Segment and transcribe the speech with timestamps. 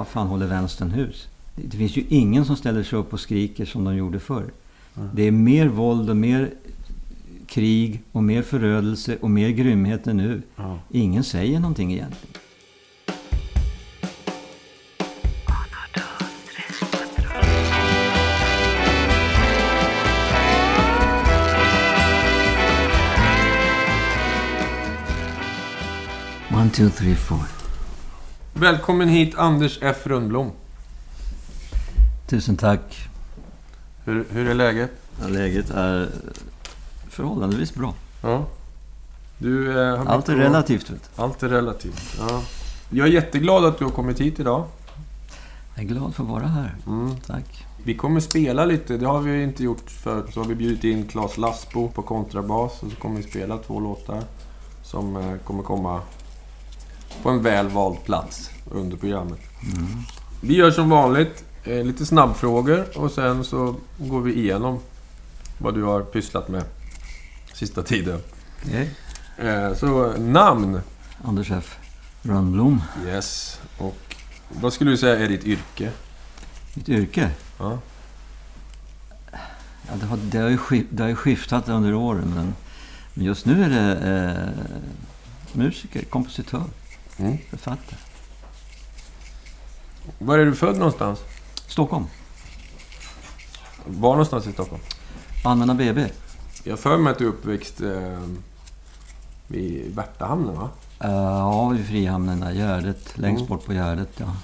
[0.00, 1.28] vad fan håller vänstern hus?
[1.54, 4.50] Det, finns ju ingen som ställer sig upp och skriker som de gjorde förr.
[5.14, 6.50] Det är mer våld och mer
[7.46, 10.42] krig och mer förödelse och mer grymheter nu.
[10.56, 10.78] Ja.
[10.90, 12.34] Ingen säger någonting egentligen.
[26.52, 27.59] One, two, three, four.
[28.54, 30.50] Välkommen hit Anders F Rundblom.
[32.26, 33.08] Tusen tack.
[34.04, 34.90] Hur, hur är läget?
[35.20, 36.08] Ja, Läget är
[37.08, 37.94] förhållandevis bra.
[38.22, 38.44] Ja.
[39.38, 40.90] Du, eh, Allt är blivit- relativt.
[40.90, 41.10] Vet.
[41.16, 42.16] Allt är relativt.
[42.18, 42.42] Ja.
[42.90, 44.64] Jag är jätteglad att du har kommit hit idag.
[45.74, 46.74] Jag är glad för att vara här.
[46.86, 47.16] Mm.
[47.26, 47.66] Tack.
[47.84, 50.26] Vi kommer spela lite, det har vi inte gjort förut.
[50.34, 53.80] Så har vi bjudit in Claes Lassbo på kontrabas och så kommer vi spela två
[53.80, 54.22] låtar
[54.82, 56.00] som eh, kommer komma
[57.22, 59.38] på en väl vald plats under programmet.
[60.40, 64.78] Vi gör som vanligt eh, lite snabbfrågor och sen så går vi igenom
[65.58, 66.64] vad du har pysslat med
[67.54, 68.20] sista tiden.
[68.66, 68.90] Okej.
[69.38, 70.80] Eh, Så namn.
[71.24, 71.76] Anders F.
[72.22, 72.82] Rönnblom.
[73.06, 73.60] Yes.
[73.78, 74.14] Och
[74.60, 75.90] vad skulle du säga är ditt yrke?
[76.74, 77.30] Mitt yrke?
[77.58, 77.78] Ja.
[79.88, 82.32] Ja, det, har, det, har ju det har ju skiftat under åren.
[82.34, 82.54] Men,
[83.14, 86.64] men just nu är det eh, musiker, kompositör,
[87.20, 87.38] Mm.
[87.50, 87.96] författare.
[90.18, 91.20] Var är du född någonstans?
[91.66, 92.06] Stockholm.
[93.86, 94.82] Var någonstans i Stockholm?
[95.44, 96.06] Allmänna BB.
[96.64, 98.18] Jag har för mig att du är uppväxt eh,
[99.46, 100.68] vid Värtahamnen, va?
[101.04, 103.18] Uh, ja, vid Frihamnen, där, Gärdet.
[103.18, 103.48] Längst Mm.
[103.48, 104.36] bort på Gärdet, ja.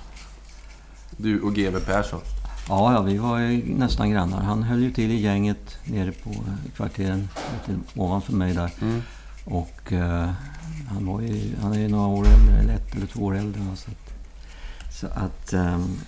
[1.17, 2.21] Du och GW Persson.
[2.69, 4.43] Ja, ja, vi var ju nästan grannar.
[4.43, 6.31] Han höll ju till i gänget nere på
[6.77, 7.29] kvarteren
[7.95, 8.71] ovanför mig där.
[8.81, 9.03] Mm.
[9.45, 10.31] Och eh,
[10.89, 13.61] han, var ju, han är ju några år äldre, eller ett eller två år äldre.
[13.77, 14.13] Så att,
[14.95, 15.99] så att ehm,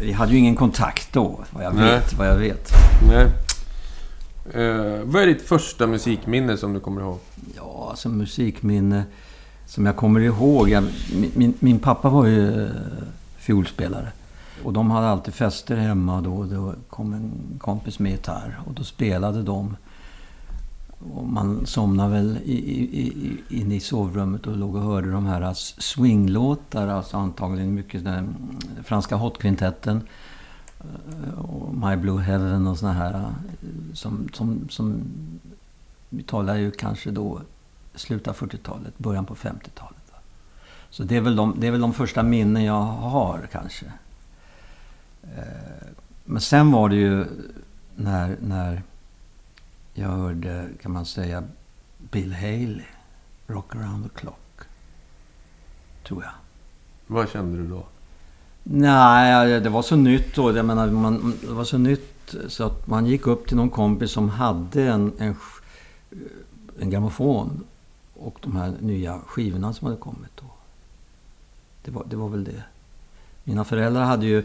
[0.00, 1.84] vi hade ju ingen kontakt då, vad jag Nej.
[1.84, 2.12] vet.
[2.12, 2.72] Vad jag vet.
[3.08, 3.26] Nej.
[4.54, 7.18] Eh, vad är ditt första musikminne som du kommer ihåg?
[7.56, 9.04] Ja, alltså musikminne
[9.66, 10.68] som jag kommer ihåg.
[10.68, 10.84] Jag,
[11.34, 12.70] min, min, pappa var ju eh,
[13.38, 14.08] fiolspelare.
[14.64, 16.44] Och de hade alltid fester hemma då.
[16.44, 19.76] Det kom en kompis med gitarr och då spelade de.
[21.00, 25.26] Och man somnade väl i, i, i, inne i sovrummet och låg och hörde de
[25.26, 26.88] här swinglåtar.
[26.88, 28.34] Alltså antagligen mycket den
[28.84, 30.02] franska hotkvintetten.
[30.80, 33.14] Eh, och My Blue Heaven och såna här.
[33.14, 35.02] Eh, som, som, som
[36.08, 37.40] vi talar ju kanske då
[37.94, 39.96] slutet av 40-talet, början på 50-talet.
[40.90, 43.86] Så det är, väl de, det är väl de första minnen jag har kanske.
[45.22, 45.88] Eh,
[46.24, 47.26] men sen var det ju
[47.96, 48.82] när, när
[50.00, 51.44] jag hörde, kan man säga,
[51.98, 52.82] Bill Haley,
[53.46, 54.60] Rock around the clock.
[56.06, 56.32] Tror jag.
[57.06, 57.84] Vad kände du då?
[58.62, 60.56] Nej, det var så nytt då.
[60.56, 64.10] Jag menar, man, det var så nytt så att man gick upp till någon kompis
[64.10, 65.62] som hade en, en, sk-
[66.80, 67.64] en grammofon
[68.14, 70.44] och de här nya skivorna som hade kommit då.
[71.84, 72.62] Det var, det var väl det.
[73.44, 74.44] Mina föräldrar hade ju eh,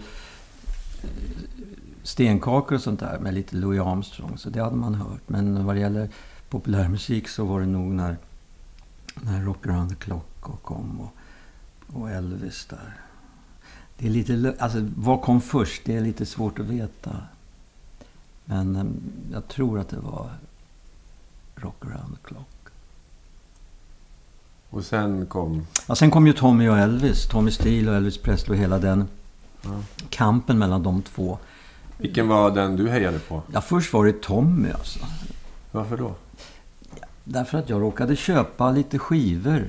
[2.06, 5.22] stenkakor och sånt där med lite Louis Armstrong, så det hade man hört.
[5.30, 6.10] Men vad det gäller
[6.50, 8.18] populärmusik så var det nog när,
[9.16, 11.14] när Rock around the clock och kom och,
[12.00, 12.94] och Elvis där.
[13.98, 15.82] Det är lite, alltså vad kom först?
[15.86, 17.16] Det är lite svårt att veta.
[18.46, 19.02] Men em,
[19.32, 20.30] jag tror att det var
[21.56, 22.48] Rock around the clock.
[24.70, 25.68] Och sen kom...
[25.88, 27.28] Ja, sen kom ju Tommy och Elvis.
[27.28, 29.08] Tommy Steele och Elvis Presley och hela den
[29.62, 29.82] Ja.
[30.10, 31.38] kampen mellan de två.
[31.98, 33.42] Vilken var den du hejade på?
[33.54, 35.00] Ja, först var det Tommy alltså.
[35.72, 36.16] Varför då?
[37.24, 39.68] Därför att jag råkade köpa lite skivor.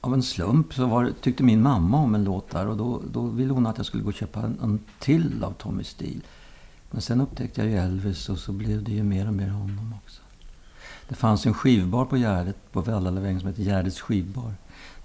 [0.00, 3.26] Av en slump så var, tyckte min mamma om en låt där och då, då
[3.26, 6.20] ville hon att jag skulle gå och köpa en, en till av Tommy Steele.
[6.90, 9.94] Men sen upptäckte jag ju Elvis och så blev det ju mer och mer honom
[10.04, 10.22] också.
[11.08, 14.54] Det fanns en skivbar på Gärdet, på Vällalavägen som heter Gärdets skivbar.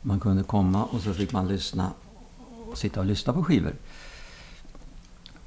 [0.02, 1.92] Man kunde komma och så fick man lyssna
[2.72, 3.74] och sitta och lyssna på skivor.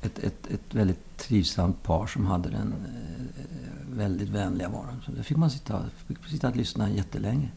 [0.03, 2.75] Ett, ett, ett väldigt trivsamt par som hade den
[3.39, 5.03] eh, väldigt vänliga varan.
[5.07, 7.49] Så där fick man sitta, fick sitta och lyssna jättelänge.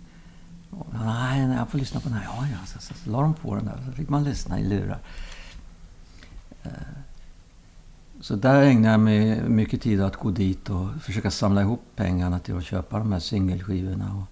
[0.70, 2.26] Och, nej, nej, jag får lyssna på den här.
[2.26, 2.66] Ja, ja.
[2.66, 3.80] Så, så, så la de på den där.
[3.86, 5.00] Så fick man lyssna i lurar.
[6.64, 6.72] Eh,
[8.22, 12.40] så där ägnade jag mig mycket tid att gå dit och försöka samla ihop pengarna
[12.40, 14.28] till att köpa de här singelskivorna och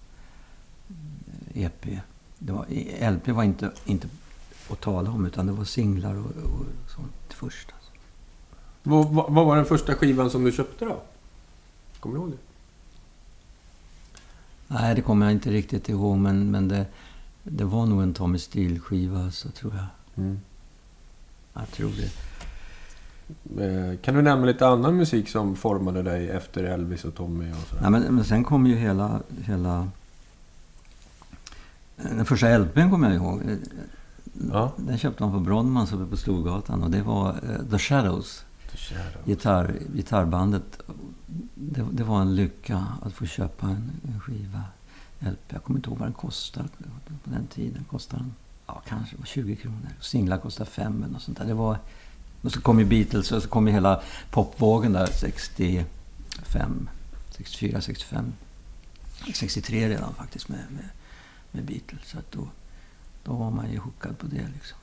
[1.54, 1.86] eh, EP.
[2.38, 2.66] Det var,
[3.10, 4.08] LP var inte, inte
[4.70, 7.72] att tala om, utan det var singlar och, och sånt först.
[8.82, 11.02] Vad, vad, vad var den första skivan som du köpte då?
[12.00, 12.36] Kommer du ihåg det?
[14.68, 16.86] Nej, det kommer jag inte riktigt ihåg, men, men det,
[17.42, 19.86] Det var nog en Tommy Steele-skiva, så tror jag.
[20.24, 20.40] Mm.
[21.54, 22.10] Jag tror det.
[23.64, 27.56] Eh, Kan du nämna lite annan musik som formade dig efter Elvis och Tommy och
[27.68, 27.82] sådär?
[27.82, 29.20] Nej, men, men sen kom ju hela...
[29.44, 29.88] hela
[31.96, 33.40] den första LPn kommer jag ihåg.
[34.52, 34.72] Ja.
[34.76, 38.44] Den köpte man på Brodmans uppe på Storgatan och det var eh, The Shadows.
[39.24, 40.82] Gitarr, gitarrbandet.
[41.54, 44.62] Det, det var en lycka att få köpa en, en skiva.
[45.20, 45.52] LP.
[45.52, 46.68] Jag kommer inte ihåg vad den kostade
[47.24, 47.84] på den tiden.
[47.90, 48.34] Kostade den,
[48.66, 49.88] ja, kanske 20 kronor.
[50.00, 51.46] Singlar kostade 5 eller något sånt där.
[51.46, 51.78] Det var,
[52.42, 56.88] och så kom ju Beatles och så kom ju hela popvågen där 65,
[57.30, 58.32] 64, 65.
[59.34, 60.88] 63 redan faktiskt med, med,
[61.50, 62.08] med Beatles.
[62.08, 62.48] Så att då,
[63.24, 64.78] då var man ju hookad på det liksom.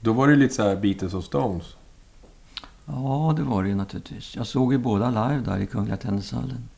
[0.00, 1.76] Då var det lite så här Beatles och Stones.
[2.86, 4.36] Ja, det var det ju naturligtvis.
[4.36, 6.68] Jag såg ju båda live där i Kungliga Tennishallen.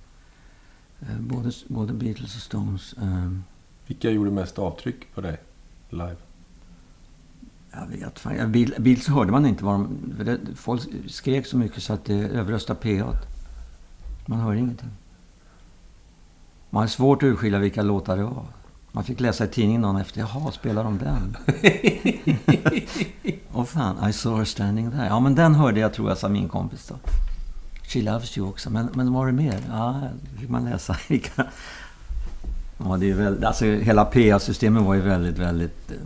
[1.01, 2.93] Eh, Både, både Beatles och Stones.
[2.93, 3.33] Eh,
[3.87, 5.41] Vilka gjorde mest avtryck på dig
[5.91, 6.17] live?
[7.73, 8.37] Jag vet fan.
[8.37, 10.39] Jag- Bil- Beatles hörde man inte vad de...
[10.57, 13.15] Folk skrek så mycket så att det överröstade P8.
[14.27, 14.91] Man hör ingenting.
[16.71, 18.45] Man har svårt att urskilja vilka låtar det var.
[18.99, 20.21] Man fick läsa i tidningen dagen efter.
[20.21, 21.37] Jaha, spelar de den?
[23.53, 25.07] Åh fan, I saw her standing there.
[25.07, 26.95] Ja, men den hörde jag tror jag, sa min kompis då.
[27.83, 28.71] She loves you också.
[28.71, 29.61] Men, men var det mer?
[29.69, 30.03] Ja,
[30.33, 30.97] det fick man läsa.
[31.09, 31.47] Vilka...
[32.79, 35.97] Ja, det är väl, alltså hela PA-systemet var ju väldigt, väldigt eh,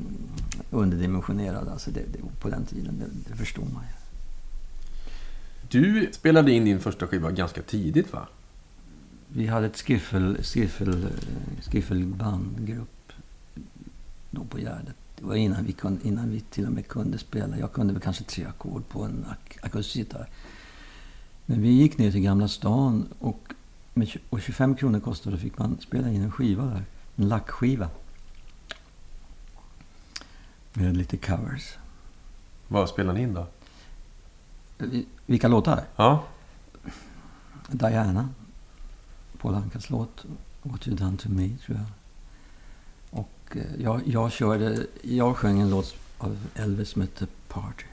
[0.71, 2.99] underdimensionerad alltså det, det, på den tiden.
[2.99, 3.95] Det, det förstår man ju.
[5.69, 8.27] Du spelade in din första skiva ganska tidigt va?
[9.35, 11.09] Vi hade ett skiffel, skiffel,
[11.71, 13.13] skiffelbandgrupp
[14.31, 14.95] då på Gärdet.
[15.19, 17.59] Det var innan vi, kunde, innan vi till och med kunde spela.
[17.59, 20.29] Jag kunde väl kanske tre ackord på en ak akustikgitarr.
[21.47, 23.53] Men vi gick ner till Gamla stan och,
[23.95, 26.85] med, och 25 kronor kostade fick man spela in en skiva där.
[27.17, 27.89] En lackskiva.
[30.73, 31.75] Med lite covers.
[32.69, 33.47] Vad spelade ni in då?
[34.79, 35.85] Vi- Vilka låtar?
[35.97, 36.25] Ja.
[37.69, 38.29] Diana.
[39.43, 40.25] Paul Ankas låt.
[40.63, 41.87] What you done to me, tror jag.
[43.21, 44.87] Och eh, jag, jag körde...
[45.03, 47.85] Jag sjöng en låt av Elvis som hette Party.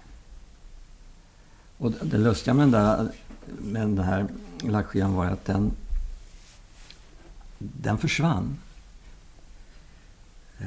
[1.78, 3.12] Och det, det lustiga med den, där,
[3.60, 4.28] med den här
[4.63, 5.72] lackskivan var att den...
[7.57, 8.57] Den försvann.
[10.60, 10.66] Eh,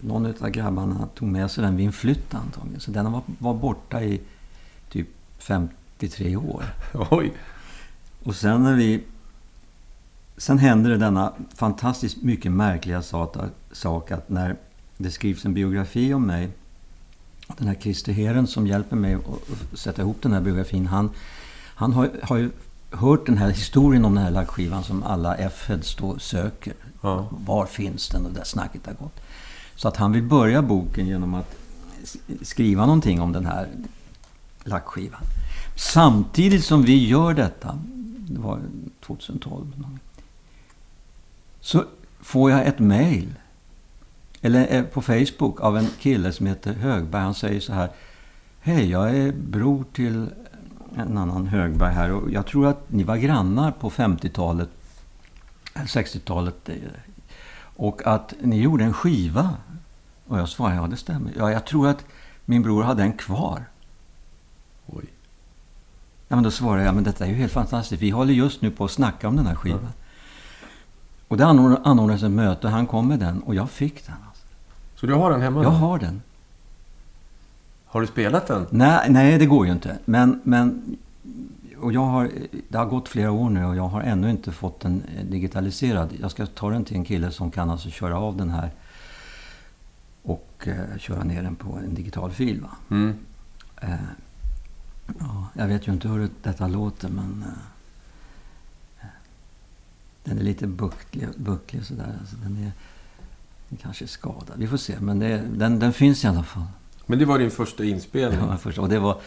[0.00, 2.80] någon av grabbarna tog med sig den vid en flytt antagligen.
[2.80, 4.20] Så den var, var borta i
[4.88, 5.08] typ
[5.38, 6.64] 53 år.
[7.10, 7.32] Oj.
[8.22, 9.04] Och sen när vi...
[10.36, 13.02] Sen hände det denna fantastiskt mycket märkliga
[13.72, 14.56] sak att när
[14.96, 16.50] det skrivs en biografi om mig.
[17.58, 20.86] Den här Christer Heren som hjälper mig att sätta ihop den här biografin.
[20.86, 21.10] Han,
[21.74, 22.50] han har, har ju
[22.90, 26.74] hört den här historien om den här lackskivan som alla F-heads då söker.
[27.00, 27.28] Ja.
[27.30, 28.26] Var finns den?
[28.26, 29.20] Och det där snacket har gått.
[29.76, 31.56] Så att han vill börja boken genom att
[32.42, 33.68] skriva någonting om den här
[34.64, 35.20] lackskivan.
[35.76, 37.78] Samtidigt som vi gör detta,
[38.28, 38.60] det var
[39.00, 39.98] 2012, någon gång,
[41.64, 41.84] så
[42.20, 43.34] får jag ett mail
[44.42, 47.22] eller eh, på Facebook av en kille som heter Högberg.
[47.22, 47.90] Han säger så här.
[48.60, 50.28] Hej, jag är bror till
[50.96, 54.68] en annan Högberg här och jag tror att ni var grannar på 50-talet,
[55.74, 56.68] eller 60-talet.
[56.68, 56.74] eh,
[57.76, 59.50] Och att ni gjorde en skiva.
[60.26, 61.32] Och jag svarade, ja det stämmer.
[61.38, 62.04] Ja, jag tror att
[62.44, 63.64] min bror hade en kvar.
[64.86, 65.04] Oj.
[66.28, 68.02] Ja, men då svarade jag, men detta är ju helt fantastiskt.
[68.02, 69.88] Vi håller just nu på att snacka om den här skivan.
[71.28, 74.14] Och det anordn- anordnades ett möte han kom med den och jag fick den.
[74.28, 74.44] Alltså.
[74.96, 75.62] Så du har den hemma?
[75.62, 75.76] Jag då?
[75.76, 76.22] har den.
[77.86, 78.66] Har du spelat den?
[78.70, 79.98] Nej, nej, det går ju inte.
[80.04, 80.96] Men, men
[81.80, 82.30] och jag har,
[82.68, 86.08] det har gått flera år nu och jag har ännu inte fått den eh, digitaliserad.
[86.20, 88.70] Jag ska ta den till en kille som kan alltså köra av den här
[90.22, 92.60] och eh, köra ner den på en digital fil.
[92.60, 92.68] Va?
[92.90, 93.14] Mm.
[93.80, 93.88] Eh,
[95.20, 97.58] ja, jag vet ju inte hur det- detta låter men eh,
[100.24, 102.16] den är lite bucklig, bucklig sådär.
[102.20, 102.72] Alltså, den, är,
[103.68, 104.52] den kanske är skadad.
[104.56, 104.94] Vi får se.
[105.00, 106.64] Men det, den, den finns i alla fall.
[107.06, 108.40] Men det var din första inspelning.
[108.40, 109.18] Det var först, och det var,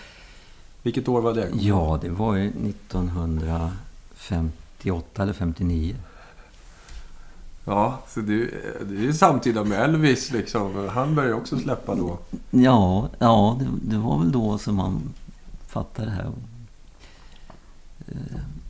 [0.84, 1.50] Vilket år var det?
[1.54, 5.96] ja, det var ju 1958 eller 59.
[7.66, 10.90] Ja, så du, du är ju samtida med Elvis liksom.
[10.90, 12.20] Han började också släppa då.
[12.52, 15.02] Ja, ja det, det var väl då som man
[15.68, 16.32] fattade det här.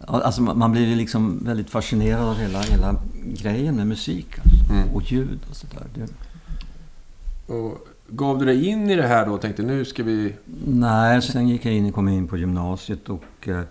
[0.10, 2.96] Alltså man blir liksom väldigt fascinerad av hela, hela
[3.26, 4.28] grejen med musik.
[4.40, 4.90] Alltså, Mm.
[4.90, 5.88] Och ljud och sådär.
[7.48, 10.34] Och gav du dig in i det här då och tänkte nu ska vi...
[10.66, 13.62] nej, sen gick jag in, kom in på gymnasiet och eh,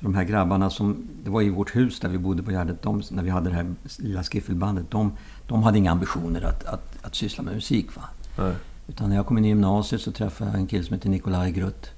[0.00, 1.08] De här grabbarna som...
[1.24, 2.82] Det var i vårt hus där vi bodde på Gärdet.
[2.82, 4.90] De, när vi hade det här lilla skiffelbandet.
[4.90, 5.12] De,
[5.48, 7.96] de hade inga ambitioner att, att, att syssla med musik.
[7.96, 8.02] Va?
[8.38, 8.54] Nej.
[8.88, 11.52] Utan när jag kom in i gymnasiet så träffade jag en kille som heter Nikolaj
[11.52, 11.90] Grutt.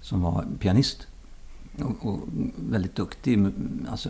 [0.00, 1.06] Som var pianist.
[1.78, 2.20] Och, och
[2.56, 3.46] väldigt duktig
[3.90, 4.08] alltså,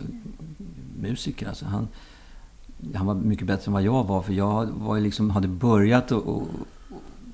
[0.99, 1.47] musiker.
[1.47, 1.87] Alltså han,
[2.95, 4.21] han var mycket bättre än vad jag var.
[4.21, 6.43] För jag var liksom, hade börjat att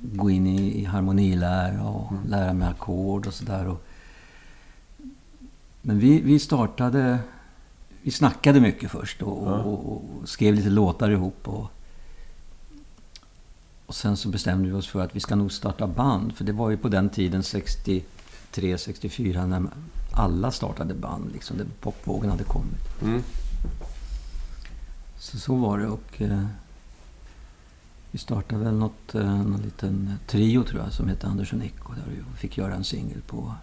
[0.01, 3.75] gå in i, i harmonilära och lära mig ackord och sådär.
[5.81, 7.19] Men vi, vi startade...
[8.01, 9.60] Vi snackade mycket först och, Ja.
[9.60, 11.48] och, och skrev lite låtar ihop.
[11.48, 11.65] Och,
[13.86, 16.36] och sen så bestämde vi oss för att vi ska nog starta band.
[16.36, 18.01] För det var ju på den tiden, 63,
[18.51, 19.68] 64, när
[20.12, 21.32] alla startade band.
[21.34, 23.01] Liksom, där popvågen hade kommit.
[23.01, 23.24] Mm.
[25.18, 26.46] Så så var det och eh,
[28.12, 31.94] vi startade väl något, eh, någon liten trio tror jag som hette Anders och Nico.
[31.94, 33.54] Där vi fick göra en singel på,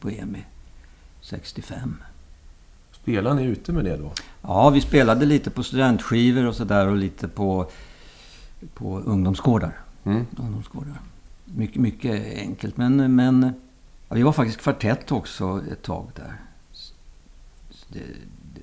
[0.00, 0.44] på EMI
[1.20, 1.96] 65.
[2.92, 4.12] Spelar ni ute med det då?
[4.42, 7.70] Ja, vi spelade lite på studentskivor och sådär och lite på,
[8.74, 9.78] på ungdomsgårdar.
[10.04, 10.26] Mm.
[10.36, 11.00] ungdomsgårdar.
[11.44, 12.76] Mycket, mycket enkelt.
[12.76, 13.52] Men, men
[14.08, 16.32] ja, vi var faktiskt kvartett också ett tag där.
[16.72, 16.94] Så,
[17.88, 17.98] det,
[18.54, 18.60] det,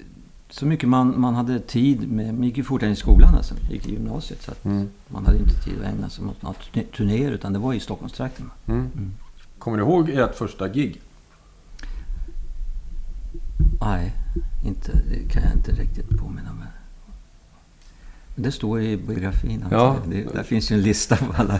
[0.50, 2.34] så mycket man, man hade tid med.
[2.34, 3.56] Man gick ju fortare i skolan alltså.
[3.72, 4.42] Gick i gymnasiet.
[4.42, 4.90] Så att Mm.
[5.08, 7.32] man hade inte tid att ägna sig åt turné- turnéer.
[7.32, 8.52] Utan det var i Stockholmstrakten.
[8.66, 8.80] Mm.
[8.80, 9.12] Mm.
[9.60, 11.02] Kommer ni ihåg ert första gig?
[13.82, 14.14] Nej,
[14.66, 16.68] inte, det kan jag inte riktigt påminna mig.
[18.36, 19.62] Det står i biografin.
[19.64, 19.76] Alltså.
[19.78, 19.98] Ja.
[20.10, 21.60] Det, där finns ju en lista på alla,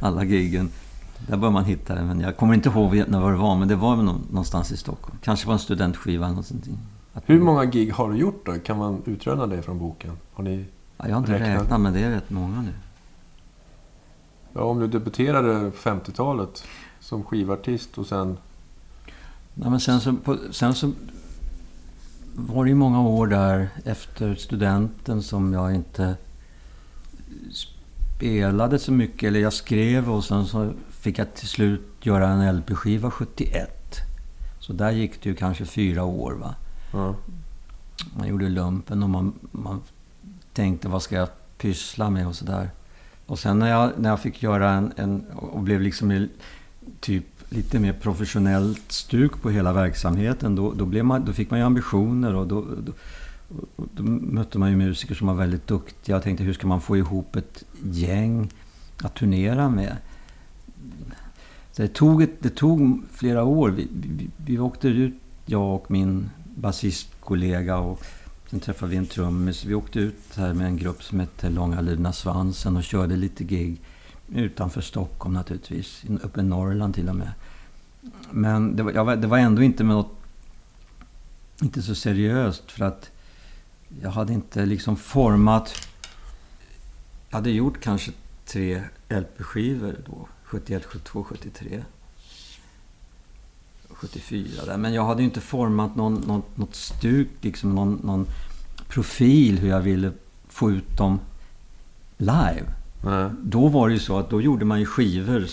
[0.00, 0.70] alla giggen.
[1.28, 2.04] Där bör man hitta det.
[2.04, 3.56] Men jag kommer inte ihåg när det var.
[3.56, 5.18] Men det var någonstans i Stockholm.
[5.22, 6.68] Kanske på en studentskiva eller sånt.
[7.12, 8.58] Att, Hur många gig har du gjort då?
[8.58, 10.12] Kan man utröna det från boken?
[10.32, 10.64] Har ni...
[10.96, 11.62] Ja, jag har inte räknat?
[11.62, 12.72] räknat, men det är rätt många nu.
[14.52, 16.64] Ja, om du debuterade 50-talet
[17.00, 18.36] som skivartist och sen...
[19.54, 20.92] Nej, men sen så, på, sen så
[22.34, 26.16] var det ju många år där efter studenten som jag inte
[28.16, 29.28] spelade så mycket.
[29.28, 33.96] Eller jag skrev och sen så fick jag till slut göra en LP-skiva 71.
[34.58, 36.32] Så där gick det ju kanske fyra år.
[36.32, 36.54] va.
[36.92, 37.14] Ja.
[38.16, 39.80] Man gjorde lumpen och man, man
[40.52, 41.28] tänkte vad ska jag
[41.58, 42.70] pyssla med och sådär.
[43.26, 46.28] Och sen när jag, när jag fick göra en, en och blev liksom
[47.00, 50.56] typ lite mer professionellt stuk på hela verksamheten.
[50.56, 52.92] Då, då, blev man, då fick man ju ambitioner och då, då,
[53.76, 56.16] då mötte man ju musiker som var väldigt duktiga.
[56.16, 58.50] Jag tänkte hur ska man få ihop ett gäng
[59.02, 59.96] att turnera med?
[61.80, 63.70] Det, tog ett, det tog flera år.
[63.70, 65.14] Vi, vi, vi åkte ut,
[65.46, 68.04] jag och min basistkollega och
[68.50, 69.64] sen träffade vi en trummis.
[69.64, 73.44] Vi åkte ut här med en grupp som hette Långa luna Svansen och körde lite
[73.44, 73.80] gig
[74.28, 76.04] utanför Stockholm naturligtvis.
[76.22, 77.32] Uppe i Norrland till och med.
[78.30, 80.12] Men det var, jag det var ändå inte med något,
[81.62, 83.10] inte så seriöst för att
[84.02, 85.88] jag hade inte liksom format...
[87.28, 88.12] Jag hade gjort kanske
[88.44, 90.28] tre LP-skivor då.
[90.50, 91.84] 71, 72, 73.
[93.88, 94.76] 74 där.
[94.76, 98.26] Men jag hade ju inte format någon, något, något stuk, liksom någon, någon
[98.88, 100.12] profil hur jag ville
[100.48, 101.20] få ut dem
[102.16, 102.64] live.
[103.04, 103.30] Nej.
[103.42, 105.46] Då var det ju så att då gjorde man ju skivor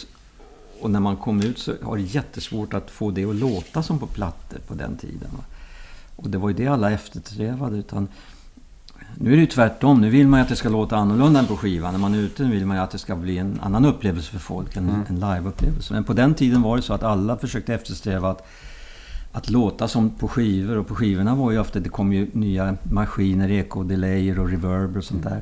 [0.81, 3.99] och när man kom ut så var det jättesvårt att få det att låta som
[3.99, 5.29] på plattor på den tiden.
[6.15, 7.77] Och det var ju det alla eftersträvade.
[7.77, 8.07] Utan
[9.15, 10.01] nu är det ju tvärtom.
[10.01, 11.91] Nu vill man ju att det ska låta annorlunda än på skivan.
[11.93, 14.39] När man är ute vill man ju att det ska bli en annan upplevelse för
[14.39, 14.75] folk.
[14.75, 15.01] En, Mm.
[15.09, 15.93] en live-upplevelse.
[15.93, 18.47] Men på den tiden var det så att alla försökte eftersträva att,
[19.31, 20.77] att låta som på skivor.
[20.77, 25.03] Och på skivorna var ju ofta, det kom ju nya maskiner, eco-delayer och reverb och
[25.03, 25.41] sånt där.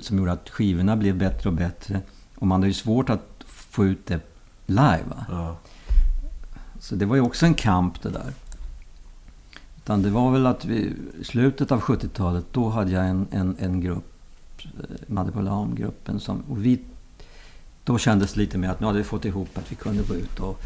[0.00, 2.00] Som gjorde att skivorna blev bättre och bättre.
[2.36, 4.20] Och man hade ju svårt att få ut det
[4.66, 5.04] live.
[5.30, 5.56] Ja.
[6.74, 8.32] Så Så det var ju också en kamp det där.
[9.84, 13.56] Utan det var väl att vi, i slutet av 70-talet, då hade jag en, en,
[13.58, 14.04] en grupp,
[14.64, 14.70] eh,
[15.06, 15.32] Madde
[16.18, 16.80] som och vi
[17.84, 20.14] Då kändes det lite mer att nu hade vi fått ihop att vi kunde gå
[20.14, 20.60] ut och...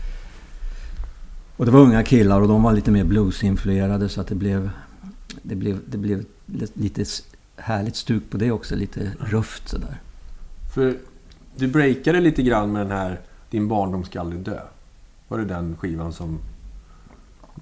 [1.56, 4.70] Och det var unga killar och de var lite mer bluesinfluerade så att det blev...
[5.42, 6.25] Det blev, det blev
[6.75, 7.04] lite
[7.56, 10.00] härligt stuk på det också, lite rufft sådär.
[10.75, 10.96] För
[11.56, 13.20] du breakade lite grann med den här
[13.50, 14.60] Din barndom ska aldrig dö.
[15.28, 16.38] Var det den skivan som...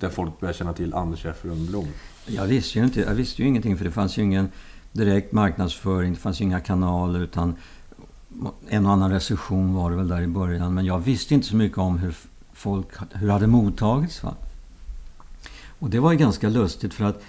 [0.01, 1.87] Där folk började känna till Anders F Rundblom?
[2.27, 4.49] Jag visste ju inte, jag visste ju ingenting för det fanns ju ingen
[4.93, 7.55] direkt marknadsföring, det fanns ju inga kanaler utan
[8.69, 10.75] en och annan recension var det väl där i början.
[10.75, 12.17] Men jag visste inte så mycket om hur
[12.53, 14.23] folk hur hade mottagits.
[14.23, 14.35] Va?
[15.79, 17.23] Och det var ju ganska lustigt för att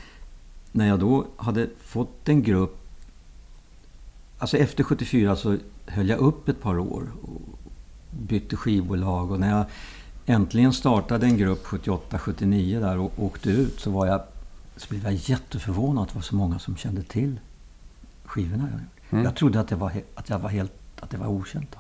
[0.72, 2.84] när jag då hade fått en grupp
[4.40, 7.42] Alltså efter 74 så höll jag upp ett par år och
[8.12, 9.66] bytte skivbolag och när jag
[10.28, 14.22] äntligen startade en grupp 78-79 där och åkte ut så var jag,
[14.76, 17.40] så blev jag jätteförvånad att det var så många som kände till
[18.26, 19.24] skivorna jag Mm.
[19.24, 21.72] Jag trodde att, det var, att, jag var helt, att det var okänt.
[21.72, 21.80] Då.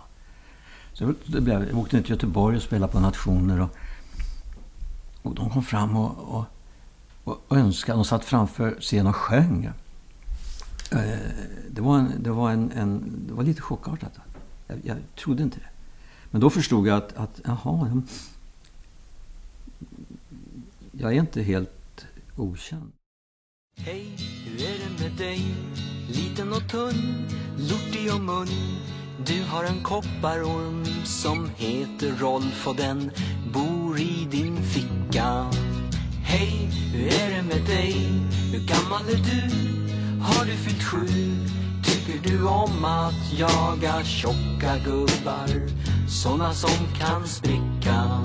[0.94, 3.62] Så det blev, jag åkte ner till Göteborg och spelade på Nationer.
[3.62, 3.70] Och,
[5.22, 6.46] och de kom fram och, och,
[7.24, 7.98] och önskade.
[7.98, 9.66] De satt framför scenen och sjöng.
[10.92, 11.20] Eh,
[11.70, 14.12] Det var, en, det var, en, en, det var lite chockartat.
[14.68, 15.70] Jag, jag trodde inte det.
[16.32, 18.02] Men då förstod jag att, att jaha,
[21.00, 22.92] jag är inte helt okänd.
[23.78, 24.06] Hej,
[24.46, 25.42] hur är det med dig?
[26.10, 27.28] Liten och tunn,
[27.58, 28.48] lortig och mun.
[29.26, 33.12] Du har en kopparorm som heter Rolf och den
[33.54, 35.52] bor i din ficka.
[36.24, 37.94] Hej, hur är det med dig?
[38.52, 39.68] Hur gammal är du?
[40.22, 41.08] Har du fyllt sju?
[41.84, 45.68] Tycker du om att jaga tjocka gubbar?
[46.08, 48.24] Såna som kan spricka.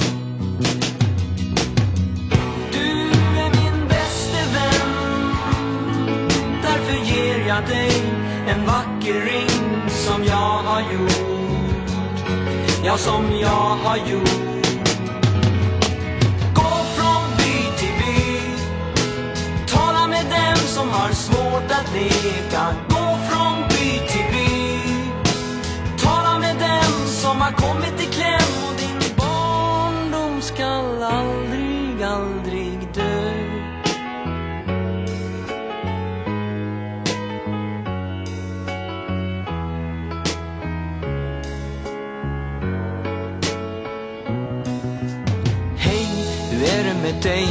[7.55, 8.03] Jag dig
[8.49, 11.91] en vacker ring som jag har gjort.
[12.85, 14.67] Ja, som jag har gjort.
[16.55, 18.41] Gå från by till by.
[19.67, 22.75] Tala med dem som har svårt att leka.
[22.89, 24.79] Gå från by till by.
[26.05, 28.12] Tala med dem som har kommit i
[47.23, 47.47] dig?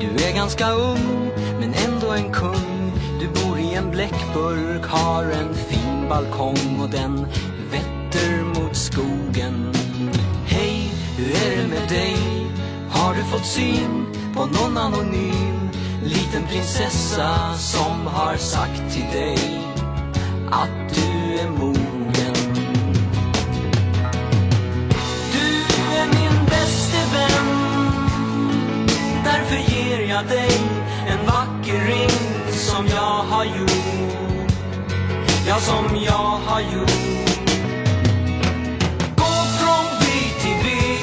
[0.00, 1.30] Du är ganska ung,
[1.60, 2.92] men ändå en kung.
[3.20, 7.26] Du bor i en bläckburk, har en fin balkong och den
[7.70, 9.72] vetter mot skogen.
[10.46, 12.16] Hej, hur är det med dig?
[12.90, 15.68] Har du fått syn på någon anonym
[16.04, 19.38] liten prinsessa som har sagt till dig
[20.50, 21.85] att du är mor?
[30.16, 30.60] Jag dig
[31.08, 32.10] en vacker ring
[32.52, 34.52] som jag har gjort.
[35.48, 37.36] Ja, som jag har gjort.
[39.16, 40.98] Gå från by till by.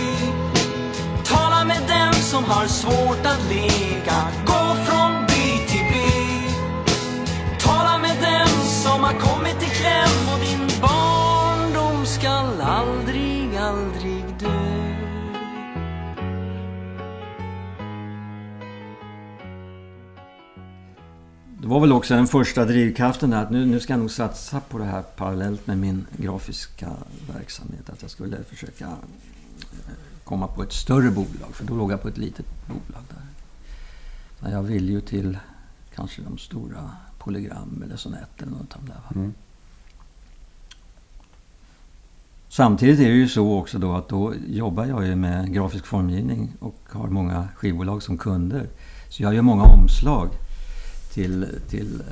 [1.23, 4.27] Tala med dem som har svårt att leka.
[4.45, 6.49] Gå från by till by.
[7.59, 11.02] Tala med dem som har kommit i kläm och din barn
[21.73, 24.77] var väl också den första drivkraften där att nu, nu ska jag nog satsa på
[24.77, 26.89] det här parallellt med min grafiska
[27.33, 27.89] verksamhet.
[27.89, 31.49] Att jag skulle försöka eh, komma på ett större bolag.
[31.53, 33.23] För då låg jag på ett litet bolag där.
[34.39, 35.37] Men jag ville ju till
[35.95, 39.19] kanske de stora Polygram eller Sonett eller något av det där.
[39.19, 39.33] Mm.
[42.49, 46.53] Samtidigt är det ju så också då att då jobbar jag ju med grafisk formgivning
[46.59, 48.69] och har många skivbolag som kunder.
[49.09, 50.29] Så jag gör många omslag
[51.13, 52.03] till, till,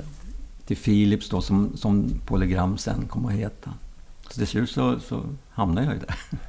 [0.66, 3.74] till Philips då som, som Polygram sen kommer att heta.
[4.30, 6.16] Så till slut så, så hamnar jag ju där.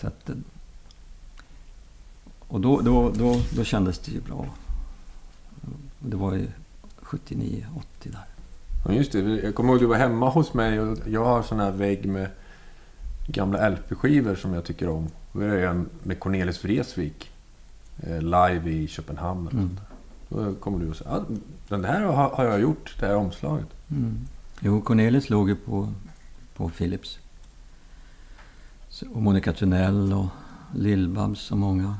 [0.00, 0.30] Så att,
[2.48, 4.46] och då, då, då, då kändes det ju bra.
[5.98, 6.48] Det var ju
[7.02, 8.24] 79, 80 där.
[8.86, 9.18] Ja, just det.
[9.20, 12.06] Jag kommer ihåg att du var hemma hos mig och jag har sån här vägg
[12.06, 12.28] med
[13.26, 15.08] gamla LP-skivor som jag tycker om.
[15.32, 17.30] Det är en med Cornelis Vreeswijk.
[18.02, 19.48] eh, Live i Köpenhamn.
[19.48, 19.80] Mm.
[20.34, 21.24] Då kommer du och säger ah,
[21.68, 23.66] den här har, jag gjort, det här omslaget.
[23.90, 24.18] Mm.
[24.60, 25.92] Jo, Cornelis låg ju på,
[26.56, 27.18] på Philips.
[28.88, 30.26] Så, och Monica Tunnell och
[30.74, 31.96] Lill-Babs och många.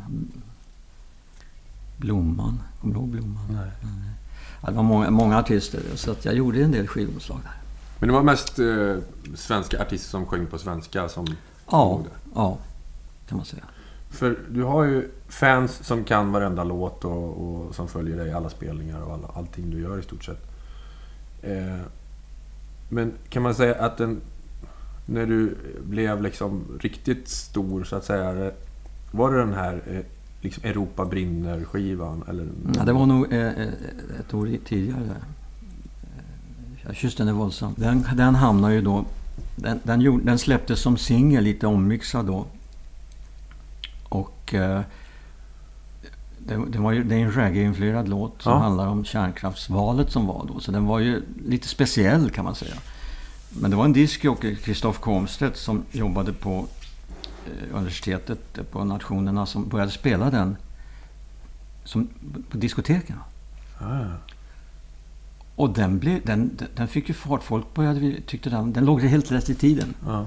[1.97, 2.62] Blomman.
[2.81, 3.47] Kommer du ihåg Blomman?
[3.51, 3.70] Nej.
[4.62, 5.81] Ja, det var många, många artister.
[5.94, 7.55] Så att jag gjorde en del skivomslag där.
[7.99, 8.97] Men det var mest eh,
[9.35, 11.27] svenska artister som sjöng på svenska som
[11.70, 12.03] Ja,
[12.35, 12.59] ja,
[13.29, 13.62] kan man säga.
[14.14, 18.33] För du har ju fans som kan varenda låt och, och som följer dig i
[18.33, 20.42] alla spelningar och alla, allting du gör i stort sett.
[21.42, 21.81] Eh,
[22.88, 24.20] men kan man säga att den,
[25.07, 28.53] när du blev liksom riktigt stor så att säga.
[29.11, 30.00] Var det den här eh,
[30.40, 32.24] liksom Europa brinner-skivan?
[32.29, 32.48] Eller?
[32.77, 33.68] Ja, det var nog eh, eh
[34.20, 35.00] ett år tidigare.
[35.00, 36.24] Eh,
[36.87, 37.74] Jag Kyssen är våldsam.
[37.77, 39.05] Den, den hamnade ju då...
[39.57, 42.46] Den, den, gjorde, den släpptes som singel, lite ommixad då.
[44.14, 44.55] Och...
[44.55, 44.81] Eh,
[46.38, 48.59] det, det, var ju, det är en reggae-influerad låt som Ja.
[48.59, 50.61] handlar om kärnkraftsvalet som var då.
[50.61, 52.74] Så den var ju lite speciell kan man säga.
[53.61, 56.66] Men det var en discjockey, Christoph Komstedt, som jobbade på
[57.46, 60.57] eh, universitetet på nationerna som började spela den
[61.85, 62.09] som,
[62.50, 63.16] på diskoteken.
[63.81, 64.05] Ah.
[65.57, 67.42] Och den, blev, den, den fick ju fart.
[67.42, 69.94] Folk började, tyckte den, den låg helt rätt i tiden.
[70.07, 70.27] Ja.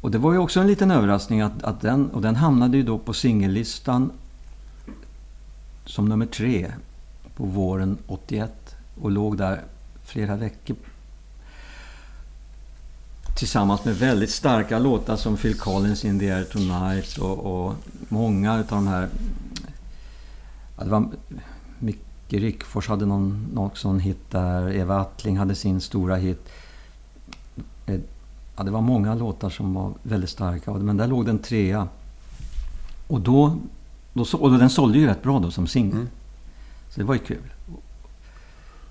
[0.00, 2.82] Och det var ju också en liten överraskning att, att den, och den hamnade ju
[2.82, 4.10] då på singellistan
[5.84, 6.72] som nummer tre
[7.36, 9.62] på våren 81 och låg där
[10.04, 10.76] flera veckor
[13.40, 17.74] tillsammans med väldigt starka låtar som Phil Collins In the Air Tonight och, och
[18.08, 19.08] många av de här...
[20.78, 21.08] Ja, det var,
[21.78, 24.72] Micke Rickfors hade någon, någon sån hit där.
[24.72, 26.48] Eva Attling hade sin stora hit.
[28.60, 31.88] Ja, det var många låtar som var väldigt starka, men där låg den trea.
[33.06, 33.56] Och, då,
[34.12, 35.94] då, och den sålde ju rätt bra då som singel.
[35.94, 36.08] Mm.
[36.90, 37.52] Så det var ju kul.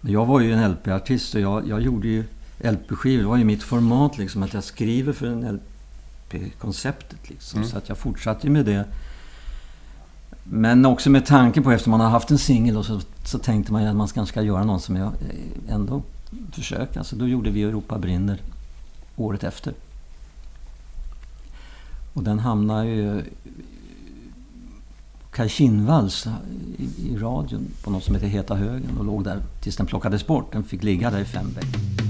[0.01, 2.23] Men jag var ju en LP-artist och jag, jag gjorde ju
[2.59, 3.23] LP-skivor.
[3.23, 7.29] Det var ju mitt format liksom, att jag skriver för en LP-konceptet.
[7.29, 7.69] Liksom, Mm.
[7.69, 8.85] Så att jag fortsatte med det.
[10.43, 13.83] Men också med tanken på, efter man har haft en singel, så, så tänkte man
[13.83, 16.01] ju att man kanske ska göra någon som jag eh, ändå
[16.51, 17.03] försöker.
[17.03, 18.41] Så då gjorde vi Europa brinner
[19.23, 19.73] året efter.
[22.13, 23.23] Och den hamnade ju
[25.31, 26.27] Kaj Kinnvalls
[26.77, 30.27] i, i radion på något som heter Heta högen och låg där tills den plockades
[30.27, 30.51] bort.
[30.51, 32.08] Den fick ligga där i fem veckor.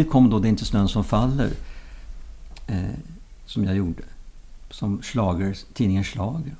[0.00, 1.50] Samtidigt kom då Det är inte snön som faller.
[2.66, 2.96] Eh,
[3.46, 4.02] som jag gjorde.
[4.70, 6.56] Som slager, tidningen Slager.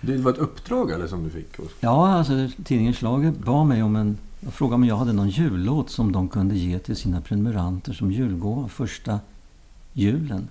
[0.00, 1.58] Det var ett uppdrag eller som du fick?
[1.80, 4.16] Ja, alltså tidningen Slager bad mig om en...
[4.40, 8.12] Jag frågade om jag hade någon jullåt som de kunde ge till sina prenumeranter som
[8.12, 9.20] julgåva första
[9.92, 10.48] julen.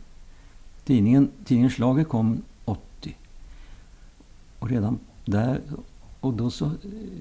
[0.85, 3.15] Tidningen, tidningen Slager kom 80.
[4.59, 5.61] Och redan där...
[6.21, 6.71] Och då så...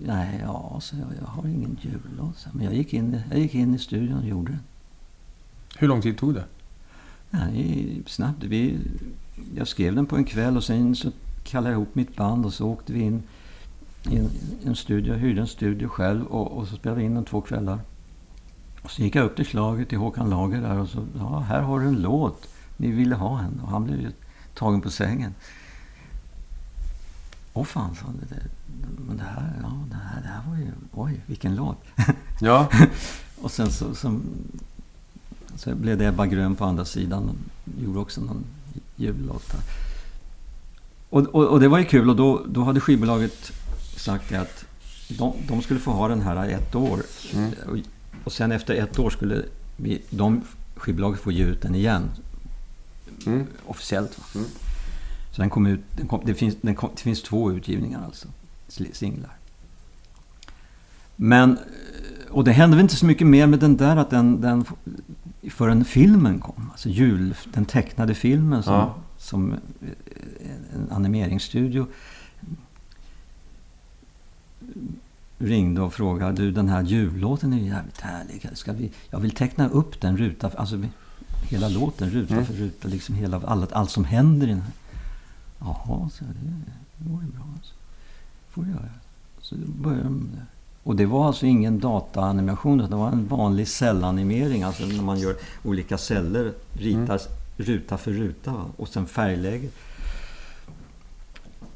[0.06, 2.46] Nej, ja, så jag, jag har ingen jullåt.
[2.52, 4.60] Men jag gick, in, jag gick in i studion och gjorde den.
[5.78, 6.44] Hur lång tid tog det?
[7.30, 8.44] Nej, snabbt.
[8.44, 8.78] Vi,
[9.56, 11.12] jag skrev den på en kväll och sen så
[11.44, 13.22] kallade jag ihop mitt band och så åkte vi in
[14.10, 14.30] i en,
[14.64, 15.12] en studio.
[15.12, 17.80] Jag hyrde en studio själv och, och så spelade vi in den två kvällar.
[18.82, 21.60] Och så gick jag upp till slaget till Håkan Lager där och så, ja, här
[21.60, 22.48] har du en låt.
[22.76, 23.60] Ni ville ha en.
[23.60, 24.10] Och han blev ju
[24.54, 25.34] tagen på sängen.
[27.52, 28.16] Åh fan, sa han.
[28.16, 28.42] Det, det,
[29.08, 31.84] men det här, ja, det här, det här var ju, oj, vilken låt.
[32.40, 32.68] Ja.
[33.42, 34.20] Och sen så, så,
[35.56, 37.28] så blev det Ebba Grön på andra sidan.
[37.28, 37.36] och
[37.82, 38.44] Gjorde också någon
[38.96, 39.54] jullåt.
[41.10, 43.52] Och, och, och det var ju kul och då, då hade skivbolaget
[43.96, 44.64] sagt att
[45.08, 47.02] de, de skulle få ha den här ett år.
[47.34, 47.50] Mm.
[47.66, 47.76] Och,
[48.24, 49.42] och sen efter ett år skulle
[49.76, 50.42] vi, de
[50.76, 52.10] skivbolaget få ge ut den igen.
[53.26, 53.46] Mm.
[53.66, 54.18] Officiellt.
[54.18, 54.24] Va?
[54.34, 54.46] Mm.
[55.32, 58.28] Så den kom ut, den kom, det, finns, den kom, det finns två utgivningar alltså.
[58.92, 59.36] Singlar.
[61.16, 61.58] Men,
[62.30, 64.64] och det hände väl inte så mycket mer med den där att den, den
[65.50, 66.68] förrän filmen kom.
[66.72, 68.94] Alltså jul, den tecknade filmen som, Ja.
[69.18, 69.58] som eh,
[70.74, 71.86] en animeringsstudio
[75.38, 78.48] ringde och frågade du den här jullåten är ju jävligt härlig.
[78.54, 80.84] Ska vi, jag vill teckna upp den ruta, alltså
[81.42, 82.46] hela låten ruta Mm.
[82.46, 82.88] för ruta.
[82.88, 84.72] Liksom hela, allt, allt som händer i den här.
[85.58, 86.30] Jaha, så det,
[86.96, 87.42] det var ju bra.
[87.56, 87.74] Alltså.
[88.50, 88.88] får du göra.
[89.40, 90.28] Så började de.
[90.86, 94.62] Och det var alltså ingen dataanimation, det var en vanlig cellanimering.
[94.62, 97.20] Alltså när man gör olika celler, ritar
[97.56, 99.70] ruta för ruta och sen färglägger.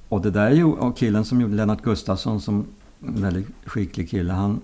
[0.09, 2.67] Och det där är ju killen som gjorde Lennart Gustafsson, som
[3.07, 4.61] en väldigt skicklig kille, han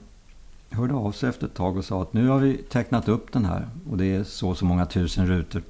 [0.70, 3.44] hörde av sig efter ett tag och sa att nu har vi tecknat upp den
[3.44, 5.62] här och det är så och så många tusen rutor.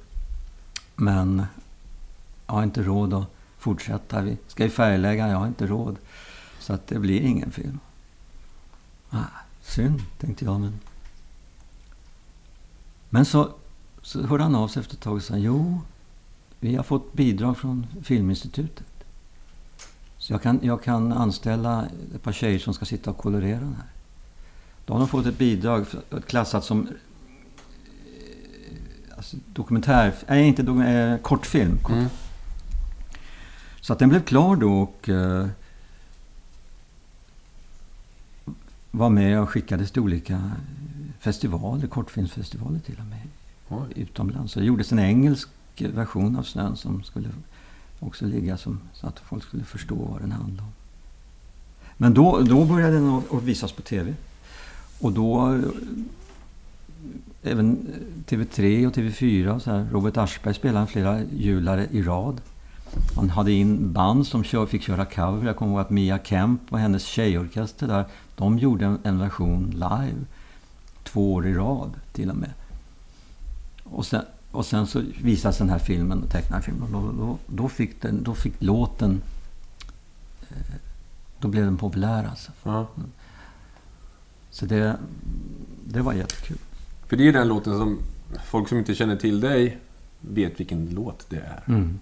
[0.95, 1.45] Men
[2.47, 3.25] jag har inte råd att
[3.57, 4.21] fortsätta.
[4.21, 5.95] Vi ska ju färglägga, jag har inte råd.
[6.59, 7.79] Så att det blir ingen film.
[9.09, 9.23] Ah,
[9.61, 10.59] synd, tänkte jag.
[10.61, 10.79] Men,
[13.09, 13.49] men så,
[14.01, 15.81] så hörde han av sig efter ett tag och sa jo,
[16.59, 18.85] vi har fått bidrag från Filminstitutet.
[20.17, 23.75] Så jag kan, jag kan anställa ett par tjejer som ska sitta och kolorera den
[23.75, 23.87] här.
[24.85, 26.93] Då har de fått ett bidrag för- klassat som eh,
[29.17, 31.77] alltså dokumentär, nej inte dokumentär, eh, kortfilm.
[31.77, 31.91] Kort.
[31.95, 32.07] Mm.
[33.81, 35.47] Så att den blev klar då och eh,
[38.97, 40.51] var med och skickades till olika
[41.19, 43.27] festivaler, kortfilmsfestivaler till och med,
[43.69, 44.01] Oj.
[44.01, 44.53] utomlands.
[44.53, 47.29] Så det gjordes en engelsk version av Snön som skulle
[47.99, 50.73] också ligga som, så att folk skulle förstå vad den handlade om.
[51.97, 54.13] Men då, då började den att visas på TV.
[54.99, 55.61] Och då eh,
[57.51, 57.87] även
[58.27, 59.87] TV3 och TV4 och så här.
[59.91, 62.41] Robert Aschberg spelade flera julare i rad.
[63.15, 65.47] Man hade in band som kör, fick köra cover.
[65.47, 68.05] Jag kommer ihåg att Mia Kemp och hennes tjejorkester där,
[68.37, 70.15] de gjorde en, version live.
[71.03, 72.53] Två år i rad till och med.
[73.83, 74.21] Och sen,
[74.51, 76.91] och sen så visades den här filmen, tecknade filmen.
[76.91, 79.21] Då, då, då, fick den, då fick låten...
[80.49, 80.75] eh,
[81.39, 82.51] Då blev den populär alltså.
[82.63, 82.87] Ja.
[84.49, 84.97] Så det,
[85.85, 86.57] det var jättekul.
[87.07, 87.99] För det är den låten som
[88.45, 89.77] folk som inte känner till dig
[90.21, 91.63] vet vilken låt det är.
[91.67, 91.99] Mm.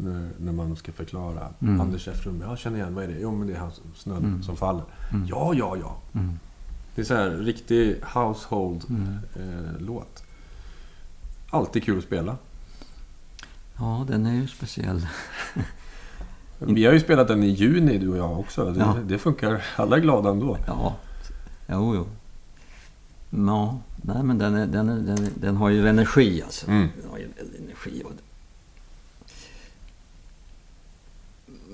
[0.00, 1.48] När, när man ska förklara.
[1.62, 1.80] Mm.
[1.80, 3.18] Anders Effrum, jag känner igen, vad är det?
[3.20, 4.42] Jo, men det är hans snön Mm.
[4.42, 4.84] som faller.
[5.12, 5.26] Mm.
[5.26, 5.96] Ja, ja, ja.
[6.20, 6.38] Mm.
[6.94, 9.18] Det är så här riktig household Mm.
[9.88, 10.02] eh.
[11.50, 12.36] Alltid kul att spela.
[13.78, 15.06] Ja, den är ju speciell.
[16.58, 18.70] Vi har ju spelat den i juni, du och jag också.
[18.72, 18.96] Det, Ja.
[19.04, 19.62] det funkar.
[19.76, 20.58] Alla är glada ändå.
[20.66, 20.96] Ja,
[21.68, 22.06] jo, jo.
[23.46, 26.68] Ja, nej men den, är, den, är, den, är, den har ju energi alltså.
[26.70, 26.88] Mm.
[27.02, 27.28] Den har ju
[27.64, 28.02] energi.
[28.04, 28.12] Och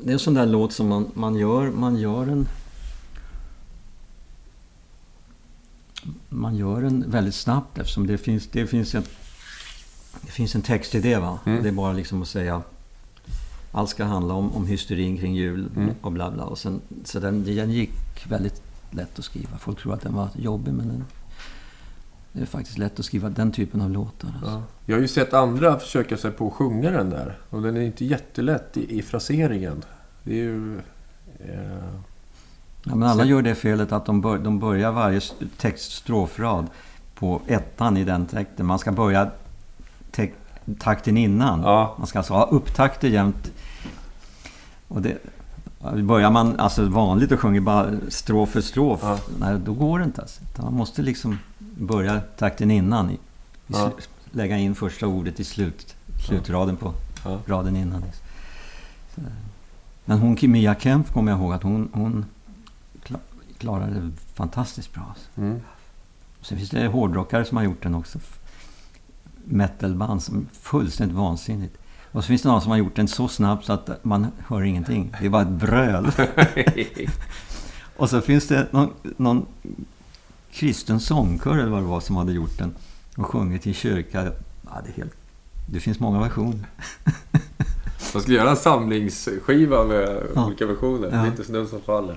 [0.05, 2.49] det är en sån där låt som man, man gör, man gör en...
[6.29, 9.03] Man gör den väldigt snabbt eftersom det finns, det finns en...
[10.21, 11.39] Det finns en textidé va?
[11.47, 11.63] Mm.
[11.63, 12.63] Det är bara liksom att säga...
[13.73, 15.95] Allt ska handla om, om hysterin kring jul Mm.
[16.01, 16.45] och bla bla.
[16.45, 17.91] Och sen, så den, den gick
[18.29, 19.59] väldigt lätt att skriva.
[19.59, 21.05] Folk tror att den var jobbig men den,
[22.33, 24.29] det är faktiskt lätt att skriva den typen av låtar.
[24.29, 24.51] Alltså.
[24.51, 24.63] Ja.
[24.87, 27.39] Jag har ju sett andra försöka sig på att sjunga den där.
[27.51, 29.83] Och den är inte jättelätt i, i fraseringen.
[30.23, 30.79] Det är ju...
[31.39, 31.85] Eh,
[32.85, 35.21] Ja, men alla gör det felet att de, bör, de börjar varje
[35.57, 36.67] textstrofrad
[37.15, 38.67] på ettan i den takten.
[38.67, 39.31] Man ska börja
[40.11, 40.33] te-
[40.79, 41.61] takten innan.
[41.63, 43.53] ja, Man ska alltså ha upptakter jämt.
[44.89, 45.19] Och det,
[46.03, 49.19] börjar man alltså vanligt och sjunger bara strof för strof, Ja.
[49.39, 50.21] nej, då går det inte.
[50.21, 50.41] Alltså.
[50.63, 51.39] Man måste liksom
[51.79, 53.11] börja takten innan.
[53.11, 53.19] I,
[53.67, 53.93] Ja.
[54.31, 57.39] Lägga in första ordet i slut, slutraden på ja.
[57.47, 58.05] raden innan.
[60.05, 62.25] Men hon, Mia Kemp, kommer jag ihåg att hon, hon
[63.05, 63.19] kla-
[63.59, 65.03] klarade det fantastiskt bra.
[65.09, 65.29] Alltså.
[65.37, 65.61] Mm.
[66.41, 68.19] Sen finns det hårdrockare som har gjort den också.
[69.45, 71.79] Metalband som är fullständigt vansinnigt.
[72.13, 74.63] Och så finns det någon som har gjort den så snabbt så att man hör
[74.63, 75.15] ingenting.
[75.21, 76.13] Det är bara ett bröl.
[77.97, 79.47] Och så finns det någon, någon
[80.53, 82.75] kristen sångkör eller vad det var som hade gjort den.
[83.17, 84.25] Och sjungit i kyrka.
[84.25, 85.15] Ja, det, är helt,
[85.67, 86.67] det finns många versioner.
[88.15, 90.47] Man skulle göra en samlingsskiva med Ja.
[90.47, 91.09] olika versioner.
[91.13, 91.17] Ja.
[91.17, 92.17] Det är inte snön som faller.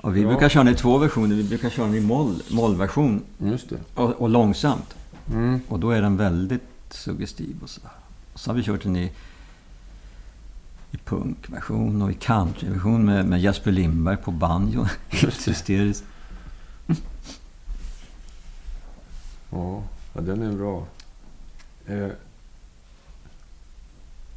[0.00, 0.28] Och vi Ja.
[0.28, 1.36] brukar köra den i två versioner.
[1.36, 3.76] Vi brukar köra den i moll, mollversion Just det.
[3.94, 4.94] och, och långsamt.
[5.32, 5.60] Mm.
[5.68, 7.90] Och då är den väldigt suggestiv och sådär.
[8.32, 9.12] Och så har vi kört den i,
[10.90, 14.86] i punkversion och i countryversion med, med Jesper Lindberg på banjo.
[15.08, 16.04] Helt hysteriskt.
[19.50, 19.82] Ja,
[20.14, 20.86] ja, den är bra.
[21.86, 22.08] Eh,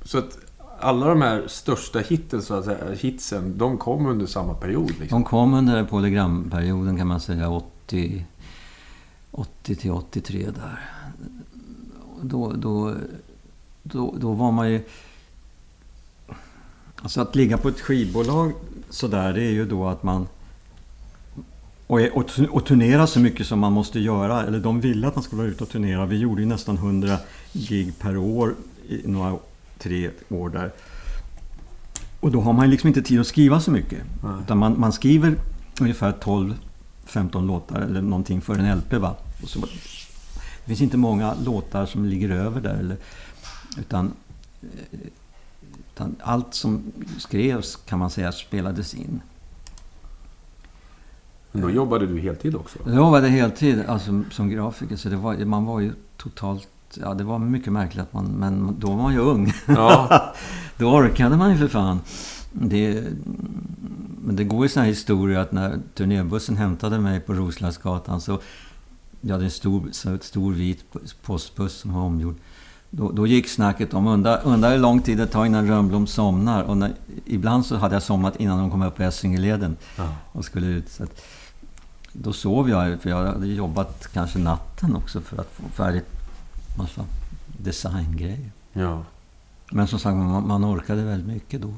[0.06, 0.38] så att
[0.80, 4.90] alla de här största hitten, så att säga, hitsen, de kom under samma period?
[5.00, 5.22] Liksom.
[5.22, 8.26] De kom under polygramperioden kan man säga 80,
[9.32, 10.90] 80 till 83 där.
[12.22, 12.96] Då, då,
[13.84, 14.84] då, då var man ju...
[17.02, 18.54] Alltså att ligga på ett skivbolag
[18.90, 20.28] sådär, det är ju då att man...
[21.88, 24.44] Och, och, och turnera så mycket som man måste göra.
[24.44, 26.06] Eller de ville att man skulle vara ute och turnera.
[26.06, 27.18] Vi gjorde ju nästan 100
[27.54, 28.56] gig per år
[28.88, 29.38] i några
[29.78, 30.72] tre år där.
[32.20, 34.00] Och då har man liksom inte tid att skriva så mycket.
[34.24, 34.42] Nej.
[34.44, 35.36] Utan man, man skriver
[35.82, 36.12] ungefär
[37.08, 38.94] 12-15 låtar eller någonting för en LP.
[38.94, 39.16] Va?
[39.44, 42.76] Och så, det finns inte många låtar som ligger över där.
[42.76, 42.98] Eller,
[43.78, 44.14] utan,
[44.62, 45.00] eh,
[45.94, 49.22] utan allt som skrevs kan man säga spelades in.
[51.54, 52.80] Men då jobbade du heltid också?
[52.86, 56.68] Jag jobbade heltid alltså, som grafiker så det var, man var ju totalt...
[57.02, 58.26] Ja, det var mycket märkligt att man...
[58.26, 59.54] Men då var man ju ung.
[59.68, 60.34] Ja,
[60.78, 62.00] Då orkade man ju för fan.
[62.52, 63.04] Det,
[64.22, 68.40] men det går ju såna här historier att när turnébussen hämtade mig på Roslagsgatan så...
[69.22, 69.90] Vi hade en stor,
[70.22, 70.86] stor vit
[71.22, 72.36] postbuss som var omgjord.
[72.90, 76.64] Då, då gick snacket om, undrar undra hur lång tid det tar innan Rönnblom somnar.
[76.64, 76.92] Och när,
[77.26, 80.08] ibland så hade jag somnat innan de kom upp på Essingeleden Ja.
[80.32, 80.90] och skulle ut.
[80.90, 81.22] Så att,
[82.14, 86.06] då sov jag, för jag hade jobbat kanske natten också för att få färdigt
[86.78, 87.06] massa
[87.58, 88.52] designgrejer.
[88.74, 89.04] Ja.
[89.72, 91.74] Men som sagt, man, man orkade väldigt mycket då.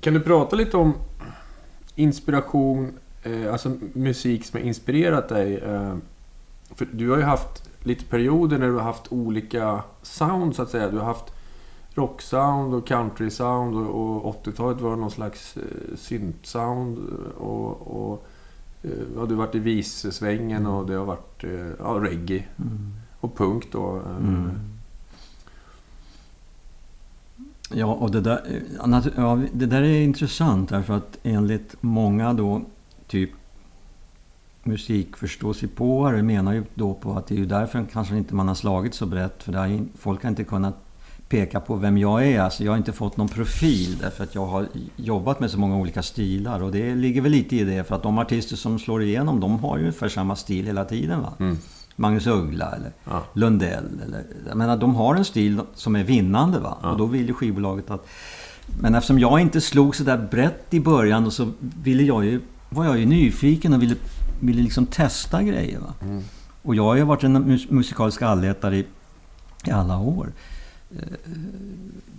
[0.00, 0.94] Kan du prata lite om
[1.94, 5.56] inspiration, eh, alltså musik som har inspirerat dig?
[5.58, 5.96] Eh,
[6.74, 10.70] för du har ju haft lite perioder när du har haft olika sound så att
[10.70, 10.90] säga.
[10.90, 11.32] Du har haft
[11.94, 16.98] rocksound och countrysound och, och 80-talet var någon slags eh, syntsound
[17.38, 17.70] och,
[18.04, 18.26] och
[18.82, 22.92] eh, ja, du har varit i vissvängen och det har varit eh, ja, reggae Mm.
[23.20, 23.96] och punk då.
[23.96, 24.16] eh.
[24.16, 24.50] Mm.
[27.70, 28.62] Ja, och det där,
[29.16, 32.62] ja, det där är intressant därför att enligt många då,
[33.06, 33.30] typ
[34.62, 38.94] musikförståsigpåare menar ju då på att det är ju därför kanske inte man har slagit
[38.94, 39.42] så brett.
[39.42, 40.76] För det har, folk har inte kunnat
[41.34, 42.40] peka på vem jag är.
[42.40, 44.66] Alltså jag har inte fått någon profil därför att jag har
[44.96, 46.62] jobbat med så många olika stilar.
[46.62, 49.58] Och det ligger väl lite i det för att de artister som slår igenom de
[49.58, 51.22] har ju ungefär samma stil hela tiden.
[51.22, 51.32] Va?
[51.38, 51.58] Mm.
[51.96, 53.22] Magnus Uggla eller Ja.
[53.32, 54.00] Lundell.
[54.06, 56.58] Eller, jag menar, de har en stil som är vinnande.
[56.58, 56.78] Va?
[56.82, 56.90] Ja.
[56.90, 58.06] Och då vill ju skivbolaget att...
[58.80, 62.40] Men eftersom jag inte slog så där brett i början och så ville jag ju,
[62.70, 63.94] var jag ju nyfiken och ville,
[64.40, 65.78] ville liksom testa grejer.
[65.78, 65.94] Va?
[66.02, 66.22] Mm.
[66.62, 68.86] Och jag har ju varit en mus musikalisk allätare i,
[69.66, 70.32] i alla år.
[70.90, 70.98] Eh,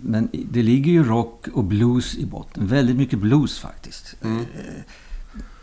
[0.02, 2.66] Men det ligger ju rock och blues i botten.
[2.66, 4.16] Väldigt mycket blues faktiskt.
[4.22, 4.38] Mm.
[4.40, 4.82] Eh,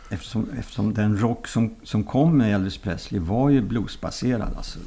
[0.08, 4.54] Eftersom, eftersom den rock som, som kom med Elvis Presley var ju bluesbaserad.
[4.56, 4.78] Alltså,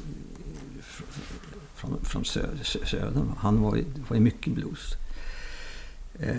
[0.80, 3.32] fr- fr- från, från söder, sö- södern.
[3.38, 4.92] Han var ju, var ju mycket blues.
[6.20, 6.36] Eh,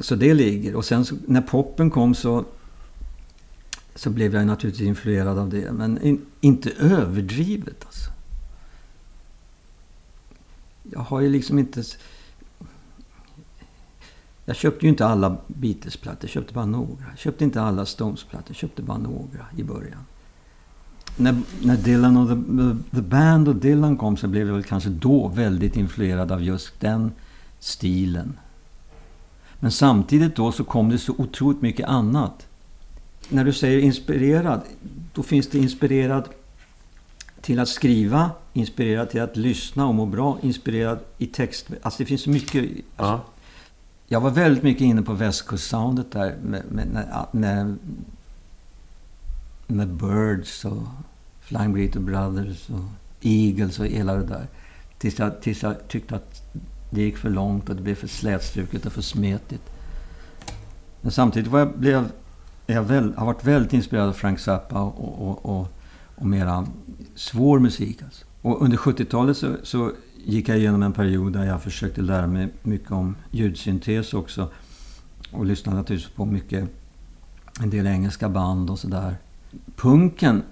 [0.00, 0.74] så det ligger.
[0.76, 2.44] Och sen så, när poppen kom så,
[3.94, 5.72] så blev jag naturligtvis influerad av det.
[5.72, 8.10] Men in, inte överdrivet alltså.
[10.92, 11.82] Jag har ju liksom inte...
[14.44, 17.04] Jag köpte ju inte alla Beatles-plattor, jag köpte bara några.
[17.10, 20.04] Jag köpte inte alla Stones-plattor, jag köpte bara några i början.
[21.16, 24.64] När, när Dylan och the, the, the Band och Dylan kom så blev jag väl
[24.64, 27.12] kanske då väldigt influerad av just den
[27.58, 28.38] stilen.
[29.60, 32.46] Men samtidigt då så kom det så otroligt mycket annat.
[33.28, 34.60] När du säger inspirerad,
[35.14, 36.28] då finns det inspirerad
[37.40, 41.66] till att skriva, inspirerad till att lyssna och må bra, inspirerad i text.
[41.82, 42.64] Alltså det finns så mycket.
[42.96, 43.20] Ja.
[44.06, 47.74] Jag var väldigt mycket inne på västkustsoundet där med, med, när, när,
[49.66, 50.82] med Birds och
[51.40, 52.84] Flying Burrito Brothers och
[53.20, 54.46] Eagles och hela det där.
[54.98, 56.42] Tills jag, tills jag tyckte att
[56.90, 59.62] det gick för långt och det blev för slätstruket och för smetigt.
[61.00, 62.10] Men samtidigt var jag, blev
[62.66, 65.68] jag väl, har varit väldigt inspirerad av Frank Zappa och, och, och,
[66.16, 66.66] och mera
[67.14, 68.02] svår musik.
[68.02, 68.24] Alltså.
[68.42, 69.92] Och under 70-talet så, så
[70.24, 74.50] gick jag igenom en period där jag försökte lära mig mycket om ljudsyntes också.
[75.32, 76.68] Och lyssnade naturligtvis på mycket,
[77.60, 79.16] en del engelska band och sådär.
[79.76, 80.42] Punken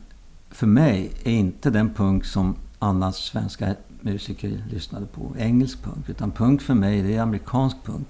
[0.50, 5.35] för mig är inte den punk som annars svenska musiker lyssnade på.
[5.38, 6.09] Engelsk punk.
[6.09, 8.09] Utan punk för mig det är amerikansk punk.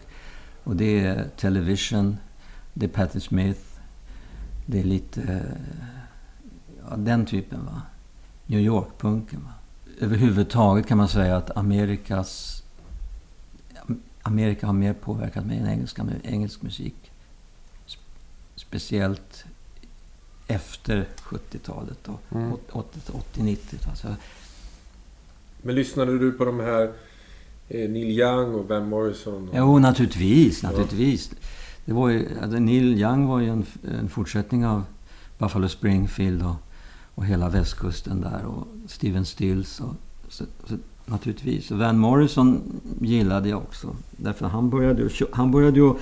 [0.64, 2.16] Och det är Television,
[2.74, 3.60] det är Patti Smith,
[4.66, 5.22] det är lite...
[5.22, 6.03] Eh,
[6.94, 7.82] Ja, den typen va.
[8.46, 9.50] New York-punken va.
[10.00, 12.62] Överhuvudtaget kan man säga att Amerikas...
[14.22, 16.94] Amerika har mer påverkat mig än engelska, engelsk musik.
[17.88, 17.98] Sp-
[18.56, 19.44] Speciellt
[20.46, 22.52] efter 70-talet och Mm.
[22.72, 23.56] 80-90.
[23.88, 24.16] Alltså,
[25.62, 26.92] Men lyssnade du på de här
[27.68, 29.48] eh, Neil Young och Van Morrison?
[29.48, 29.54] Och...
[29.58, 30.62] Jo, naturligtvis.
[30.62, 31.30] naturligtvis.
[31.84, 33.66] Det var ju, alltså Neil Young var ju en,
[34.00, 34.84] en fortsättning av
[35.38, 36.54] Buffalo Springfield och,
[37.14, 38.44] och hela västkusten där.
[38.44, 39.80] Och Steven Stills.
[39.80, 39.94] Och,
[40.28, 41.70] så, så, naturligtvis.
[41.70, 43.96] Och Van Morrison gillade jag också.
[44.10, 45.94] Därför han började ju, han började ju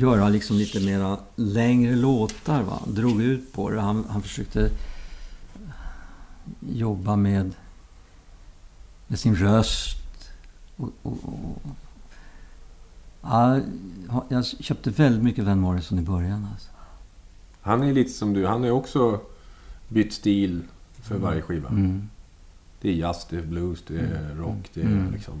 [0.00, 2.62] göra liksom lite mera längre låtar.
[2.62, 2.82] Va?
[2.86, 3.80] Drog ut på det.
[3.80, 4.70] Han, han försökte
[6.60, 7.54] jobba med,
[9.06, 9.96] med sin röst.
[10.76, 11.62] Och, och, och,
[13.22, 13.60] ja,
[14.28, 16.48] jag köpte väldigt mycket Van Morrison i början.
[16.52, 16.71] Alltså.
[17.62, 18.46] Han är lite som du.
[18.46, 19.20] Han har också
[19.88, 20.62] bytt stil
[21.02, 21.68] för varje skiva.
[21.68, 22.08] Mm.
[22.80, 25.12] Det är jazz, det är blues, det är rock, det är Mm.
[25.12, 25.34] liksom...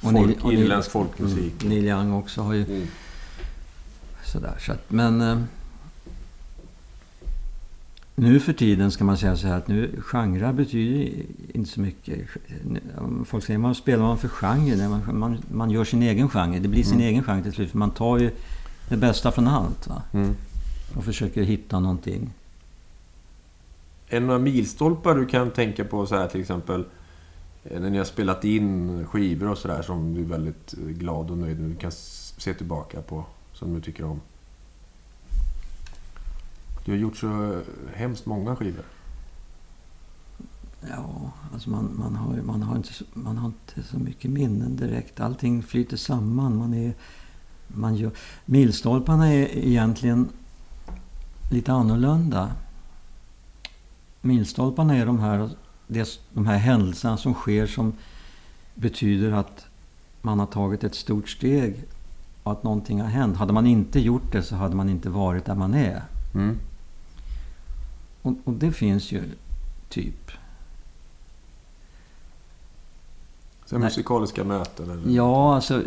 [0.00, 1.62] Folk, och irländsk folkmusik.
[1.64, 1.68] Mm.
[1.74, 2.86] Neil Young också har ju Mm.
[4.24, 4.54] sådär.
[4.60, 5.20] Så att, men...
[5.20, 5.38] eh,
[8.16, 11.22] Nu för tiden ska man säga så här att nu genrer betyder
[11.54, 12.20] inte så mycket.
[13.26, 14.88] Folk säger, vad spelar man för genre?
[14.88, 16.58] Man, man, man gör sin egen genre.
[16.58, 17.06] Det blir sin Mm.
[17.06, 17.70] egen genre till slut.
[17.70, 18.30] För man tar ju
[18.88, 19.86] det bästa från allt.
[19.88, 20.02] Va?
[20.12, 20.34] Mm.
[20.96, 22.30] Och försöker hitta någonting.
[24.08, 26.84] Är det några milstolpar du kan tänka på så här till exempel
[27.64, 31.30] eh, när ni har spelat in skivor och sådär som du är väldigt eh, glad
[31.30, 31.70] och nöjd med?
[31.70, 34.20] Du kan se tillbaka på som du tycker om?
[36.84, 37.60] Du har gjort så eh,
[37.94, 38.84] hemskt många skivor.
[40.90, 44.76] Ja, alltså man, man, har, man, har inte, så- man har inte så mycket minnen
[44.76, 45.20] direkt.
[45.20, 46.56] Allting flyter samman.
[46.56, 46.94] Man är,
[47.68, 48.10] man gör,
[48.44, 50.28] milstolparna är egentligen
[51.54, 52.52] lite annorlunda.
[54.20, 55.50] Milstolparna är de här,
[56.32, 57.92] de här händelserna som sker som
[58.74, 59.66] betyder att
[60.22, 61.84] man har tagit ett stort steg
[62.42, 63.36] och att någonting har hänt.
[63.36, 66.02] Hade man inte gjort det så hade man inte varit där man är.
[66.34, 66.58] Mm.
[68.22, 69.22] Och, och det finns ju
[69.88, 70.30] typ
[73.66, 73.84] Så Nej.
[73.84, 75.16] musikaliska möten eller?
[75.16, 75.82] Ja, alltså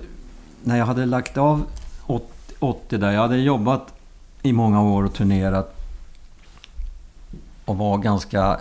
[0.63, 1.65] när jag hade lagt av
[2.05, 2.25] 80,
[2.59, 3.11] 80 där.
[3.11, 3.93] Jag hade jobbat
[4.47, 5.75] i många år och turnerat.
[7.65, 8.51] Och var ganska...
[8.51, 8.57] Eh,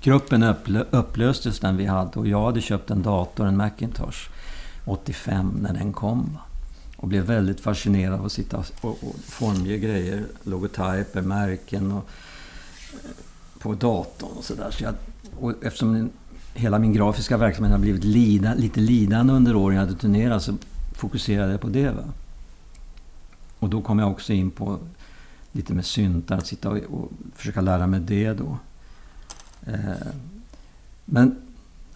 [0.00, 4.28] gruppen upplö, upplöstes den vi hade och jag hade köpt en dator, en Macintosh,
[4.84, 6.38] 85 när den kom.
[6.96, 12.08] Och blev väldigt fascinerad av att sitta och, och formge grejer, logotyper, märken och
[12.92, 13.10] eh,
[13.58, 14.70] på datorn och sådär.
[14.70, 14.94] Så jag,
[15.40, 16.10] och eftersom
[16.54, 20.54] hela min grafiska verksamhet har blivit lida, lite lidande under åren jag hade turnerat så
[20.92, 21.90] fokuserade jag på det.
[21.90, 22.02] Va?
[23.64, 24.78] Och då kom jag också in på
[25.52, 28.58] lite med syntar, att sitta och, och försöka lära mig det då.
[29.66, 30.06] Eh,
[31.04, 31.36] men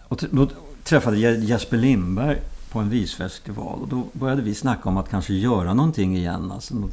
[0.03, 0.49] och då
[0.83, 2.37] träffade jag Jesper Lindberg
[2.71, 6.51] på en visfestival och då började vi snacka om att kanske göra någonting igen.
[6.51, 6.89] Alltså,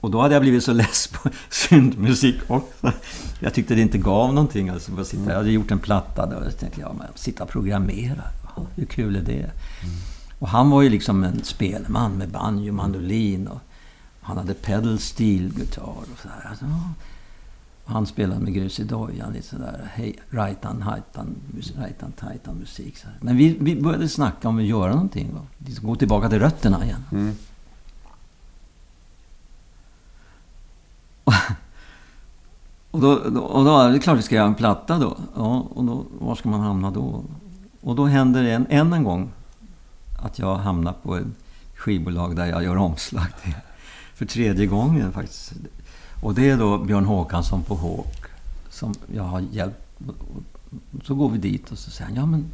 [0.00, 2.92] och då hade jag blivit så less på syntmusik också.
[3.40, 4.68] Jag tyckte det inte gav någonting.
[4.68, 5.30] Alltså, bara sitta.
[5.30, 8.22] Jag hade gjort en platta där och jag tänkte jag, men sitta och programmera.
[8.56, 9.50] Ja, Hur kul är det?
[10.38, 13.60] Och han var ju liksom en spelman med banjo, mandolin och
[14.30, 16.46] han hade pedal steel gitarr och sådär.
[16.50, 16.64] Alltså,
[17.84, 19.90] han spelade med grus i dojan, lite sådär
[20.30, 21.34] rajtan, hajtan,
[22.16, 22.98] tajtan musik.
[22.98, 23.08] Så.
[23.20, 25.34] Men vi, vi började snacka om att göra någonting.
[25.34, 25.40] Va?
[25.82, 27.04] Gå tillbaka till rötterna igen.
[27.12, 27.36] Mm.
[32.90, 35.16] Och då, då, och då är det klart vi ska göra en platta då.
[35.36, 37.24] Ja, och då, var ska man hamna då?
[37.80, 39.30] Och då händer det en, än en gång
[40.22, 41.26] att jag hamnar på ett
[41.74, 43.54] skivbolag där jag gör omslag till.
[44.20, 45.52] För tredje gången faktiskt.
[46.22, 48.16] Och det är då Björn Håkansson på Håk
[48.70, 49.80] som jag har hjälpt.
[51.02, 52.44] Så går vi dit och så säger han, ja men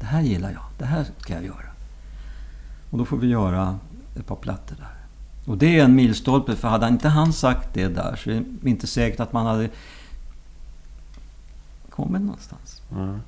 [0.00, 1.70] det här gillar jag, det här ska jag göra.
[2.90, 3.78] Och då får vi göra
[4.16, 4.96] ett par plattor där.
[5.52, 8.70] Och det är en milstolpe, för hade inte han sagt det där så är det
[8.70, 9.70] inte säkert att man hade
[11.90, 12.82] kommit någonstans.
[12.92, 13.18] Mm.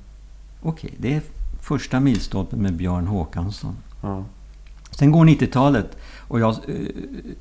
[0.61, 1.21] Okej, det är
[1.61, 3.75] första milstolpen med Björn Håkansson.
[4.01, 4.23] Ja.
[4.99, 6.75] Sen går 90-talet och jag eh,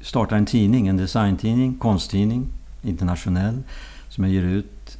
[0.00, 2.46] startar en tidning, en designtidning, konsttidning,
[2.82, 3.62] internationell,
[4.08, 4.98] som jag ger ut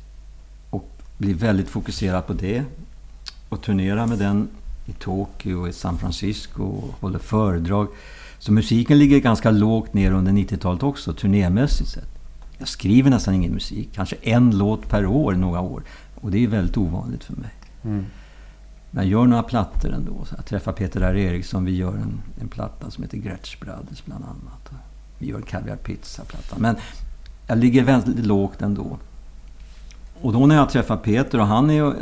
[0.70, 2.64] och blir väldigt fokuserad på det.
[3.48, 4.48] Och turnerar med den
[4.86, 7.88] i Tokyo och i San Francisco och håller föredrag.
[8.38, 12.08] Så musiken ligger ganska lågt ner under 90-talet också, turnémässigt sett.
[12.58, 15.82] Jag skriver nästan ingen musik, kanske en låt per år några år.
[16.14, 17.50] Och det är väldigt ovanligt för mig.
[17.84, 18.06] Mm.
[18.90, 20.24] Men jag gör några plattor ändå.
[20.24, 21.14] Så jag träffar Peter R.
[21.16, 21.64] Eriksson.
[21.64, 24.70] Vi gör en, en platta som heter Gretsch Brothers bland annat.
[25.18, 26.56] Vi gör en Caviar Pizza-platta.
[26.58, 26.76] Men
[27.46, 28.98] jag ligger väldigt lågt ändå.
[30.22, 31.86] Och då när jag träffar Peter och han är.
[31.86, 31.92] Eh,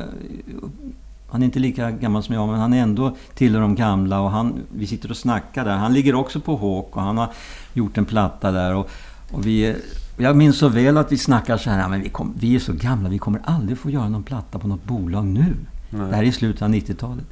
[1.31, 4.31] han är inte lika gammal som jag men han är ändå tillhör de gamla och
[4.31, 5.77] han, vi sitter och snackar där.
[5.77, 7.33] Han ligger också på Håk och han har
[7.73, 8.75] gjort en platta där.
[8.75, 8.91] Och,
[9.33, 9.77] och vi, är-
[10.17, 12.73] jag minns så väl att vi snackar så här, men vi, kom, vi är så
[12.73, 15.55] gamla, vi kommer aldrig få göra någon platta på något bolag nu.
[15.95, 16.09] Nej.
[16.09, 17.25] Det här är i slutet av 90-talet.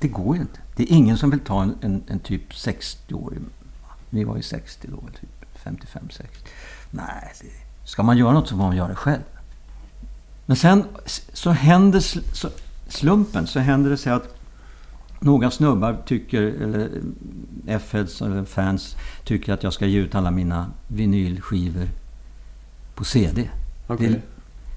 [0.00, 0.60] Det går inte.
[0.76, 3.38] Det är ingen som vill ta en, en, en typ 60-årig...
[4.10, 5.30] Vi var ju 60 då, typ
[5.64, 6.22] 55-60.
[6.90, 7.46] Nej, det,
[7.88, 9.22] ska man göra något så får man göra det själv.
[10.46, 10.84] Men sen
[11.32, 12.00] så händer
[12.34, 12.48] så,
[12.88, 14.34] slumpen, så händer det sig att
[15.20, 16.90] några snubbar tycker, eller
[17.66, 21.88] F-heads eller fans, tycker att jag ska ge ut alla mina vinylskivor
[22.94, 23.48] på CD.
[23.86, 24.08] Okej.
[24.08, 24.20] Det,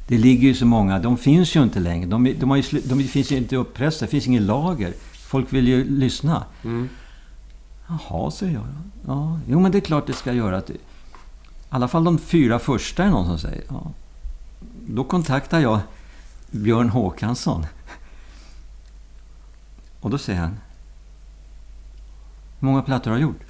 [0.07, 2.09] det ligger ju så många, de finns ju inte längre.
[2.09, 4.93] De, de, har ju, de finns ju inte uppressade, det finns inget lager.
[5.13, 6.43] Folk vill ju lyssna.
[6.63, 6.89] Mm.
[7.87, 8.65] Jaha, säger jag.
[9.07, 10.59] Ja, jo, men det är klart det ska göra.
[10.59, 10.77] I
[11.69, 13.63] alla fall de fyra första är någon som säger.
[13.69, 13.91] Ja.
[14.87, 15.79] Då kontaktar jag
[16.51, 17.65] Björn Håkansson.
[20.01, 20.59] Och då säger han.
[22.59, 23.41] Hur många plattor har du gjort?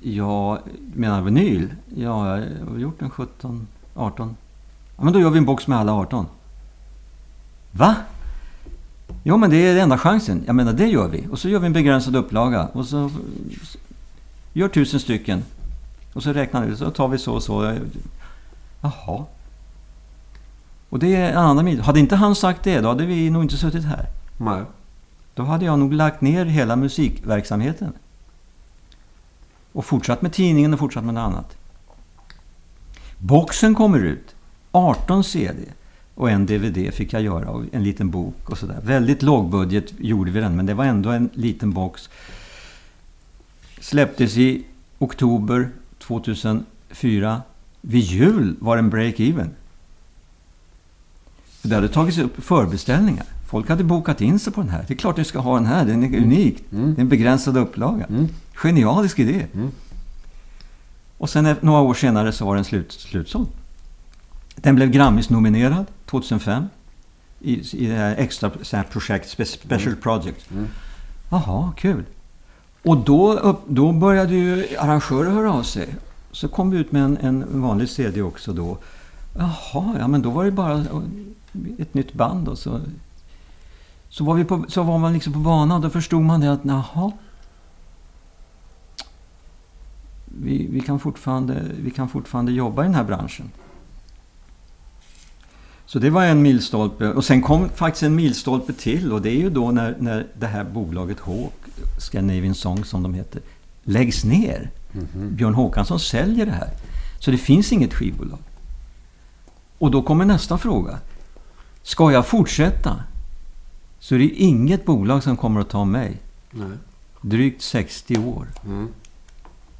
[0.00, 0.58] Ja,
[0.94, 1.74] menar vinyl?
[1.96, 4.36] Ja, jag har gjort en 17, 18.
[4.96, 6.26] Ja, men då gör vi en box med alla 18.
[7.70, 7.96] Va?
[9.22, 10.42] Jo, men det är enda chansen.
[10.46, 11.26] Jag menar, det gör vi.
[11.30, 12.66] Och så gör vi en begränsad upplaga.
[12.66, 13.10] Och så
[14.52, 15.44] gör tusen stycken.
[16.12, 17.78] Och så räknar vi, så tar vi så och så.
[18.80, 19.24] Jaha.
[20.88, 21.80] Och det är en annan.
[21.80, 24.06] Hade inte han sagt det, då hade vi nog inte suttit här.
[24.36, 24.62] Nej.
[25.34, 27.92] Då hade jag nog lagt ner hela musikverksamheten.
[29.72, 31.56] Och fortsatt med tidningen och fortsatt med något annat.
[33.18, 34.31] Boxen kommer ut.
[34.72, 35.58] 18 CD.
[36.14, 38.78] Och en DVD fick jag göra och en liten bok och sådär.
[38.84, 42.08] Väldigt lågbudget gjorde vi den, men det var ändå en liten box.
[43.80, 44.64] Släpptes i
[44.98, 47.42] oktober 2004.
[47.80, 49.48] Vid jul var den break-even.
[51.62, 53.24] Det hade tagits upp förbeställningar.
[53.50, 54.84] Folk hade bokat in sig på den här.
[54.88, 55.84] Det är klart ni ska ha den här.
[55.84, 56.64] Den är unik.
[56.72, 56.94] Mm.
[56.94, 58.04] Det är en begränsad upplaga.
[58.06, 58.28] Mm.
[58.54, 59.46] Genialisk idé.
[59.54, 59.70] Mm.
[61.18, 63.48] Och sen ett- några år senare så var den slut, slutsåld.
[64.56, 66.64] Den blev Grammis-nominerad 2005.
[67.40, 70.50] I, i det här extra så här projekt, spe- Special Project.
[70.50, 70.68] Mm.
[71.30, 72.04] Jaha, kul.
[72.82, 75.94] Och då, upp, då började ju arrangörer höra av sig.
[76.32, 78.78] Så kom vi ut med en, en vanlig CD också då.
[79.38, 80.84] Jaha, ja men då var det bara
[81.78, 82.80] ett nytt band och så...
[84.08, 85.80] Så var, vi på, så var man liksom på banan.
[85.80, 87.12] Då förstod man det att jaha.
[90.24, 93.50] Vi, vi, kan fortfarande, vi kan fortfarande jobba i den här branschen.
[95.92, 97.08] Så det var en milstolpe.
[97.08, 99.12] Och sen kom faktiskt en milstolpe till.
[99.12, 101.52] Och det är ju då när, när det här bolaget Hawk,
[101.98, 103.42] Scandinavian Song som de heter,
[103.82, 104.70] läggs ner.
[104.92, 105.36] Mhm.
[105.36, 106.70] Björn Håkansson säljer det här.
[107.18, 108.38] Så det finns inget skivbolag.
[109.78, 110.98] Och då kommer nästa fråga.
[111.82, 113.04] Ska jag fortsätta?
[113.98, 116.20] Så är det inget bolag som kommer att ta mig.
[116.50, 116.78] Nej.
[117.20, 118.46] Drygt 60 år.
[118.64, 118.88] Mm.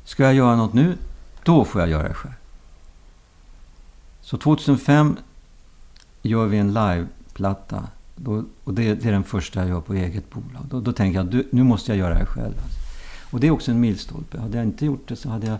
[0.04, 0.96] Ska jag göra något nu,
[1.42, 2.34] då får jag göra det själv.
[4.20, 5.16] Så 2005
[6.22, 7.88] gör vi en liveplatta.
[8.16, 10.62] Då, och det, det är den första jag gör på eget bolag.
[10.70, 12.54] Då, då tänker jag, du, nu måste jag göra det här själv.
[13.30, 14.40] Och det är också en milstolpe.
[14.40, 15.58] Hade jag inte gjort det så hade, jag,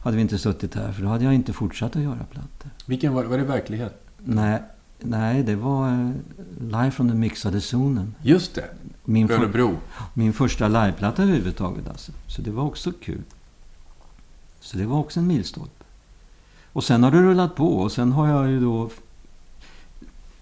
[0.00, 0.92] hade vi inte suttit här.
[0.92, 2.70] För då hade jag inte fortsatt att göra plattor.
[2.86, 4.02] Vilken var, var det verklighet?
[4.18, 4.62] Nej,
[4.98, 6.10] nej det var eh,
[6.60, 8.14] live från den mixade zonen.
[8.22, 8.64] Just det.
[9.04, 9.76] Min, för, Örebro.
[10.14, 12.12] min första liveplatta överhuvudtaget alltså.
[12.26, 13.22] Så det var också kul.
[14.60, 15.84] Så det var också en milstolpe.
[16.72, 18.90] Och sen har det rullat på och sen har jag ju då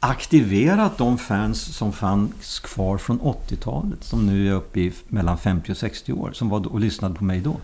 [0.01, 4.05] aktiverat de fans som fanns kvar från 80-talet.
[4.05, 6.33] Som nu är uppe i mellan 50 och 60 år.
[6.33, 7.57] Som var och lyssnade på mig då.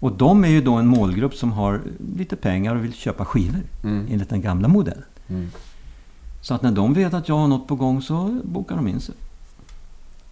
[0.00, 1.82] Och de är ju då en målgrupp som har
[2.16, 3.62] lite pengar och vill köpa skivor.
[3.84, 4.06] Mm.
[4.10, 5.04] Enligt den gamla modellen.
[5.28, 5.50] Mm.
[6.40, 9.00] Så att när de vet att jag har något på gång så bokar de in
[9.00, 9.14] sig.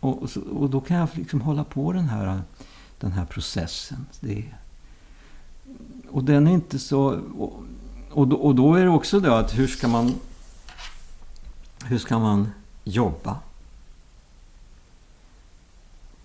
[0.00, 2.40] Och, och, så, och då kan jag liksom hålla på den här,
[2.98, 4.06] den här processen.
[4.20, 4.44] Det,
[6.10, 7.20] och den är inte så...
[7.38, 7.62] Och,
[8.10, 10.14] och, då, och då är det också det att hur ska man...
[11.84, 12.50] Hur ska man
[12.84, 13.36] jobba?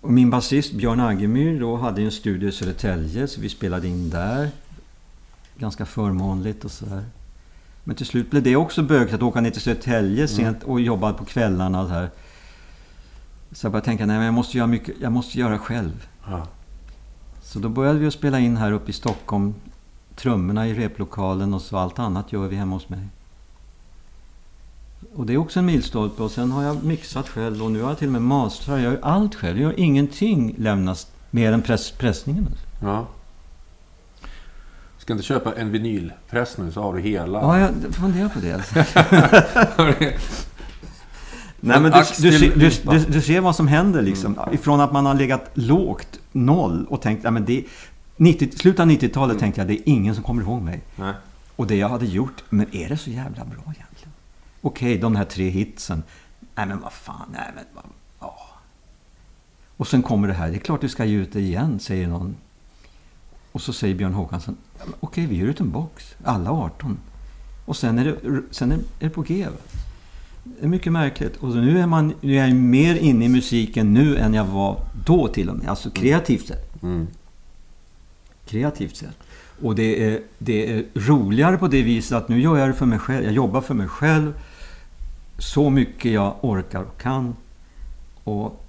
[0.00, 4.10] Och min basist Björn Aggemyr då hade en studio i Södertälje så vi spelade in
[4.10, 4.50] där.
[5.56, 7.04] Ganska förmånligt och sådär.
[7.84, 11.12] Men till slut blev det också bökigt att åka ner till Södertälje sent och jobba
[11.12, 11.88] på kvällarna.
[11.88, 12.10] Här.
[13.52, 16.08] så jag började tänka, nej men jag måste göra, mycket, jag måste göra själv.
[16.26, 16.46] Ja.
[17.42, 19.54] Så då började vi att spela in här uppe i Stockholm.
[20.16, 23.08] Trummorna i replokalen och så allt annat gör vi hemma hos mig.
[25.14, 26.22] Och det är också en milstolpe.
[26.22, 28.82] Och sen har jag mixat själv och nu har jag till och med mastrat.
[28.82, 29.60] Jag gör allt själv.
[29.60, 32.48] Jag gör ingenting lämnas mer än press, pressningen.
[32.82, 33.06] ja.
[34.98, 37.40] Ska inte köpa en vinylpress nu så har du hela.
[37.40, 38.62] Ja, jag funderar på det.
[41.60, 44.38] Nej, men du, du, du, du, ser vad som händer liksom.
[44.52, 47.64] Ifrån att man har legat lågt, noll, och tänkt att det
[48.16, 50.80] 90, slutet av 90-talet tänkte jag det är ingen som kommer ihåg mig.
[50.96, 51.14] Nej.
[51.56, 53.87] Och det jag hade gjort, men är det så jävla bra egentligen?
[54.60, 56.02] Okej, de här tre hitsen.
[56.54, 57.84] Nej men vad fan, nej men vad,
[58.20, 58.38] ja.
[59.76, 62.08] Och sen kommer det här, det är klart du ska ge ut det igen, säger
[62.08, 62.36] någon.
[63.52, 64.56] Och så säger Björn Håkansson,
[65.00, 66.98] okej vi ger ut en box, alla 18.
[67.64, 69.46] Och sen är det, sen är det på G.
[70.44, 71.36] Det är mycket märkligt.
[71.36, 74.80] Och nu är, man, nu är jag mer inne i musiken nu än jag var
[75.06, 75.68] då till och med.
[75.68, 77.06] Alltså kreativt sett Mm.
[78.46, 79.18] kreativt sett.
[79.62, 82.86] Och det är, det är roligare på det viset att nu gör jag det för
[82.86, 83.24] mig själv.
[83.24, 84.32] Jag jobbar för mig själv
[85.38, 87.36] så mycket jag orkar och kan.
[88.24, 88.64] Och,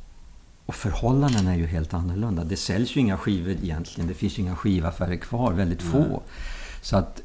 [0.65, 2.43] och förhållandena är ju helt annorlunda.
[2.43, 4.07] Det säljs ju inga skivor egentligen.
[4.07, 6.21] Det finns ju inga skivaffärer kvar, väldigt få.
[6.81, 7.21] Så att,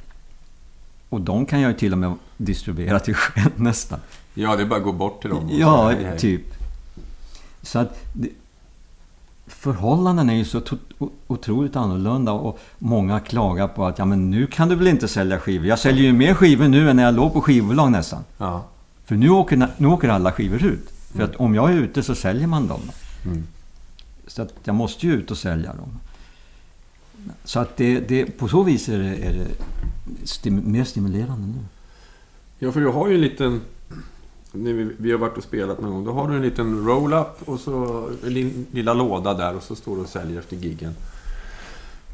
[1.09, 3.99] och de kan jag ju till och med distribuera till själv nästan.
[4.35, 5.49] Ja, det är bara att gå bort till dem.
[5.53, 6.19] Ja, hej, hej.
[6.19, 6.45] typ.
[7.63, 8.29] Så att det,
[9.47, 10.61] förhållanden är ju så
[11.27, 15.41] otroligt annorlunda och många klagar på att ja men nu kan du väl inte sälja
[15.41, 15.67] skivor.
[15.67, 18.25] Jag säljer ju mer skivor nu än när jag låg på skivbolag nästan.
[18.39, 18.65] Ja.
[19.05, 20.91] För nu åker, nu åker alla skivor ut.
[21.15, 22.81] För att om jag är ute så säljer man dem.
[23.27, 23.45] Mm.
[24.27, 25.99] Så att jag måste ju ut och sälja dem.
[27.45, 29.47] Så att det, det, på så vis är det, är det
[30.27, 31.65] stim, mer stimulerande nu.
[32.59, 33.61] Ja, för du har ju en liten...
[34.53, 36.05] när vi- Vi har varit och spelat någon gång.
[36.05, 39.97] Då har du en liten roll-up och så en lilla låda där och så står
[39.97, 40.95] du och säljer efter giggen.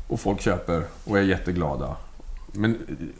[0.09, 1.97] Och folk köper och är jätteglada.
[2.53, 2.79] Men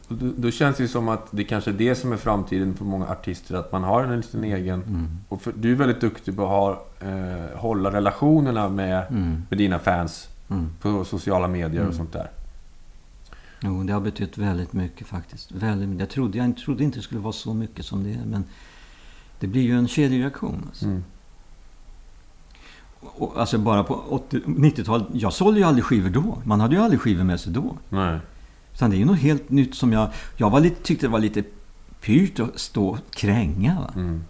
[0.09, 2.85] då, då känns det ju som att det kanske är det som är framtiden för
[2.85, 3.55] många artister.
[3.55, 4.83] Att man har en liten egen...
[4.83, 5.09] Mm.
[5.29, 9.43] Och för, du är väldigt duktig på att ha, eh, hålla relationerna med, Mm.
[9.49, 10.69] med dina fans Mm.
[10.81, 11.97] på sociala medier och Mm.
[11.97, 12.31] sånt där.
[13.61, 15.53] Jo, det har betytt väldigt mycket faktiskt.
[15.53, 16.01] Väldigt, mycket.
[16.01, 18.25] jag, trodde, jag trodde inte det skulle vara så mycket som det är.
[18.27, 18.45] Men
[19.41, 20.65] det blir ju en kedjereaktion.
[20.69, 20.85] Alltså.
[20.85, 21.05] Mm.
[23.01, 25.07] Och, alltså bara på 80 90-talet.
[25.13, 26.39] Jag sålde ju aldrig skivor då.
[26.45, 27.77] Man hade ju aldrig skivor med sig då.
[27.89, 28.19] Nej.
[28.81, 30.09] Utan det är ju något helt nytt som jag...
[30.37, 31.43] Jag var lite, tyckte det var lite
[32.01, 33.91] pyrt att stå och kränga.
[33.95, 34.25] Mm.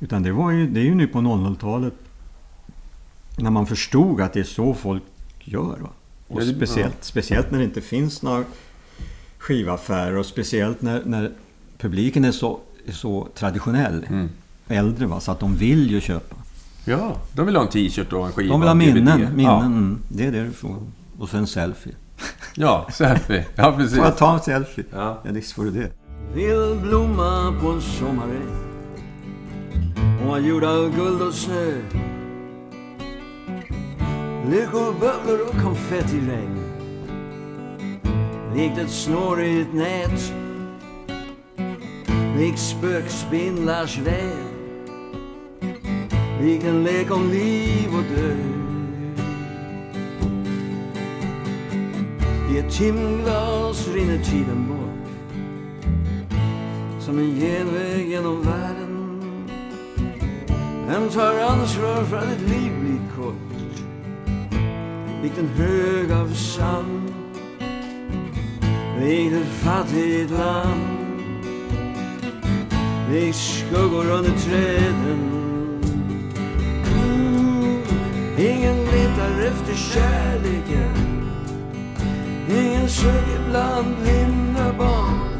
[0.00, 1.94] Utan det, var ju, det är ju nu på 00-talet.
[3.38, 5.02] När man förstod att det är så folk
[5.40, 5.78] gör.
[5.78, 5.88] Va?
[6.28, 8.44] Och speciellt, speciellt när det inte finns några
[9.38, 10.16] skivaffärer.
[10.16, 11.32] Och speciellt när, när
[11.78, 14.06] publiken är så, är så traditionell.
[14.08, 14.28] Mm.
[14.68, 16.36] Äldre va, så att de vill ju köpa.
[16.84, 18.52] Ja, de vill ha en t-shirt och en skiva.
[18.52, 19.04] De vill ha minnen.
[19.04, 19.64] minnen Ja.
[19.64, 20.76] mm, det är det du får.
[21.18, 21.94] Och så en selfie.
[22.54, 23.44] Ja, selfie.
[23.54, 23.96] Ja, precis.
[23.96, 24.84] Får jag ta en selfie?
[24.92, 25.20] Ja.
[25.24, 25.90] Ja, visst får du det.
[26.34, 28.72] Vill blomma på en sommaräng
[30.32, 31.72] var gjord av guld och snö
[34.50, 36.58] Lyckobubblor och konfettiregn
[38.54, 40.32] Likt ett snårigt nät
[42.38, 44.46] Likt spökspindlars väv
[46.40, 48.61] Likt en lek om liv och död
[52.52, 55.38] I ett timglas rinner tiden bort
[57.00, 59.22] som en genväg genom världen.
[60.88, 63.82] Vem tar ansvar för att ett liv blir kort?
[65.22, 67.14] Likt en hög av sand.
[69.00, 70.98] Likt ett fattigt land.
[73.10, 75.42] Likt skuggor under träden.
[76.94, 77.82] Mm,
[78.38, 81.01] ingen letar efter kärleken.
[82.52, 85.32] Ingen söker bland blinda barn.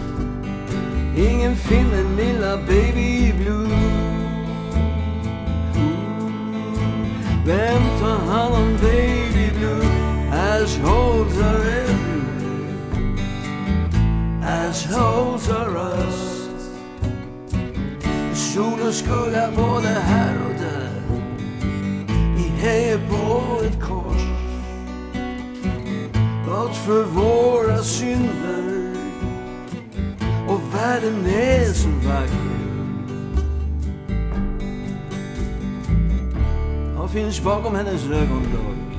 [1.17, 3.69] Ingen finner lilla baby blue
[7.47, 9.87] Vem tar hand om baby blue?
[10.33, 12.73] Assholes are everywhere
[14.43, 16.49] Assholes are us
[18.35, 20.91] Sol och skugga både här och där.
[22.37, 24.02] Vi hejar på ett kors
[26.63, 28.93] betalt för våra synder
[30.49, 32.53] och världen är så vacker.
[36.99, 38.93] Vad finns bakom hennes ögonlock?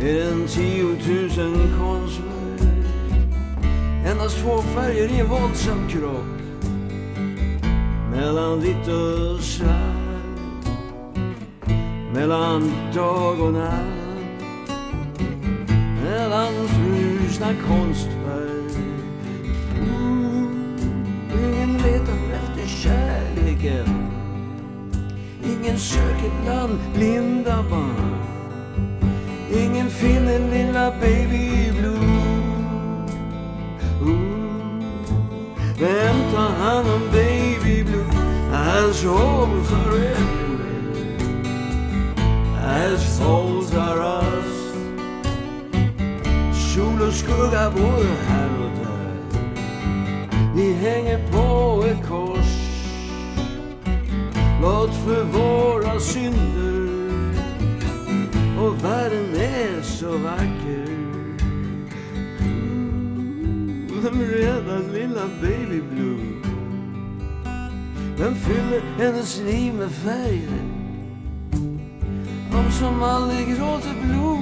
[0.00, 2.70] Mer än tiotusen konstverk.
[4.06, 6.40] Endast två färger i en våldsam krock.
[8.10, 9.70] Mellan vitt och svart.
[12.14, 13.99] Mellan dag och natt.
[16.68, 18.72] Frusna konstverk.
[21.32, 24.10] Ingen letar efter kärleken.
[25.44, 28.14] Ingen söker bland blinda barn.
[29.52, 32.20] Ingen finner lilla baby blue.
[35.78, 38.04] Vem tar hand om baby blue?
[38.52, 40.50] Assholes are everywhere.
[42.56, 44.59] Assholes are us
[47.10, 49.14] och skugga både här och där.
[50.54, 52.56] Vi hänger på ett kors.
[54.58, 56.90] Blott för våra synder.
[58.60, 60.86] Och världen är så vacker.
[62.40, 63.88] Mm,
[64.32, 66.42] rädda lilla baby blue?
[68.18, 70.62] Vem fyller hennes liv med färger?
[72.52, 74.40] De som aldrig gråter blod.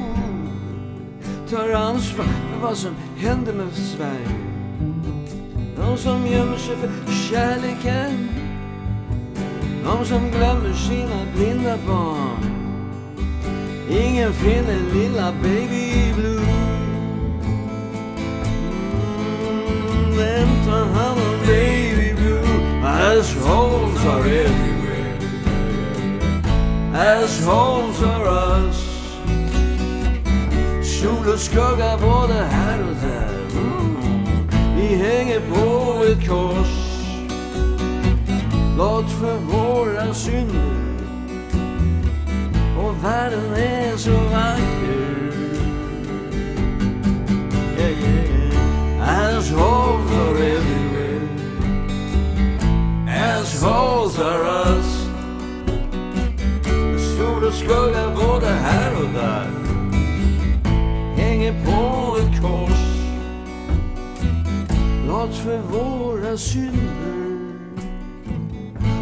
[1.50, 4.38] Tar ansvar vad som händer med Sverige.
[5.76, 8.28] De som gömmer sig för kärleken.
[9.84, 12.44] De som glömmer sina blinda barn.
[13.90, 16.40] Ingen finner lilla baby blue.
[19.48, 22.38] Mm, Vem tar hand om baby blue?
[22.84, 24.78] Assholes are everywhere.
[26.94, 28.88] as are us
[31.03, 33.38] Sol och skugga både här och där.
[34.76, 37.03] Vi hänger på ett kors.
[38.74, 40.78] Blott för våra synder.
[42.78, 45.09] Och världen är så vacker
[47.78, 49.36] yeah, yeah.
[49.36, 51.28] As holes are everywhere.
[53.09, 55.09] As holes are us.
[57.16, 59.57] Sol och skugga både här och där
[65.28, 67.38] Blott för våra synder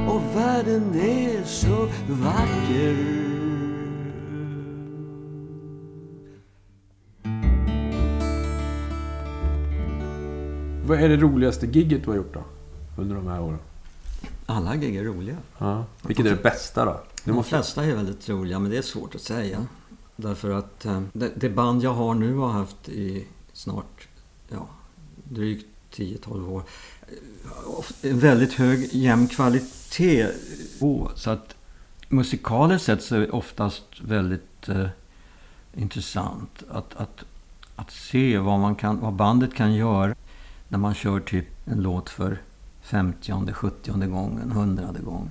[0.08, 3.26] Och världen är så vacker
[10.86, 12.44] Vad är det roligaste gigget du har gjort då?
[12.98, 13.58] Under de här åren?
[14.46, 15.36] Alla gig är roliga.
[15.58, 15.84] Ja.
[16.06, 16.90] Vilket är det bästa då?
[16.90, 17.48] Det De måste...
[17.48, 19.66] flesta är väldigt roliga, men det är svårt att säga.
[20.16, 24.08] Därför att eh, det, det band jag har nu har haft i snart
[24.48, 24.66] ja,
[25.24, 26.62] drygt 10-12 år.
[27.08, 30.26] Eh, en väldigt hög jämn kvalitet.
[31.14, 31.54] Så att
[32.08, 34.86] musikaliskt sett så är det oftast väldigt eh,
[35.74, 37.24] intressant att, att,
[37.76, 40.14] att se vad, man kan, vad bandet kan göra
[40.68, 42.38] när man kör typ en låt för
[42.82, 45.30] 50 70 gången, 100 gång.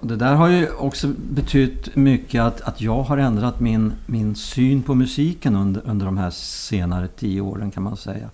[0.00, 4.34] Och det där har ju också betytt mycket att, att jag har ändrat min, min
[4.34, 8.30] syn på musiken under, under de här senare tio åren kan man säga.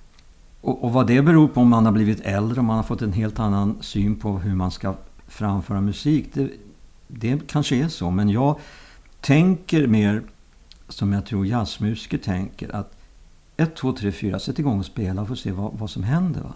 [0.63, 3.03] Och, och vad det beror på om man har blivit äldre och man har fått
[3.03, 4.95] en helt annan syn på hur man ska
[5.29, 6.29] framföra musik.
[6.35, 6.51] Det,
[7.09, 8.59] det kanske är så, men jag
[9.21, 10.23] tänker mer
[10.89, 12.77] som jag tror jazzmusiker tänker.
[12.77, 12.97] Att
[13.57, 16.41] 1, 2, 3, 4, sätt igång och spela och få se vad, vad som händer.
[16.41, 16.53] Va?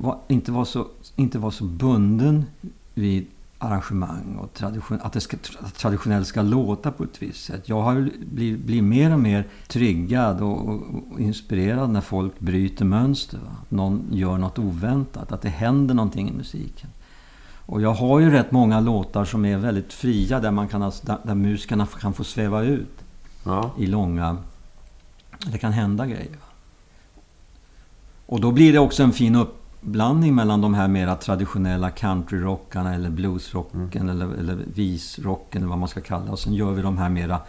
[0.00, 2.44] Va- Inte vara så, inte vara så bunden
[2.94, 3.26] vid
[3.64, 5.36] arrangemang och tradition, att det ska,
[5.76, 7.68] traditionellt ska låta på ett visst sätt.
[7.68, 12.84] Jag har blivit, blivit mer och mer triggad och, och, och inspirerad när folk bryter
[12.84, 13.38] mönster.
[13.38, 13.56] Va?
[13.68, 16.90] Någon gör något oväntat, att det händer någonting i musiken.
[17.66, 21.06] Och jag har ju rätt många låtar som är väldigt fria där, man kan, alltså-
[21.06, 23.04] där, där musikerna kan få sväva ut
[23.44, 23.70] Ja.
[23.78, 24.36] i långa...
[25.46, 26.30] Det kan hända grejer.
[26.30, 26.46] va.
[28.26, 29.36] Och då blir det också en fin
[29.88, 35.88] uppblandning mellan de här mera traditionella countryrockarna eller bluesrocken eller, eller visrocken eller vad man
[35.88, 37.40] ska kalla Och sen gör vi de här mera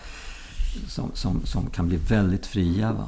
[0.88, 2.91] som, som, som kan bli väldigt fria.
[2.93, 3.05] Va?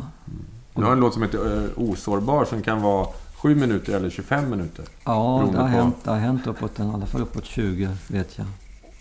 [0.75, 3.07] Du har en låt som heter eh, Osårbar som kan vara
[3.41, 4.85] 7 minuter eller 25 minuter.
[5.05, 8.37] Ja, det har, på- hänt, det har hänt uppåt, i alla fall uppåt 20 vet
[8.37, 8.47] jag.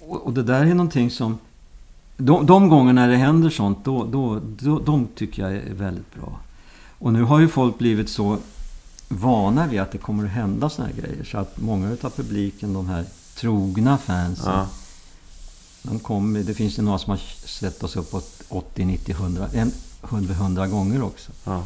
[0.01, 1.39] Och, och det där är någonting som...
[2.17, 6.39] De, de gångerna det händer sånt, då, då, då, de tycker jag är väldigt bra.
[6.99, 8.39] Och nu har ju folk blivit så
[9.09, 11.25] vana vid att det kommer att hända såna här grejer.
[11.25, 13.05] Så att många utav publiken, de här
[13.37, 14.67] trogna fansen, Ja.
[15.83, 19.73] de kommer, det finns ju några som har sett oss uppåt 80, 90, 100, en-
[20.09, 21.33] 100, 100 gånger också.
[21.45, 21.63] Ja.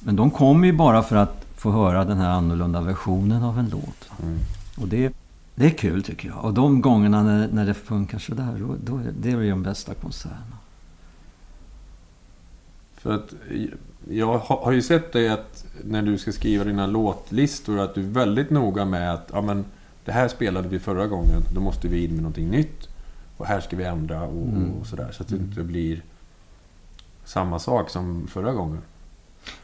[0.00, 3.68] Men de kommer ju bara för att få höra den här annorlunda versionen av en
[3.68, 4.10] låt.
[4.22, 4.38] Mm.
[4.76, 5.12] Och det,
[5.54, 6.44] det är kul tycker jag.
[6.44, 9.94] Och de gångerna när, när det funkar sådär, då, då är det är de bästa
[9.94, 10.58] konserterna.
[12.96, 13.32] För att
[14.10, 18.06] jag har ju sett dig att när du ska skriva dina låtlistor att du är
[18.08, 19.64] väldigt noga med att ja, men,
[20.04, 22.88] det här spelade vi förra gången, då måste vi in med någonting nytt.
[23.36, 24.70] Och här ska vi ändra och, Mm.
[24.72, 25.12] och sådär.
[25.12, 26.02] Så att det inte blir
[27.24, 28.78] samma sak som förra gången.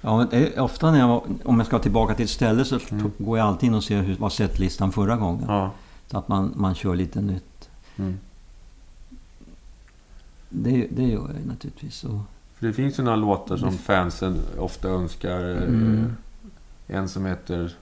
[0.01, 3.13] Ja, är, ofta när jag, om jag ska tillbaka till ett ställe så Mm.
[3.19, 5.45] går jag alltid in och ser hur var setlistan förra gången.
[5.49, 5.71] Ja.
[6.11, 7.69] Så att man, man kör lite nytt.
[7.97, 8.19] Mm.
[10.49, 12.05] Det, det gör jag ju naturligtvis.
[12.05, 12.19] Och,
[12.65, 15.41] För det finns ju några låtar som fansen ofta önskar.
[15.41, 16.17] Mm.
[16.87, 17.77] En som heter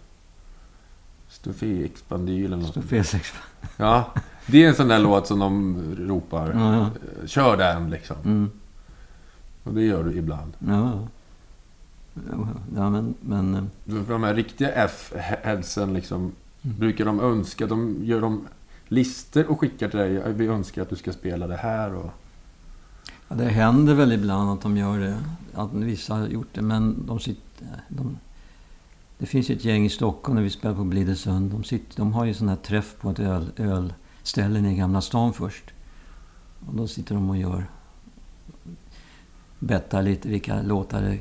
[1.28, 3.07] Stofé Expandyl eller något.
[3.07, 3.33] sex.
[3.76, 4.12] Ja,
[4.47, 6.53] det är en sån där låt som de ropar.
[6.55, 6.91] Ja, ja.
[7.26, 8.16] Kör den liksom.
[8.24, 8.51] Mm.
[9.64, 10.53] Och det gör du ibland.
[10.59, 11.09] Ja,
[12.14, 12.49] ja.
[12.76, 13.14] ja men...
[13.20, 16.33] men eh, För de här riktiga F-headsen liksom,
[16.64, 16.78] Mm.
[16.78, 18.47] brukar de önska, de gör de
[18.89, 20.33] listor och skickar till dig.
[20.33, 22.11] Vi önskar att du ska spela det här och...
[23.33, 25.18] Ja, det händer väl ibland att de gör det.
[25.55, 26.62] Att vissa har gjort det.
[26.62, 27.66] Men de sitter...
[27.89, 28.18] De,
[29.18, 31.51] det finns ju ett gäng i Stockholm när vi spelar på Blidösund.
[31.51, 35.33] De, sitter, de har ju sån här träff på ett öl, ölställe i Gamla stan
[35.33, 35.64] först.
[36.66, 37.66] Och då sitter de och gör...
[39.59, 41.18] Bettar lite vilka låtar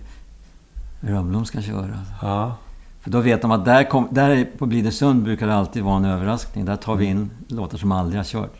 [1.01, 1.99] Rönnblom ska köra.
[2.21, 2.55] Ja.
[2.99, 6.05] För då vet de att där, kom, där på Blidösund brukar det alltid vara en
[6.05, 6.65] överraskning.
[6.65, 8.55] Där tar vi in låtar som aldrig har kört.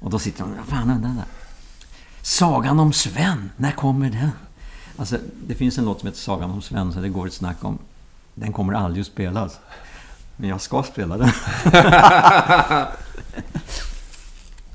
[0.00, 0.64] Och då sitter de...
[0.64, 1.39] Fan, den där.
[2.30, 4.30] Sagan om Sven, när kommer den?
[4.96, 7.64] Alltså, det finns en låt som heter Sagan om Sven, så det går ett snack
[7.64, 7.78] om...
[8.34, 9.58] Den kommer aldrig att spelas.
[10.36, 11.30] Men jag ska spela den.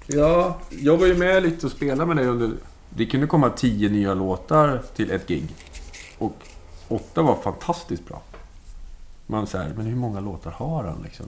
[0.07, 2.51] Ja, jag var ju med lite och spelade med dig under...
[2.89, 5.55] Det kunde komma tio nya låtar till ett gig.
[6.17, 6.37] Och
[6.87, 8.21] åtta var fantastiskt bra.
[9.27, 11.25] Man säger, men hur många låtar har han liksom?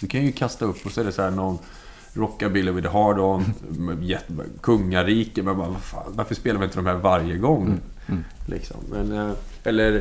[0.00, 1.58] Du kan ju kasta upp och så är det så här någon
[2.18, 3.44] Rockabilly with a hard on,
[4.60, 5.42] kungarike.
[5.42, 7.80] Men bara, fan, varför spelar vi inte de här varje gång?
[8.06, 8.24] mm.
[8.46, 8.76] Liksom.
[8.90, 9.32] Men, eh,
[9.64, 9.96] eller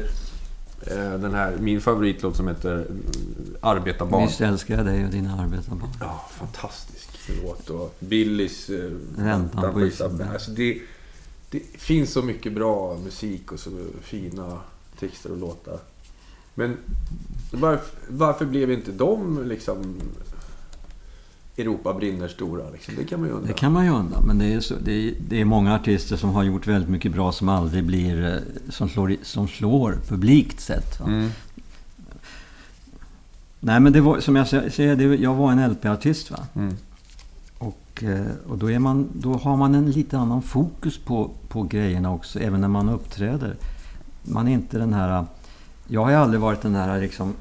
[0.81, 2.85] eh, den här, min favoritlåt som heter eh,
[3.61, 4.27] Arbetarbarn.
[4.27, 5.91] Visst älskar jag dig och dina arbetarbarn.
[5.99, 7.09] Ja, fantastisk
[7.43, 7.69] låt.
[7.69, 8.69] Och Billys...
[9.17, 10.31] Räntan på Isabella.
[10.31, 10.81] Alltså det,
[11.49, 13.69] det finns så mycket bra musik och så
[14.01, 14.59] fina
[14.99, 15.79] texter och låtar.
[16.55, 16.77] Men
[17.51, 19.95] varför, varför blev inte de liksom...
[21.57, 22.93] Europa brinner stora liksom?
[22.97, 23.47] Det kan man ju undra.
[23.47, 26.15] Det kan man ju undra, men det är, så, det, är, det är många artister
[26.17, 28.25] som har gjort väldigt mycket bra som aldrig blir...
[28.33, 30.99] eh, Som slår, som slår publikt sett.
[30.99, 31.29] Mm.
[33.59, 36.31] Nej, men det var, som jag sä- säger, det, jag var en LP-artist.
[36.31, 36.37] Va?
[36.55, 36.73] Mm.
[37.57, 41.63] Och, eh, och då, är man, då har man en lite annan fokus på, på
[41.63, 43.55] grejerna också, även när man uppträder.
[44.23, 45.25] Man är inte den här...
[45.87, 47.33] Jag har ju aldrig varit den här liksom...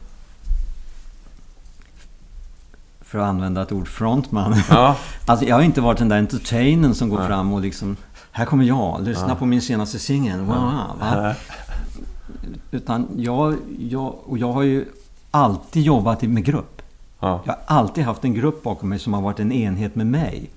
[3.16, 4.56] För att använda ett ord, frontman.
[4.70, 4.96] Ja.
[5.26, 7.26] Alltså jag har inte varit den där entertainern som går Nej.
[7.26, 7.96] fram och liksom...
[8.32, 9.34] Här kommer jag, lyssna Ja.
[9.34, 10.40] på min senaste singel.
[10.40, 11.32] Wow.
[12.70, 14.84] Utan jag, jag, och jag har ju
[15.30, 16.82] alltid jobbat med grupp.
[17.20, 17.40] Ja.
[17.44, 20.50] Jag har alltid haft en grupp bakom mig som har varit en enhet med mig.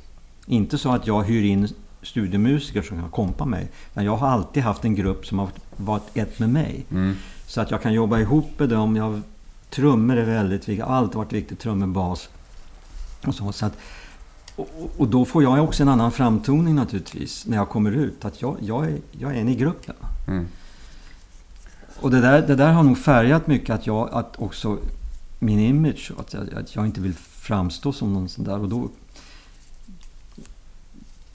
[0.45, 1.67] Inte så att jag hyr in
[2.01, 3.67] studiomusiker som kan kompa mig.
[3.93, 6.85] Men jag har alltid haft en grupp som har varit ett med mig.
[6.91, 7.15] Mm.
[7.47, 8.95] Så att jag kan jobba ihop med dem.
[8.95, 9.21] Jag,
[9.69, 10.85] trummor är väldigt viktigt.
[10.85, 11.59] Har alltid varit viktigt.
[11.59, 12.29] Trummor, bas.
[13.25, 13.77] Och, så, så att,
[14.55, 17.45] och, och- då får jag också en annan framtoning naturligtvis.
[17.47, 18.25] När jag kommer ut.
[18.25, 19.95] Att jag, jag, är, jag är en i gruppen.
[20.27, 20.47] Mm.
[22.01, 24.77] Och det där, det där har nog färgat mycket att jag, att också
[25.39, 28.59] min image, att jag, att jag inte vill framstå som någon sån där.
[28.59, 28.89] Och då,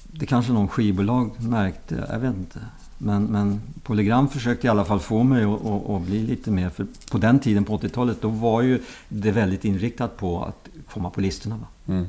[0.03, 2.61] det kanske någon skivbolag märkte, jag vet inte.
[2.99, 6.71] Men, men Polygram försökte i alla fall få mig att, att, att bli lite mer,
[6.71, 11.11] för på den tiden på 80-talet, då var ju det väldigt inriktat på att komma
[11.11, 11.57] på listorna.
[11.57, 11.67] Va?
[11.87, 12.07] Mm.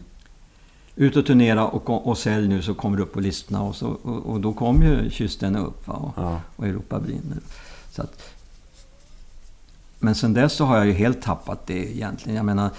[0.96, 3.88] Ut och turnera och, och sälj nu så kommer du upp på listorna och, så,
[3.88, 5.94] och, och då kom ju Kysten upp va?
[5.94, 6.42] Och, Ja.
[6.56, 7.38] och Europa brinner.
[7.92, 8.22] Så att,
[10.00, 12.36] men sen dess så har jag ju helt tappat det egentligen.
[12.36, 12.70] Jag menar,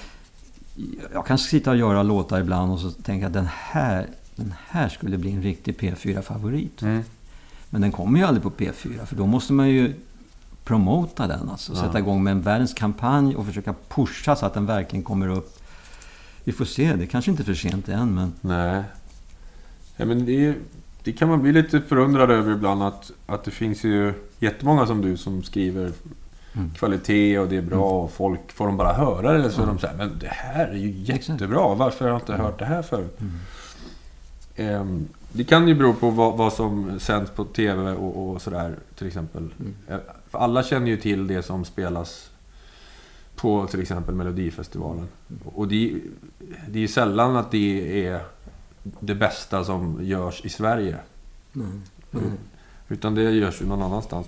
[1.13, 4.89] jag kan sitta och göra låtar ibland och så tänka att den här, den här
[4.89, 6.83] skulle bli en riktig P4-favorit.
[6.83, 7.03] Mm.
[7.71, 9.95] Men den kommer ju aldrig på P4 för då måste man ju
[10.65, 11.51] promota den.
[11.51, 11.81] Alltså, Ja.
[11.81, 15.56] Sätta igång med en världens kampanj och försöka pusha så att den verkligen kommer upp.
[16.47, 18.33] Vi får se, det kanske inte är för sent än men...
[18.41, 18.83] Nej.
[19.97, 20.55] Ja, men det,
[21.03, 25.03] det kan man bli lite förundrad över ibland att, att det finns ju jättemånga som
[25.03, 25.93] du som skriver
[26.57, 26.71] Mm.
[26.71, 29.79] kvalitet och det är bra och folk får de bara höra det så är de
[29.79, 31.75] säger men det här är ju jättebra.
[31.75, 33.19] Varför har jag inte hört det här förut?
[33.21, 33.33] Mm.
[34.57, 38.75] Ehm, det kan ju bero på vad, vad som sänds på TV och, och sådär
[38.99, 39.49] till exempel.
[39.61, 39.75] Mm.
[39.89, 39.97] Eh,
[40.31, 42.31] För alla känner ju till det som spelas
[43.37, 45.09] på till exempel Melodifestivalen.
[45.45, 46.01] Och det,
[46.69, 48.21] det är sällan att det är
[49.01, 50.97] det bästa som görs i Sverige.
[51.55, 51.83] Mm.
[52.13, 52.33] Mm.
[52.89, 54.27] Utan det görs ju någon annanstans.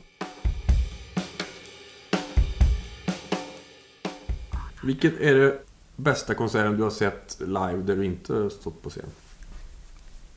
[4.82, 5.59] Vilket är det
[5.96, 9.04] bästa konserten du har sett live där du inte har stått på scen?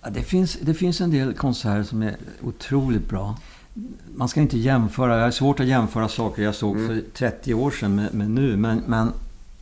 [0.01, 3.37] Ja, det, finns, det finns en del konserter som är otroligt bra.
[4.15, 5.17] Man ska inte jämföra.
[5.17, 6.87] Jag har svårt att jämföra saker jag såg Mm.
[6.87, 8.57] för 30 år sedan med, med nu.
[8.57, 9.11] Men, men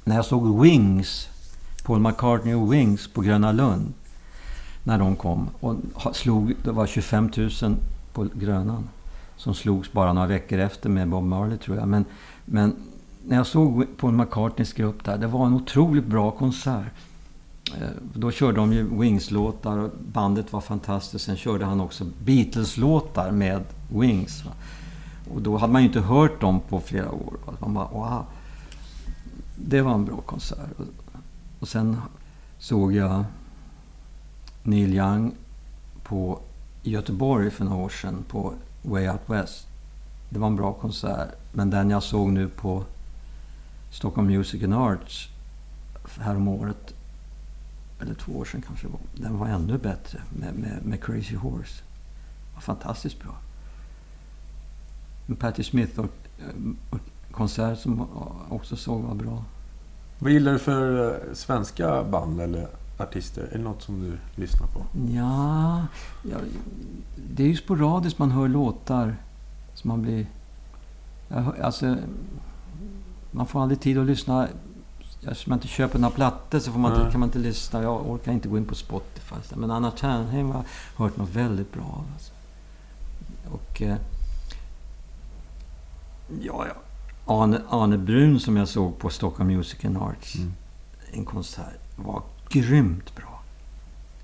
[0.03, 1.27] när jag såg Wings,
[1.85, 3.93] Paul McCartney och Wings på Gröna Lund.
[4.83, 5.75] När de kom och
[6.15, 7.75] slog, det var 25 000
[8.13, 8.89] på Grönan.
[9.37, 11.87] Som slogs bara några veckor efter med Bob Marley tror jag.
[11.87, 12.05] Men,
[12.45, 12.75] men
[13.27, 16.85] när jag såg Paul McCartneys grupp där, det var en otroligt bra konsert.
[17.81, 21.25] Eh, då körde de ju Wings-låtar och bandet var fantastiskt.
[21.25, 24.45] Sen körde han också Beatles-låtar med Wings.
[24.45, 24.51] va.
[25.33, 27.33] Och då hade man ju inte hört dem på flera år.
[27.45, 27.53] va.
[27.59, 28.23] Man bara, wow.
[29.55, 30.57] Det var en bra konsert.
[30.77, 30.85] Och-
[31.59, 31.97] Och sen
[32.59, 33.23] såg jag
[34.63, 35.31] Neil Young
[36.03, 36.39] på
[36.83, 39.67] i Göteborg för några år sedan på Way Out West.
[40.29, 41.29] Det var en bra konsert.
[41.53, 42.83] Men den jag såg nu på
[43.91, 45.27] Stockholm Music and Arts
[46.19, 46.93] häromåret
[48.01, 48.99] eller två år sedan kanske var.
[49.15, 51.83] Den var ännu bättre med, med, med Crazy Horse.
[52.53, 53.35] Var fantastiskt bra.
[55.27, 56.05] En Patti Smith och,
[56.89, 56.99] och
[57.31, 59.43] konsert som jag också såg var bra.
[60.19, 63.49] Vad gillar du för eh, svenska band eller artister?
[63.51, 64.85] Är det något som du lyssnar på?
[65.11, 65.85] Ja,
[66.23, 66.37] ja,
[67.15, 69.15] det är ju sporadiskt man hör låtar
[69.73, 70.27] som man blir...
[71.29, 71.97] Hör, alltså,
[73.31, 74.47] man får aldrig tid att lyssna
[75.21, 77.81] eftersom jag inte köper några plattor så man inte, kan man inte lyssna.
[77.81, 79.35] Jag orkar inte gå in på Spotify.
[79.55, 80.63] Men Anna Ternheim har
[80.95, 82.05] hört något väldigt bra av.
[82.13, 82.31] Alltså.
[83.51, 83.81] Och...
[83.81, 83.97] Eh,
[86.41, 86.73] ja, ja.
[87.25, 90.35] Arne, Arne Brun som jag såg på Stockholm Music and Arts.
[90.35, 90.53] Mm.
[91.11, 91.79] En konsert.
[91.95, 93.43] Var grymt bra.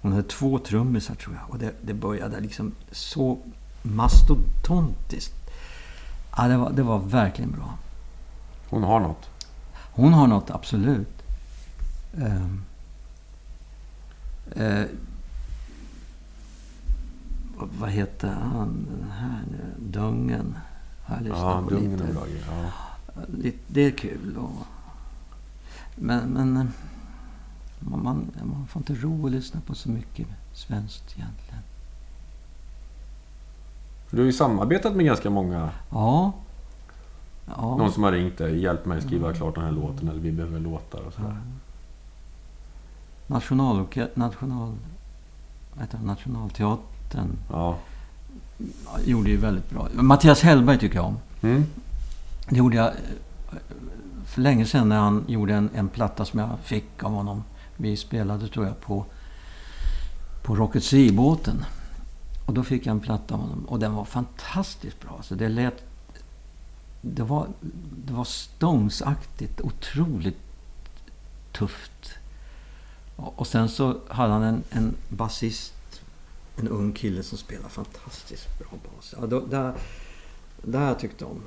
[0.01, 1.49] Hon hade två trummisar tror jag.
[1.49, 3.37] Och det, det började liksom så
[3.81, 5.33] mastodontiskt.
[6.37, 7.77] Ja, det, var, det var verkligen bra.
[8.69, 9.29] Hon har något.
[9.95, 11.23] Hon har något, absolut.
[12.17, 12.61] Ehm.
[14.55, 14.85] Eh,
[17.57, 19.89] vad- heter han, den här nu?
[19.91, 20.57] Dungen.
[21.03, 22.13] Har jag lyssnat Ja, på Dungen lite.
[22.13, 22.23] bra.
[22.49, 22.71] Ja.
[23.37, 24.37] Lite- Det är kul.
[24.37, 24.51] Och,
[25.95, 26.53] men men
[27.79, 31.59] man, man får inte ro att lyssna på så mycket svenskt egentligen.
[34.09, 35.69] Du har ju samarbetat med ganska många.
[35.89, 36.33] Ja.
[37.45, 37.77] Ja.
[37.77, 38.59] Någon som har ringt dig.
[38.59, 40.07] Hjälp mig skriva klart den här låten.
[40.07, 41.37] Eller vi behöver låtar och sådär.
[43.27, 44.71] Nationalorke- national,
[45.79, 46.05] heter det?
[46.05, 47.77] Nationalteatern Ja.
[49.05, 49.87] gjorde ju väldigt bra.
[49.93, 51.17] Mattias Hellberg tycker jag om.
[51.41, 51.65] Mm.
[52.49, 52.93] Det gjorde jag eh,
[54.25, 57.43] för länge sedan när han gjorde en, en platta som jag fick av honom.
[57.77, 59.05] Vi spelade tror jag på,
[60.43, 61.65] på Rocket Sea-båten.
[62.45, 63.65] Och då fick jag en platta av honom.
[63.67, 65.19] Och den var fantastiskt bra.
[65.21, 65.83] Så det lät...
[67.07, 67.47] Det var,
[68.05, 69.61] det var Stones-aktigt.
[69.61, 70.37] Otroligt
[71.51, 72.09] tufft.
[73.15, 75.73] Och, sen så hade han en, en basist.
[76.57, 79.15] En ung kille som spelade fantastiskt bra bas.
[79.19, 79.73] Ja, då, där,
[80.61, 81.41] där jag tyckt om.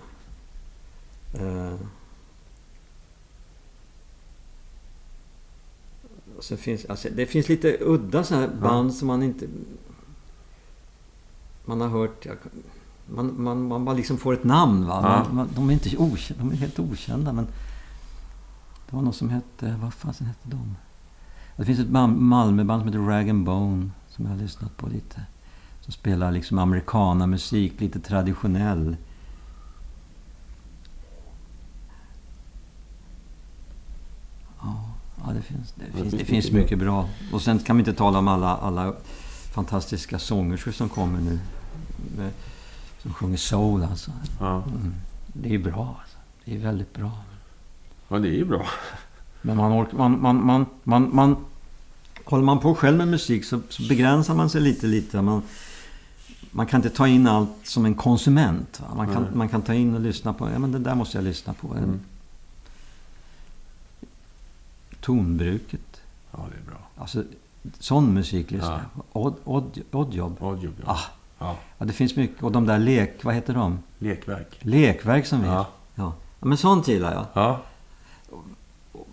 [1.34, 1.74] Eh.
[6.36, 9.46] Och sen finns, alltså, det finns lite udda sådana här band som man inte...
[11.64, 12.26] Man har hört...
[12.26, 12.36] Jag,
[13.14, 15.24] man, man, man bara liksom får ett namn va.
[15.26, 15.32] Ja.
[15.32, 17.46] Man, de, är inte okända, de är helt okända men...
[18.90, 19.76] Det var något som hette...
[19.82, 20.76] Vad fasen hette de?
[21.56, 23.90] Det finns ett band- Malmöband som heter Rag and Bone.
[24.09, 25.22] Som jag har lyssnat på lite.
[25.80, 28.96] Som spelar liksom amerikanamusik, lite traditionell.
[34.61, 34.84] Ja,
[35.24, 37.09] ja det finns, det finns, det finns mycket bra.
[37.32, 38.94] Och sen kan vi inte tala om alla, alla
[39.54, 41.38] fantastiska sångerskor som kommer nu.
[43.03, 44.11] Som sjunger soul alltså.
[44.40, 44.62] Ja.
[44.62, 44.94] Mm.
[45.32, 46.16] Det är bra alltså.
[46.44, 47.11] Det är väldigt bra.
[48.09, 48.66] ja, det är ju bra.
[49.42, 51.36] Men man, ork, man, man, man, man, man
[52.24, 55.22] Håller man på själv med musik så, så begränsar man sig lite, lite.
[55.22, 55.42] Man,
[56.51, 58.80] man kan inte ta in allt som en konsument.
[58.80, 58.94] Va?
[58.96, 61.24] Man, kan, man kan ta in och lyssna på, ja men det där måste jag
[61.24, 61.74] lyssna på.
[61.74, 62.01] Mm.
[65.01, 66.01] Tonbruket.
[66.30, 66.78] Ja, det är bra.
[66.96, 67.24] Alltså,
[67.78, 68.80] sån musik lyssnar Ja.
[68.94, 69.20] jag på.
[69.20, 70.42] Odd, odd, oddjob.
[70.42, 70.92] Oddjob, ja.
[70.92, 71.01] Ah,
[71.39, 71.57] ja.
[71.78, 72.43] ja, det finns mycket.
[72.43, 73.24] Och de där lek...
[73.24, 73.78] Vad heter de?
[73.99, 74.59] Lekverk.
[74.61, 75.47] Lekverk som vi.
[75.47, 75.68] Ja.
[75.95, 76.12] Ja.
[76.41, 76.47] ja.
[76.47, 77.26] Men sånt gillar jag.
[77.32, 77.62] Ja.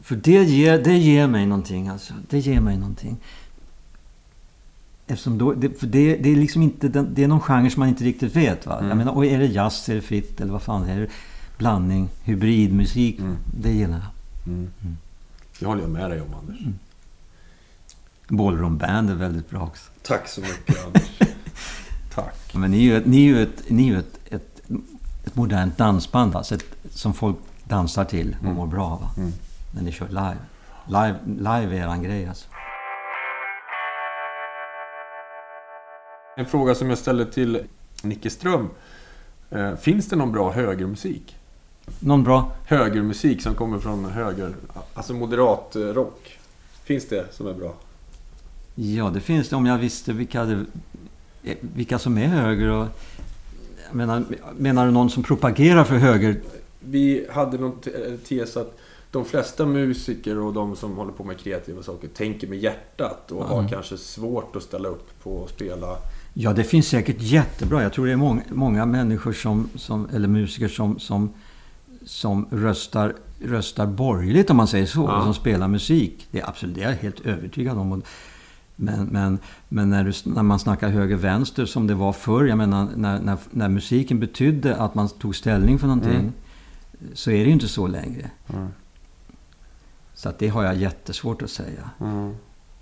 [0.01, 2.13] För det ger, det ger mig någonting alltså.
[2.29, 3.17] Det ger mig någonting.
[5.07, 7.89] Eftersom då, det, för det, det är liksom inte, det är någon genre som man
[7.89, 8.77] inte riktigt vet va.
[8.77, 8.87] Mm.
[8.89, 11.07] Jag menar, och är det jazz, är det fritt eller vad fan är det?
[11.57, 13.19] Blandning, hybridmusik.
[13.19, 13.37] Mm.
[13.59, 14.53] Det gillar jag.
[14.53, 14.71] Mm.
[15.59, 16.59] Det håller jag med dig om, Anders.
[18.27, 19.91] Ballroom Band är väldigt bra också.
[20.01, 21.19] Tack så mycket, Anders.
[22.15, 22.53] Tack.
[22.53, 24.61] Men ni är ju ett, ni är ett, ni är ett, ett,
[25.25, 26.55] ett modernt dansband alltså.
[26.55, 28.55] Ett, som folk dansar till och Mm.
[28.55, 29.09] mår bra va.
[29.17, 29.31] Mm.
[29.75, 30.37] När ni kör live.
[30.87, 32.47] Live, live är eran grej alltså.
[36.37, 37.61] En fråga som jag ställde till
[38.03, 38.69] Nicke Ström.
[39.49, 41.35] Eh, finns det någon bra högermusik?
[41.99, 42.51] Någon bra?
[42.67, 44.55] Högermusik som kommer från höger,
[44.93, 46.39] alltså moderat eh, rock.
[46.83, 47.73] Finns det som är bra?
[48.75, 50.65] Ja, det finns det om jag visste vilka, det,
[51.61, 52.87] vilka som är höger och...
[53.91, 54.23] Menar,
[54.57, 56.41] menar du någon som propagerar för höger?
[56.79, 58.77] Vi hade någon eh, tes att
[59.11, 63.45] de flesta musiker och de som håller på med kreativa saker tänker med hjärtat och
[63.45, 63.71] har Mm.
[63.71, 65.97] kanske svårt att ställa upp på att spela.
[66.33, 67.83] Ja, det finns säkert jättebra.
[67.83, 71.33] Jag tror det är många, många människor som, som, eller musiker som, som,
[72.05, 75.01] som röstar, röstar borgerligt om man säger så.
[75.01, 75.23] Ja.
[75.23, 76.27] Som spelar musik.
[76.31, 78.01] Det är absolut, det är jag helt övertygad om.
[78.75, 82.45] Men, men, men när, du, när man snackar höger-vänster som det var förr.
[82.45, 86.13] Jag menar när, när, när musiken betydde att man tog ställning för någonting.
[86.19, 86.33] Mm.
[87.13, 88.31] Så är det ju inte så längre.
[88.53, 88.67] Mm.
[90.13, 91.89] Så att det har jag jättesvårt att säga.
[91.99, 92.35] Mm.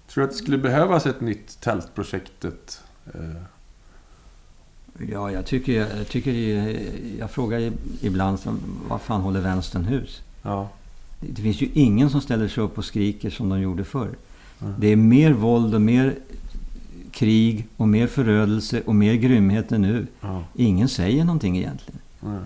[0.08, 2.84] Tror du att det skulle behövas ett nytt tältprojektet?
[3.14, 3.44] Eh,
[5.12, 6.32] Ja, jag tycker, jag, tycker
[7.20, 7.72] jag frågar
[8.02, 8.40] ibland
[8.88, 10.22] vad fan håller vänstern hus?
[10.42, 10.70] ja.
[11.30, 14.10] Det finns ju ingen som ställer sig upp och skriker som de gjorde förr.
[14.64, 14.74] Mm.
[14.80, 16.16] Det är mer våld och mer
[17.12, 20.08] krig och mer förödelse och mer grymheter nu.
[20.22, 20.44] ja.
[20.56, 22.00] Ingen säger någonting egentligen.
[22.24, 22.44] Mm.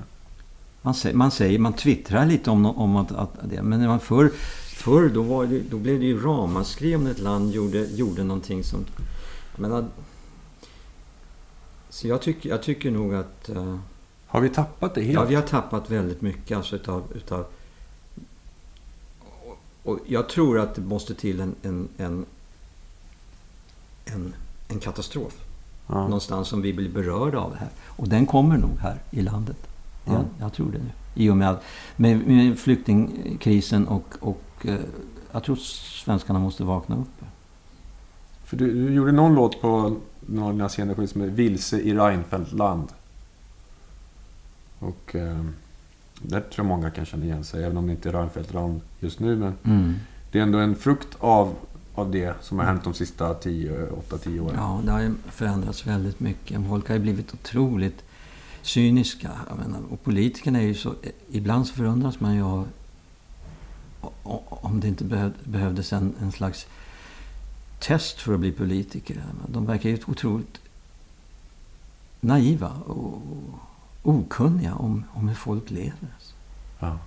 [0.82, 4.00] Man säger, man, säger, man twittrar lite om, om att, att det, men när man
[4.00, 4.32] förr,
[4.78, 8.64] Förr då, var det, då blev det ju ramaskri om ett land gjorde, gjorde någonting
[8.64, 8.86] som...
[9.56, 9.86] Jag menar,
[11.90, 13.50] så jag tycker, jag tycker nog att...
[13.50, 13.78] eh,
[14.28, 15.14] Har vi tappat det helt?
[15.14, 17.04] Ja, vi har tappat väldigt mycket alltså utav...
[17.16, 17.46] utav
[19.88, 22.26] och- jag tror att det måste till en, en, en,
[24.06, 24.34] en,
[24.68, 25.44] en katastrof.
[25.88, 26.04] Ja.
[26.04, 27.70] Någonstans som vi blir berörda av här.
[27.86, 29.58] Och den kommer nog här i landet.
[30.06, 30.14] Ja.
[30.14, 30.90] Jag, jag tror det nu.
[31.16, 31.64] I och med, att,
[31.96, 34.80] med, med flyktingkrisen och, och eh,
[35.32, 37.26] jag tror svenskarna måste vakna upp.
[38.44, 41.80] För du, du gjorde någon låt på någon av dina senare skivor som är Vilse
[41.80, 42.88] i Reinfeldtland.
[44.80, 45.46] Och eh,
[46.22, 49.20] där tror jag många kan känna igen sig, även om det inte är Reinfeldtland just
[49.20, 49.36] nu.
[49.36, 49.96] Men Mm.
[50.32, 51.56] det är ändå en frukt av,
[51.96, 54.56] av det som har hänt de sista 8-10 åren.
[54.58, 56.68] Ja, det har ju förändrats väldigt mycket.
[56.68, 58.04] Folk har ju blivit otroligt
[58.62, 59.32] cyniska.
[59.58, 60.94] Menar, och politikerna är ju så...
[61.32, 62.68] Ibland så förundras man ju av
[64.50, 66.68] om det inte behöv, behövdes en, en slags
[67.80, 69.24] test för att bli politiker.
[69.48, 70.60] De verkar ju otroligt
[72.22, 73.22] naiva och
[74.08, 76.08] okunniga om, om hur folk lever.
[76.16, 76.34] Alltså.
[76.80, 76.98] Ja.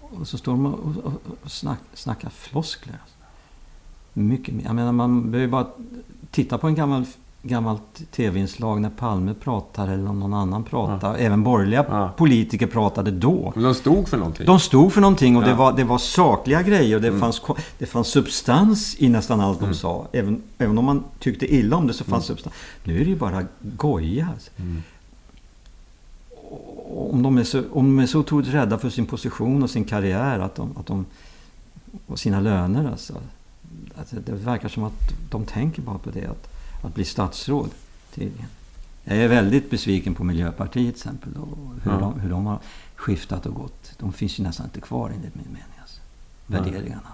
[0.00, 1.12] Och så står de och, och,
[1.44, 2.98] och snack, snackar floskler.
[3.02, 3.16] Alltså.
[4.12, 4.64] Mycket mer.
[4.64, 5.66] Jag menar, man behöver bara
[6.30, 7.04] titta på en gammal,
[7.42, 11.16] gammalt tv-inslag när Palme pratar eller om någon annan pratar.
[11.18, 12.12] Även borgerliga Ja.
[12.16, 13.52] politiker pratade då.
[13.54, 14.46] Men de stod för någonting.
[14.46, 15.56] De stod för någonting och det, Ja.
[15.56, 17.20] var, det var sakliga grejer och det, Mm.
[17.20, 17.42] fanns,
[17.78, 20.06] det fanns substans i nästan allt de sa.
[20.12, 22.54] Även, även om man tyckte illa om det så fanns substans.
[22.84, 24.28] Nu är det ju bara goja.
[24.34, 24.50] Alltså.
[24.56, 24.82] Mm.
[26.90, 29.84] Om de, är så, om de är så otroligt rädda för sin position och sin
[29.84, 31.06] karriär att de, att de,
[32.06, 32.90] och sina löner.
[32.90, 33.14] Alltså.
[33.94, 36.48] Att det verkar som att de tänker bara på det, att,
[36.84, 37.70] att bli statsråd
[38.14, 38.46] tydligen.
[39.04, 41.36] Jag är väldigt besviken på Miljöpartiet till exempel.
[41.36, 41.98] Och hur, Ja.
[41.98, 42.58] de, hur de har
[42.96, 43.92] skiftat och gått.
[43.98, 45.78] De finns ju nästan inte kvar enligt min mening.
[45.80, 46.00] Alltså.
[46.46, 47.12] Värderingarna.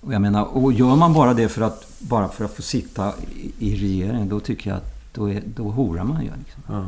[0.00, 3.12] Och jag menar, och gör man bara det för att, bara för att få sitta
[3.36, 6.30] i, i regeringen, då tycker jag att då, är, då horar man ju.
[6.38, 6.62] Liksom.
[6.66, 6.86] Ja.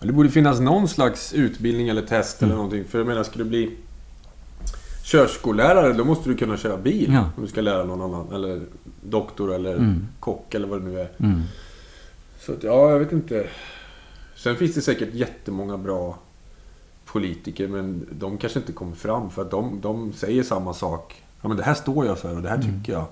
[0.00, 2.50] Det borde finnas någon slags utbildning eller test Mm.
[2.50, 2.84] eller någonting.
[2.84, 3.76] För jag menar, ska du bli
[5.04, 7.10] körskollärare, då måste du kunna köra bil.
[7.12, 7.30] Ja.
[7.36, 8.32] Om du ska lära någon annan.
[8.32, 8.60] Eller
[9.02, 10.06] doktor eller Mm.
[10.20, 11.10] kock eller vad det nu är.
[11.20, 11.42] Mm.
[12.40, 13.46] Så att, ja, jag vet inte.
[14.36, 16.18] Sen finns det säkert jättemånga bra
[17.04, 21.22] politiker, men de kanske inte kommer fram för att de, de säger samma sak.
[21.42, 22.78] Ja, men det här står jag för och det här Mm.
[22.80, 23.04] tycker jag.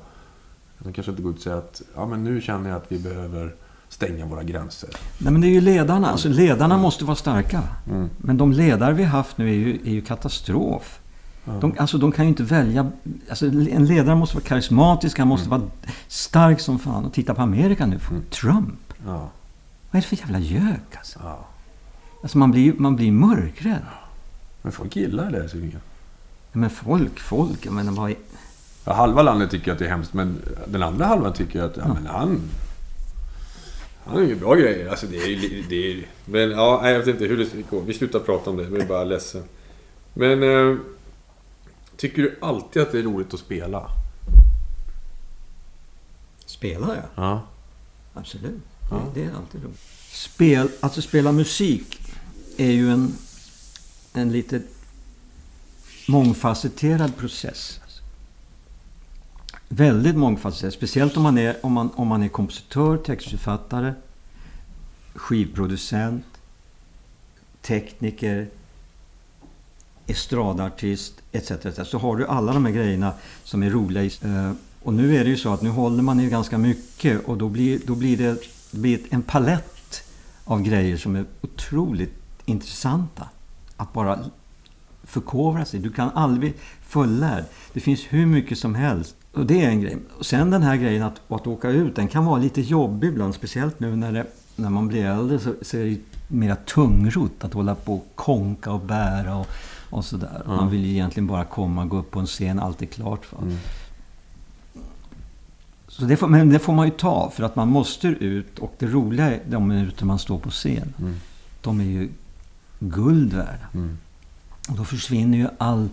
[0.78, 2.98] De kanske inte går ut och säger att ja, men nu känner jag att vi
[2.98, 3.54] behöver
[3.94, 4.88] stänga våra gränser.
[5.18, 6.10] Nej, men det är ju ledarna.
[6.10, 7.62] Alltså, ledarna måste vara starka.
[7.90, 8.10] Mm.
[8.18, 11.00] Men de ledare vi har haft nu är ju, är ju katastrof.
[11.44, 11.52] Ja.
[11.52, 12.90] De, alltså, de kan ju inte välja...
[13.28, 15.62] Alltså, en ledare måste vara karismatisk, han måste vara
[16.08, 17.04] stark som fan.
[17.04, 18.00] Och titta på Amerika nu.
[18.10, 18.22] Mm.
[18.30, 18.94] Trump.
[19.06, 19.30] Ja,
[19.90, 21.18] Vad är det för jävla gök alltså?
[21.22, 21.38] ja.
[22.22, 23.82] alltså man, blir, man blir mörkrädd.
[24.62, 25.80] Men folk gillar det tydligen.
[26.52, 27.66] Ja, Men folk, folk.
[27.66, 28.16] Jag menar, vad är...
[28.84, 30.38] Ja, halva landet tycker att det är hemskt, men
[30.68, 32.40] den andra halvan tycker att ja, men han...
[34.04, 34.88] Han har ju bra grejer.
[34.88, 35.64] Alltså det är.
[35.68, 37.82] Det är, men ja, jag vet inte hur det går.
[37.82, 38.62] Vi slutar prata om det.
[38.62, 39.44] Jag är bara ledsen.
[40.14, 40.42] Men...
[40.42, 40.78] Eh,
[41.96, 43.90] tycker du alltid att det är roligt att spela?
[46.46, 47.04] Spelar jag?
[47.24, 47.46] Ja.
[48.14, 48.62] Absolut.
[48.90, 49.02] Ja.
[49.14, 49.80] Det, det är alltid roligt.
[50.12, 52.00] Spel, alltså spela musik
[52.56, 53.14] är ju en,
[54.12, 54.62] en lite
[56.08, 57.80] mångfacetterad process.
[59.76, 60.72] Väldigt mångfacetterad.
[60.72, 63.94] Speciellt om man är, om man, om man är kompositör, textförfattare,
[65.14, 66.24] skivproducent,
[67.62, 68.48] tekniker,
[70.06, 71.88] estradartist etc, etc.
[71.88, 73.12] Så har du alla de här grejerna
[73.44, 74.02] som är roliga.
[74.04, 74.52] i- eh,
[74.82, 77.48] Och nu är det ju så att nu håller man ju ganska mycket och då
[77.48, 80.02] blir, då blir det, det blir en palett
[80.44, 82.14] av grejer som är otroligt
[82.44, 83.28] intressanta.
[83.76, 84.18] Att bara
[85.02, 85.80] förkovra sig.
[85.80, 87.44] Du kan aldrig bli fullärd.
[87.72, 89.16] Det finns hur mycket som helst.
[89.34, 89.98] Och det är en grej.
[90.18, 93.34] Och sen den här grejen att, att åka ut, den kan vara lite jobbig ibland.
[93.34, 95.98] Speciellt nu när, det, när man blir äldre så, så är det
[96.28, 99.46] mera tungrot att hålla på och konka och bära och,
[99.90, 100.42] och sådär.
[100.44, 100.56] Mm.
[100.56, 103.32] Man vill ju egentligen bara komma, gå upp på en scen, allt är klart.
[103.32, 103.38] Va?
[103.42, 103.56] Mm.
[105.88, 108.58] Så det får, men det får man ju ta för att man måste ut.
[108.58, 110.94] Och det roliga är de minuter man står på scen.
[110.98, 111.14] Mm.
[111.60, 112.08] De är ju
[112.78, 113.68] guld värda.
[113.74, 113.98] Mm.
[114.68, 115.88] Och då försvinner ju all,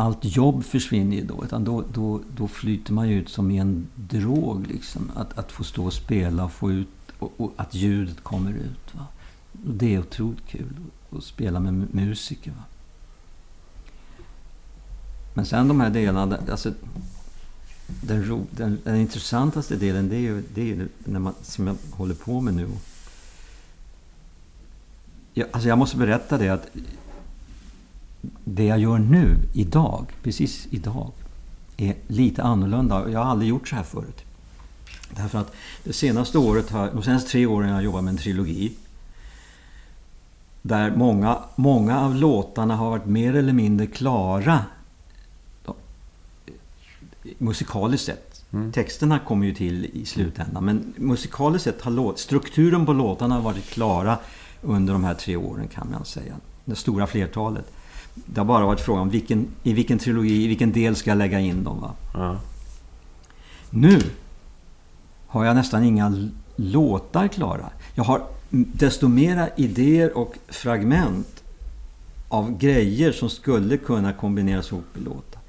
[0.00, 1.44] allt jobb försvinner ju då.
[1.44, 4.66] Utan då, då, då flyter man ju ut som i en drog.
[4.66, 5.10] Liksom.
[5.16, 8.94] Att, att få stå och spela och få ut och, och att ljudet kommer ut.
[8.94, 9.06] Va?
[9.52, 10.74] Och det är otroligt kul
[11.16, 12.50] att spela med musiker.
[12.50, 12.62] Va?
[15.34, 16.72] Men sen de här delarna, alltså,
[17.86, 21.76] den, ro, den, den intressantaste delen det är ju, det är när man, som jag
[21.90, 22.68] håller på med nu.
[25.34, 26.66] Jag, alltså jag måste berätta det att
[28.44, 31.10] det jag gör nu, idag, precis idag,
[31.76, 33.10] är lite annorlunda.
[33.10, 34.24] Jag har aldrig gjort så här förut.
[35.16, 35.52] Därför att
[35.84, 38.72] det senaste året, har, de senaste tre åren har jag jobbat med en trilogi.
[40.62, 44.64] Där många, många av låtarna har varit mer eller mindre klara
[47.38, 48.44] musikaliskt sett.
[48.52, 48.72] Mm.
[48.72, 50.64] Texterna kommer ju till i slutändan.
[50.64, 54.18] Men musikaliskt sett har låt, strukturen på låtarna varit klara
[54.62, 56.34] under de här tre åren kan man säga.
[56.64, 57.72] Det stora flertalet.
[58.14, 61.18] Det har bara varit frågan om vilken, i vilken trilogi, i vilken del ska jag
[61.18, 61.80] lägga in dem.
[61.80, 61.94] Va?
[62.14, 62.36] Ja.
[63.70, 64.02] Nu
[65.26, 67.70] har jag nästan inga låtar klara.
[67.94, 71.44] Jag har desto mera idéer och fragment
[72.28, 75.40] av grejer som skulle kunna kombineras ihop i låtar.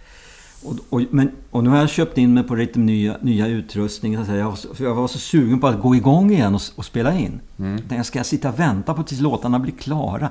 [0.64, 4.16] Och, och, men, och nu har jag köpt in mig på lite nya, nya utrustning.
[4.16, 4.40] Så att säga.
[4.40, 6.86] Jag, var så, för jag var så sugen på att gå igång igen och, och
[6.86, 7.40] spela in.
[7.60, 7.82] Mm.
[7.90, 10.30] Jag ska jag sitta och vänta på tills låtarna blir klara?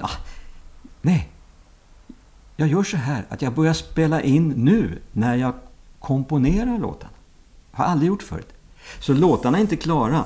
[0.00, 0.10] Ja,
[1.02, 1.28] nej.
[2.56, 5.54] Jag gör så här att jag börjar spela in nu när jag
[5.98, 7.12] komponerar låtarna.
[7.70, 8.48] Har aldrig gjort förut.
[9.00, 10.24] Så låtarna är inte klara.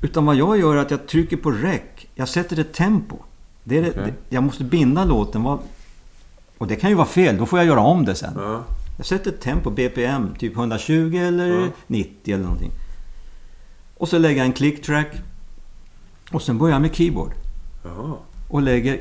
[0.00, 1.82] Utan vad jag gör är att jag trycker på rec.
[2.14, 3.16] Jag sätter ett tempo.
[3.64, 5.46] Det är det, jag måste binda låten.
[6.58, 7.36] Och det kan ju vara fel.
[7.38, 8.32] Då får jag göra om det sen.
[8.36, 8.64] Ja.
[8.96, 11.68] Jag sätter ett tempo, BPM, typ 120 eller Ja.
[11.86, 12.70] 90 eller någonting.
[13.96, 15.12] Och så lägger jag en click track.
[16.32, 17.32] Och sen börjar jag med keyboard.
[17.84, 18.14] Jaha.
[18.48, 19.00] Och lägger...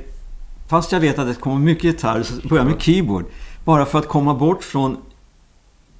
[0.67, 3.25] Fast jag vet att det kommer mycket gitarr så börjar jag med keyboard.
[3.65, 4.97] Bara för att komma bort från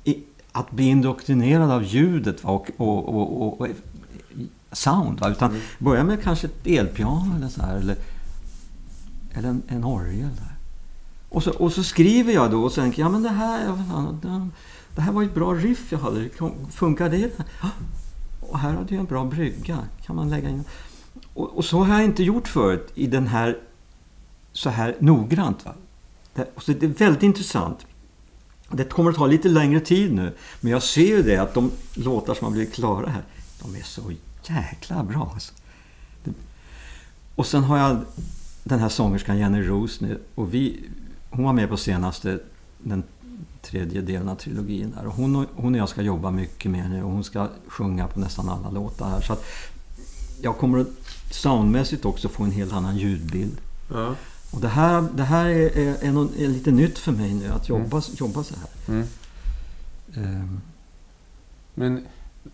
[0.03, 3.67] i, att bli indoktrinerad av ljudet och, och, och, och, och
[4.71, 5.19] sound.
[5.19, 5.29] Va?
[5.29, 7.77] Utan börja med kanske ett elpiano eller så här.
[7.77, 7.95] Eller,
[9.33, 10.29] eller en, en orgel.
[11.29, 13.59] Och, så, och så skriver jag då och så tänker jag, ja men det här,
[14.95, 16.29] det, här var ett bra riff jag hade.
[16.71, 17.31] Funkar det?
[18.41, 19.77] Och här hade jag en bra brygga.
[20.05, 20.63] Kan man lägga in?
[21.33, 23.57] Och, och så har jag inte gjort förut i den här
[24.55, 25.65] så här noggrant.
[25.65, 25.73] Va?
[26.33, 27.85] Det, och så det är väldigt intressant.
[28.69, 30.33] Det kommer att ta lite längre tid nu.
[30.61, 33.23] Men jag ser ju det att de låtar som har blivit klara här,
[33.63, 34.11] de är så
[34.43, 35.31] jäkla bra.
[35.33, 35.53] Alltså.
[36.23, 36.31] Det,
[37.35, 37.97] och sen har jag
[38.63, 40.19] den här sångerskan Jenny Roos nu.
[40.35, 40.89] Och vi,
[41.29, 42.39] hon var med på senaste,
[42.77, 43.03] den
[43.61, 44.93] tredje delen av trilogin.
[44.97, 45.07] Där.
[45.07, 48.07] Och hon, och, hon och jag ska jobba mycket med nu och hon ska sjunga
[48.07, 49.21] på nästan alla låtar här.
[49.21, 49.45] Så att
[50.41, 50.87] jag kommer att
[51.31, 53.57] soundmässigt också få en helt annan ljudbild.
[53.93, 54.15] Ja.
[54.55, 57.47] Och det här, det här är, är, är, någon, är lite nytt för mig nu,
[57.51, 58.95] att jobba, jobba så här.
[58.95, 59.07] Mm.
[60.15, 60.61] Ehm,
[61.73, 62.05] Men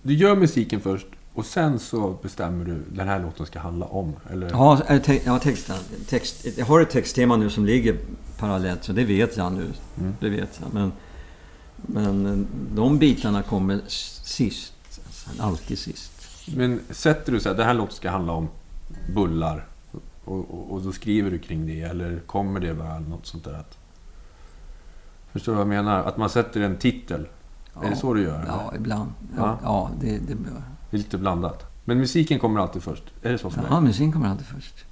[0.02, 4.14] du gör musiken först och sen så bestämmer du den här låten ska handla om.
[4.30, 4.49] Eller?
[4.49, 7.98] Ja, eh, te, ja texten, text, jag har ett texttema nu som ligger
[8.38, 9.68] parallellt, så det vet jag nu.
[9.99, 10.15] Mm.
[10.19, 10.73] Det vet jag.
[10.73, 10.91] Men,
[11.76, 14.73] men eh, de bitarna kommer sist.
[15.40, 16.11] Alltid sist.
[16.56, 18.49] Men sätter du så här, den här låten ska handla om
[19.14, 19.68] bullar.
[20.26, 23.53] Och, och, och då skriver du kring det eller kommer det bara något sånt där
[23.53, 23.77] att...
[25.31, 26.03] Förstår du vad jag menar?
[26.03, 27.27] Att man sätter en titel.
[27.84, 28.35] Är det så du gör?
[28.39, 28.48] eller?
[28.48, 29.10] Ja, ibland.
[29.38, 29.41] Ja.
[29.48, 30.34] Ja, ja det, det.
[30.89, 31.65] Det är lite blandat.
[31.85, 33.03] Men musiken kommer alltid först.
[33.22, 34.85] Är det så för Ja, musiken kommer alltid först.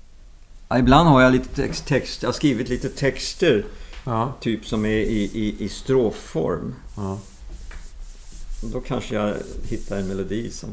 [0.69, 2.21] Ja, ibland har jag lite text, text.
[2.23, 3.65] Jag har skrivit lite texter,
[4.05, 4.33] Ja.
[4.39, 6.75] typ som är i, i, i strofform.
[6.97, 7.19] ja.
[8.63, 9.33] Och Då kanske jag
[9.63, 10.69] hittar en melodi som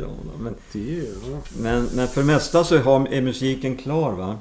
[0.00, 0.16] dem.
[0.24, 0.42] då.
[0.42, 0.54] Men,
[1.58, 2.74] men, men för det mesta så
[3.06, 4.12] är musiken klar.
[4.12, 4.38] va?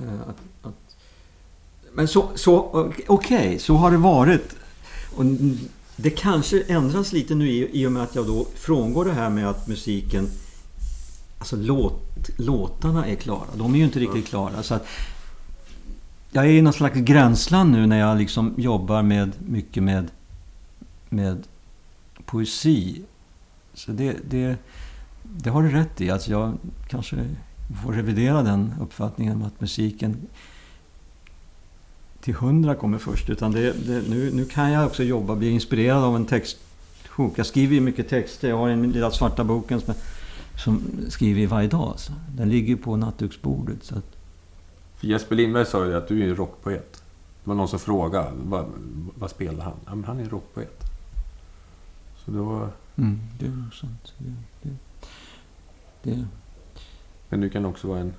[0.00, 0.96] Eh, Att, att,
[1.92, 4.56] men så, så okej, så har det varit.
[5.16, 5.24] Och
[5.96, 9.30] det kanske ändras lite nu i, i och med att jag då frångår det här
[9.30, 10.28] med att musiken...
[11.38, 13.48] Alltså låt, låtarna är klara.
[13.54, 14.62] De är ju inte riktigt klara.
[14.62, 14.86] Så att,
[16.30, 20.10] jag är i någon slags gränsland nu när jag liksom jobbar med mycket med,
[21.08, 21.42] med
[22.32, 23.02] poesi.
[23.74, 24.56] Så det, det,
[25.22, 26.10] det har du rätt i.
[26.10, 26.52] Alltså jag
[26.88, 27.16] kanske
[27.84, 30.16] får revidera den uppfattningen om att musiken
[32.20, 33.30] till hundra kommer först.
[33.30, 37.38] Utan det, det, nu, nu kan jag också jobba, bli inspirerad av en textsjok.
[37.38, 38.48] Jag skriver ju mycket texter.
[38.48, 39.94] Jag har en lilla svarta boken som,
[40.64, 41.94] som skriver varje dag.
[41.96, 43.84] Så den ligger på nattduksbordet.
[43.84, 44.16] Så att,
[44.96, 47.02] För Jesper Lindberg sa ju att du är en rockpoet.
[47.44, 48.66] Det var någon som frågade vad,
[49.14, 49.76] vad spelar han?
[49.86, 50.91] Ja, men han är rockpoet.
[52.24, 52.68] Så då...
[52.96, 54.12] mm, det är nog sant.
[54.18, 54.32] Det,
[54.62, 54.76] det,
[56.02, 56.24] det,
[57.28, 58.12] Men du kan också vara en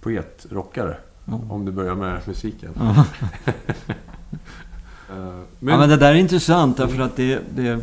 [0.00, 0.96] poetrockare.
[1.24, 1.40] ja.
[1.48, 2.72] Om du börjar med musiken.
[2.76, 3.04] Ja.
[5.10, 5.16] Eh,
[5.58, 7.80] Men, ja, men det där är intressant därför att det, det,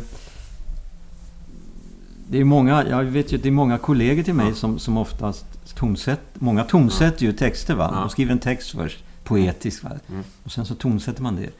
[2.28, 4.54] det är många, jag vet ju det är många kollegor till mig Ja.
[4.54, 7.90] som, som oftast tonsätt, många tonsätter ju texter va.
[7.94, 8.00] Ja.
[8.00, 9.90] De skriver en text först, poetisk va.
[10.08, 10.22] Mm.
[10.44, 11.50] Och sen så tonsätter man det.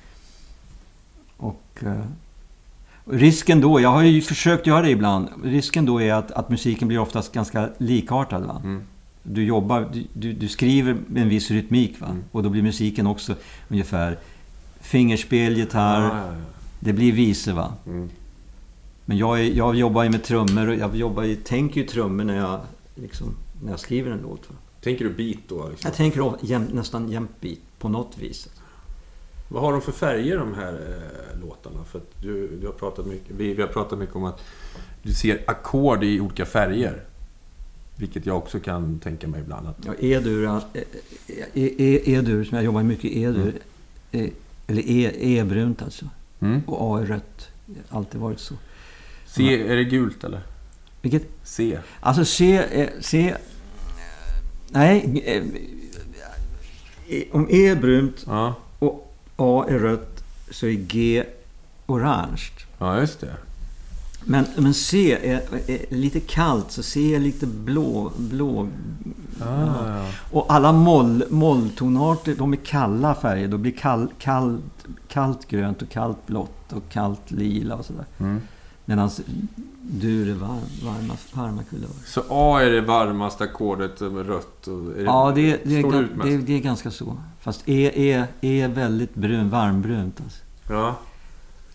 [1.36, 2.05] Och, eh, och
[3.05, 6.89] risken då, jag har ju försökt göra det ibland, risken då är att, att musiken
[6.89, 8.60] blir oftast ganska likartad va.
[8.64, 8.82] mm,
[9.22, 12.16] du jobbar, du, du, skriver med en viss rytmik va?
[12.32, 13.35] Och då blir musiken också
[13.68, 14.18] ungefär
[14.81, 16.40] fingerspel, gitarr, Ja, ja, ja.
[16.81, 17.72] det blir visor va?
[17.86, 18.10] Mm.
[19.05, 22.36] Men jag, jag jobbar ju med trummor och jag jobbar ju, tänker ju trummor när
[22.36, 22.60] jag,
[22.94, 24.51] liksom, när jag skriver en låt.
[24.51, 24.56] Va?
[24.81, 25.68] Tänker du beat då?
[25.68, 25.89] Liksom?
[25.89, 28.48] Jag tänker jäm, nästan jämt bit på något vis.
[29.48, 31.84] Vad har de för färger de här eh, låtarna?
[31.84, 34.40] För du, du har pratat mycket, vi, vi har pratat mycket om att
[35.02, 37.02] du ser ackord i olika färger.
[37.96, 39.66] Vilket jag också kan tänka mig ibland.
[39.68, 40.82] Att, Ja, E-dur, eh, eh,
[41.54, 43.54] E- E-dur som jag jobbar mycket i, E-dur.
[44.66, 46.04] Eller E, E är brunt alltså.
[46.40, 46.60] mm.
[46.66, 47.48] Och A är rött.
[47.66, 48.54] Det har alltid varit så.
[49.26, 50.40] C, är det gult eller?
[51.02, 51.22] Vilket?
[51.42, 51.78] C.
[52.00, 52.64] Alltså C...
[53.00, 53.34] C
[54.70, 55.22] nej.
[57.32, 58.54] Om E är brunt Ja,
[59.36, 61.24] A är rött så är G
[61.86, 62.51] orange.
[62.78, 63.36] ja just det.
[64.27, 68.12] Men, men C är, är lite kallt, så C är lite blå.
[68.16, 68.69] blå
[69.40, 70.06] Ah, ja.
[70.31, 73.48] Och alla moll, molltonarter, de är kalla färger.
[73.48, 74.62] Då blir kall, kallt,
[75.09, 78.05] kallt grönt och kallt blått och kallt lila och sådär.
[78.19, 78.40] Mm.
[78.85, 79.11] Medan
[79.82, 81.90] dur är varm, varma, varma kulörer.
[82.06, 84.66] Så A är det varmaste ackordet med rött?
[84.66, 85.82] Och är det, Ja, det, det, är,
[86.24, 87.16] det, är- det är ganska så.
[87.40, 90.20] Fast E, e, e är väldigt brun, varmbrunt.
[90.24, 90.39] Alltså.
[90.69, 90.97] Ja,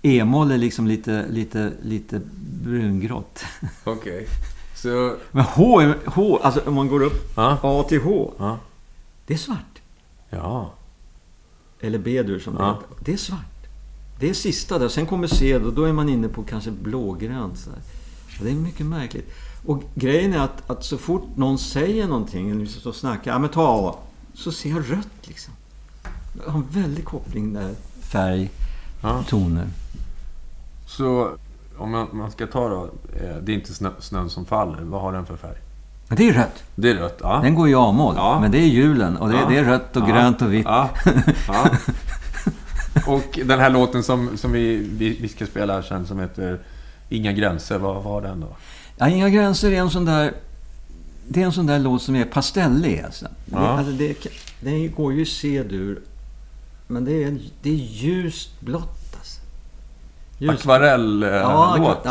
[0.02, 2.22] E-moll är liksom lite, lite, lite
[2.64, 3.44] brungrått.
[3.84, 4.28] okej.
[4.76, 5.16] Så...
[5.32, 7.58] Men H, H, alltså om man går upp Ja.
[7.64, 8.58] A till H, Ja.
[9.28, 9.82] det är svart.
[10.30, 10.74] Ja.
[11.82, 12.68] Eller B-dur som det Ja.
[12.74, 12.88] heter.
[13.06, 13.59] Det är svart.
[14.20, 14.88] Det är sista där.
[14.90, 17.58] Sen kommer C och då är man inne på kanske blågrönt.
[18.38, 19.30] Så det är mycket märkligt.
[19.66, 23.32] Och grejen är att, att så fort någon säger någonting, eller vi står och snackar,
[23.32, 23.96] ja men ta A,
[24.34, 25.54] så ser jag rött liksom.
[26.46, 27.76] Jag har en väldig koppling där.
[28.02, 28.50] Färg,
[29.02, 29.24] ja.
[29.28, 29.68] toner.
[30.88, 31.32] Så
[31.78, 32.84] om man, man ska ta då,
[33.14, 34.82] eh, det är inte snö, snön som faller.
[34.82, 35.58] Vad har den för färg?
[36.10, 36.64] Det är rött.
[36.76, 37.40] Det är rött, ja.
[37.44, 38.16] Den går i A-moll.
[38.18, 38.40] Ja.
[38.40, 39.50] Men det är julen och det, Ja.
[39.50, 40.08] det är rött och Ja.
[40.08, 40.68] grönt och vitt.
[43.16, 46.60] Och den här låten som, som vi, vi, vi ska spela här sen som heter
[47.10, 48.48] Inga gränser, vad har den då?
[48.98, 50.34] Ja, Inga gränser är en sån där...
[51.28, 53.26] Det är en sån där låt som är pastellig alltså.
[53.26, 53.60] Det, Ja.
[53.68, 54.16] alltså det,
[54.62, 56.02] den går ju i C-dur.
[56.88, 59.42] Men det är, det är ljust blått alltså.
[60.40, 61.30] Ljus- Akvarell-låt?
[61.32, 62.10] Ja, akva-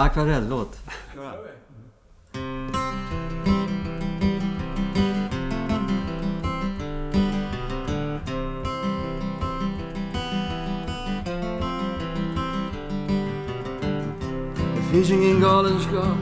[14.90, 16.18] Fishing Det finns ingen galenskap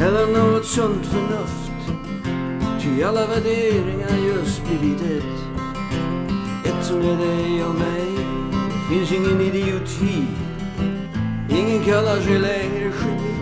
[0.00, 2.00] eller något sunt förnuft.
[2.80, 5.36] Ty alla värderingar just blivit ett.
[6.64, 8.12] Ett som är dig och mig.
[8.52, 10.26] Det finns ingen idioti.
[11.50, 13.36] Ingen kallar sig längre geni.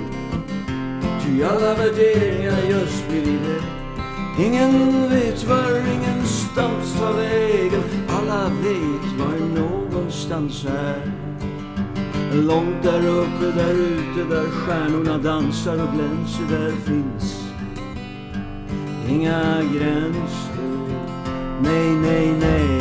[1.24, 3.64] Ty alla värderingar just blivit ett.
[4.46, 7.82] Ingen vet var ingenstans tar vägen.
[8.08, 11.23] Alla vet var någonstans är.
[12.32, 17.44] Långt där uppe, där ute, där stjärnorna dansar och glänser, där finns
[19.08, 20.54] inga gränser.
[21.62, 22.80] Nej, nej, nej.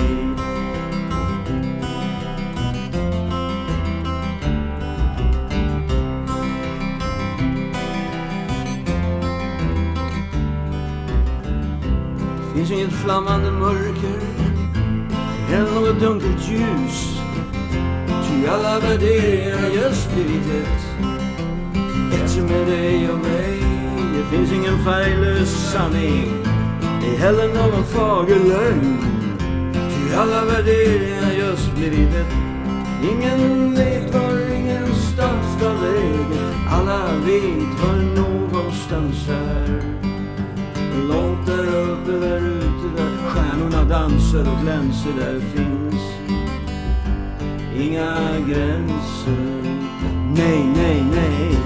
[12.53, 14.21] Det finns inget flammande mörker
[15.51, 17.12] eller något dunkelt ljus.
[18.33, 20.83] Ty alla värderingar just blivit ett.
[22.13, 23.63] Ett med dig och mig.
[24.13, 26.45] Det finns ingen färglös sanning.
[27.03, 28.97] Ej heller någon fager lögn.
[29.73, 32.33] Ty alla värderingar just blivit ett.
[33.11, 36.53] Ingen vet var ingenstans tar vägen.
[36.69, 39.83] Alla vet var någonstans är.
[41.09, 46.22] Långt där uppe, där ute, där stjärnorna dansar och glänser, där finns
[47.81, 49.63] inga gränser.
[50.35, 51.57] Nej, nej, nej.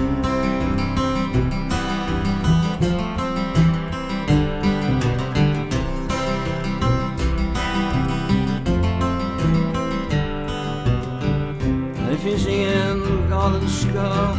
[12.10, 14.36] Det finns ingen galenskap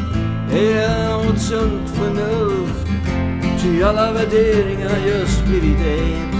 [0.52, 2.88] eller något sunt förnuft.
[3.62, 6.36] Ty alla värderingar just blivit ett.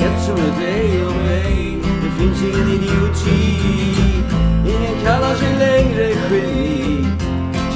[0.00, 1.78] Ett som är dig och mig.
[2.02, 3.77] Det finns ingen idioti.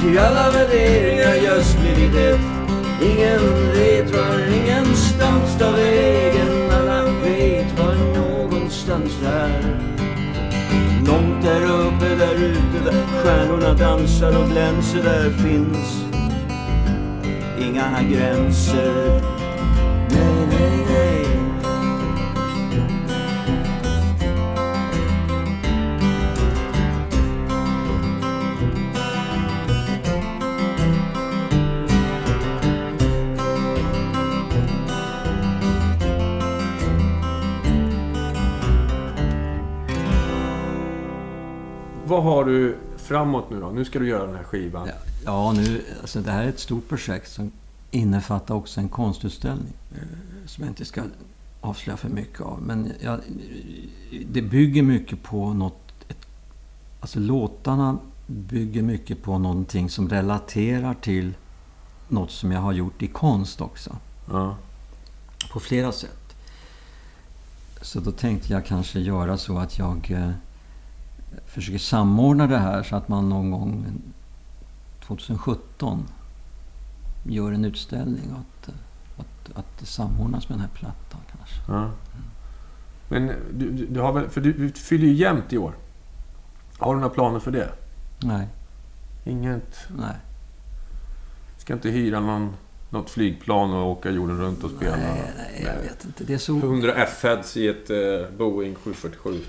[0.03, 2.39] Ty alla värderingar just blivit ett.
[3.01, 6.71] Ingen vet var ingenstans tar vägen.
[6.71, 9.61] Alla vet var någonstans är.
[11.07, 16.05] Långt där uppe, där ute, där stjärnorna dansar och glänser, där finns
[17.59, 19.32] inga gränser.
[42.13, 43.69] Vad har du framåt nu då?
[43.69, 44.87] Nu ska du göra den här skivan.
[44.87, 44.93] Ja,
[45.25, 47.51] ja, nu, alltså det här är ett stort projekt som
[47.91, 49.73] innefattar också en konstutställning.
[49.95, 49.97] eh,
[50.45, 51.01] Som jag inte ska
[51.61, 52.61] avslöja för mycket av.
[52.61, 53.19] Men jag,
[54.31, 55.79] det bygger mycket på något...
[56.07, 56.27] Ett,
[56.99, 61.33] alltså låtarna bygger mycket på någonting som relaterar till
[62.07, 63.95] något som jag har gjort i konst också.
[64.29, 64.55] Ja.
[65.53, 66.35] På flera sätt.
[67.81, 70.29] Så då tänkte jag kanske göra så att jag eh,
[71.45, 73.85] försöker samordna det här så att man någon gång
[75.07, 76.07] 2017
[77.23, 78.69] gör en utställning och att,
[79.17, 81.55] att, att det samordnas med den här plattan kanske.
[81.67, 81.89] Ja.
[83.09, 84.29] Men du, du, du har väl...
[84.29, 85.75] För du, du fyller ju jämnt i år.
[86.77, 87.69] Har du några planer för det?
[88.23, 88.47] Nej,
[89.23, 89.77] Inget?
[89.97, 90.15] nej.
[91.57, 92.53] Ska inte hyra någon,
[92.89, 94.97] något flygplan och åka jorden runt och spela?
[94.97, 96.23] Nej, nej, jag vet inte.
[96.23, 96.57] Det är så...
[96.57, 99.39] 100 F-heads i ett eh, Boeing 747.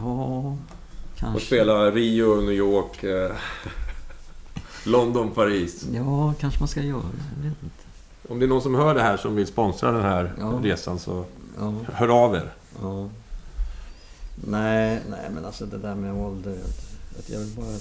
[0.00, 0.56] Ja,
[1.14, 1.46] Och kanske.
[1.46, 3.30] spela Rio, New York, eh,
[4.86, 5.86] London, Paris.
[5.92, 7.02] Ja, kanske man ska göra.
[7.36, 7.74] Jag vet inte.
[8.28, 10.60] Om det är någon som hör det här som vill sponsra den här Ja.
[10.62, 11.24] resan så
[11.58, 11.74] Ja.
[11.92, 12.52] hör av er.
[12.82, 13.08] Ja.
[14.46, 16.52] Nej, nej, men alltså det där med ålder.
[16.52, 17.76] Att, att jag vill bara...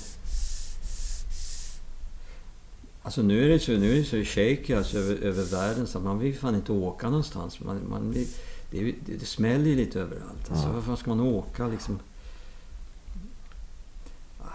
[3.04, 5.98] Alltså nu är det så, nu är det så shaky alltså över, över världen så
[5.98, 7.60] att man vill fan inte åka någonstans.
[7.60, 8.28] Man, man vill,
[8.72, 10.50] det, det, det smäller ju lite överallt.
[10.52, 10.74] Alltså, Ja.
[10.74, 12.00] Varför ska man åka liksom?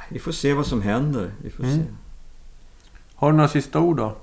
[0.08, 1.30] Vi får se vad som händer.
[1.42, 1.76] Vi får Mm.
[1.78, 1.84] se.
[3.14, 4.16] Har du några sista ord då?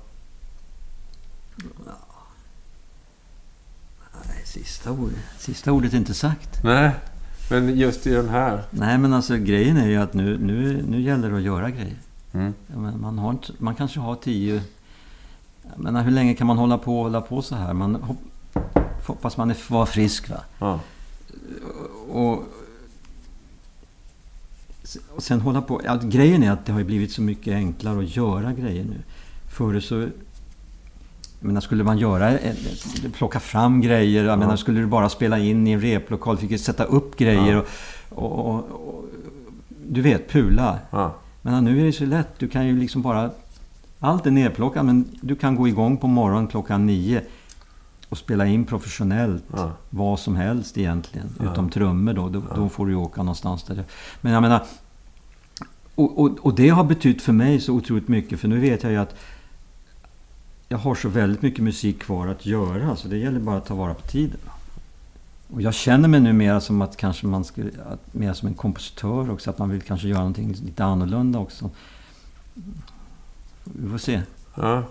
[4.26, 5.18] Nej, sista ordet.
[5.38, 6.64] Sista ordet är inte sagt.
[6.64, 6.90] Nej,
[7.50, 8.64] men just i den här.
[8.70, 11.96] Nej, men alltså grejen är ju att nu, nu, nu gäller det att göra grejer.
[12.32, 12.54] Mm.
[13.00, 14.62] Man, har inte, man kanske har tio...
[15.70, 17.72] Jag menar, hur länge kan man hålla på hålla på så här?
[17.72, 18.18] Man hopp,
[19.06, 20.28] hoppas man är, var frisk.
[20.30, 20.40] Va?
[20.58, 20.80] Ja.
[22.08, 22.44] Och,
[25.16, 25.80] och sen hålla på...
[25.84, 28.96] Ja, grejen är att det har ju blivit så mycket enklare att göra grejer nu.
[29.50, 29.94] Förr så...
[31.40, 32.30] Jag menar, skulle man göra...
[32.30, 32.66] ett-
[33.04, 34.24] ett- Plocka fram grejer.
[34.24, 34.36] Jag Ja.
[34.36, 36.36] menar, skulle du bara spela in i en replokal.
[36.38, 37.56] Fick ju sätta upp grejer.
[37.56, 37.66] Och,
[38.10, 38.54] och, och,
[38.88, 39.04] och,
[39.88, 40.78] du vet, pula.
[40.90, 41.14] Ja.
[41.42, 42.28] Men nu är det så lätt.
[42.38, 43.30] Du kan ju liksom bara...
[44.00, 47.22] Allt är nerplockat men du kan gå igång på morgonen klockan nio
[48.08, 49.72] och spela in professionellt Ja.
[49.90, 51.28] vad som helst egentligen.
[51.38, 51.52] Ja.
[51.52, 52.28] Utom trummor då.
[52.28, 53.84] Då, då får du ju åka någonstans där.
[54.20, 54.62] Men jag menar...
[55.94, 58.40] Och, och, och det har betytt för mig så otroligt mycket.
[58.40, 59.14] För nu vet jag ju att
[60.68, 62.96] jag har så väldigt mycket musik kvar att göra.
[62.96, 64.40] Så det gäller bara att ta vara på tiden.
[65.52, 67.70] Och jag känner mig nu mer som att kanske man skulle...
[67.92, 69.50] Att, mer som en kompositör också.
[69.50, 71.70] Att man vill kanske göra någonting lite annorlunda också.
[73.64, 74.22] Vi får se.
[74.54, 74.82] ja.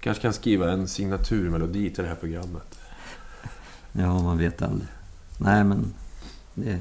[0.00, 2.78] Kanske kan skriva en signaturmelodi till det här programmet.
[3.92, 4.88] Ja, man vet aldrig.
[5.38, 5.94] Nej, men...
[6.54, 6.80] Det,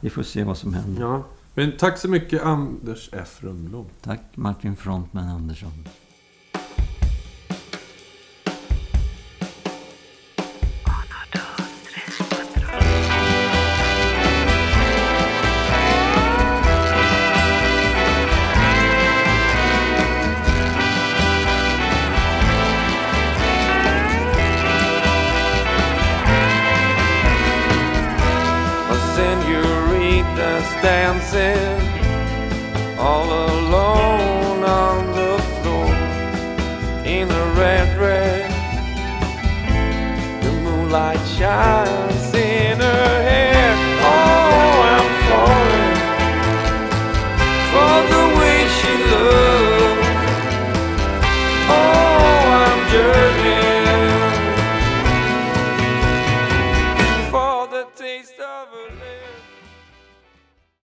[0.00, 1.02] vi får se vad som händer.
[1.02, 1.24] Ja.
[1.54, 3.38] Men tack så mycket Anders F.
[3.40, 3.86] Rundblom.
[4.02, 5.88] Tack Martin Frontman Andersson.
[41.44, 42.13] In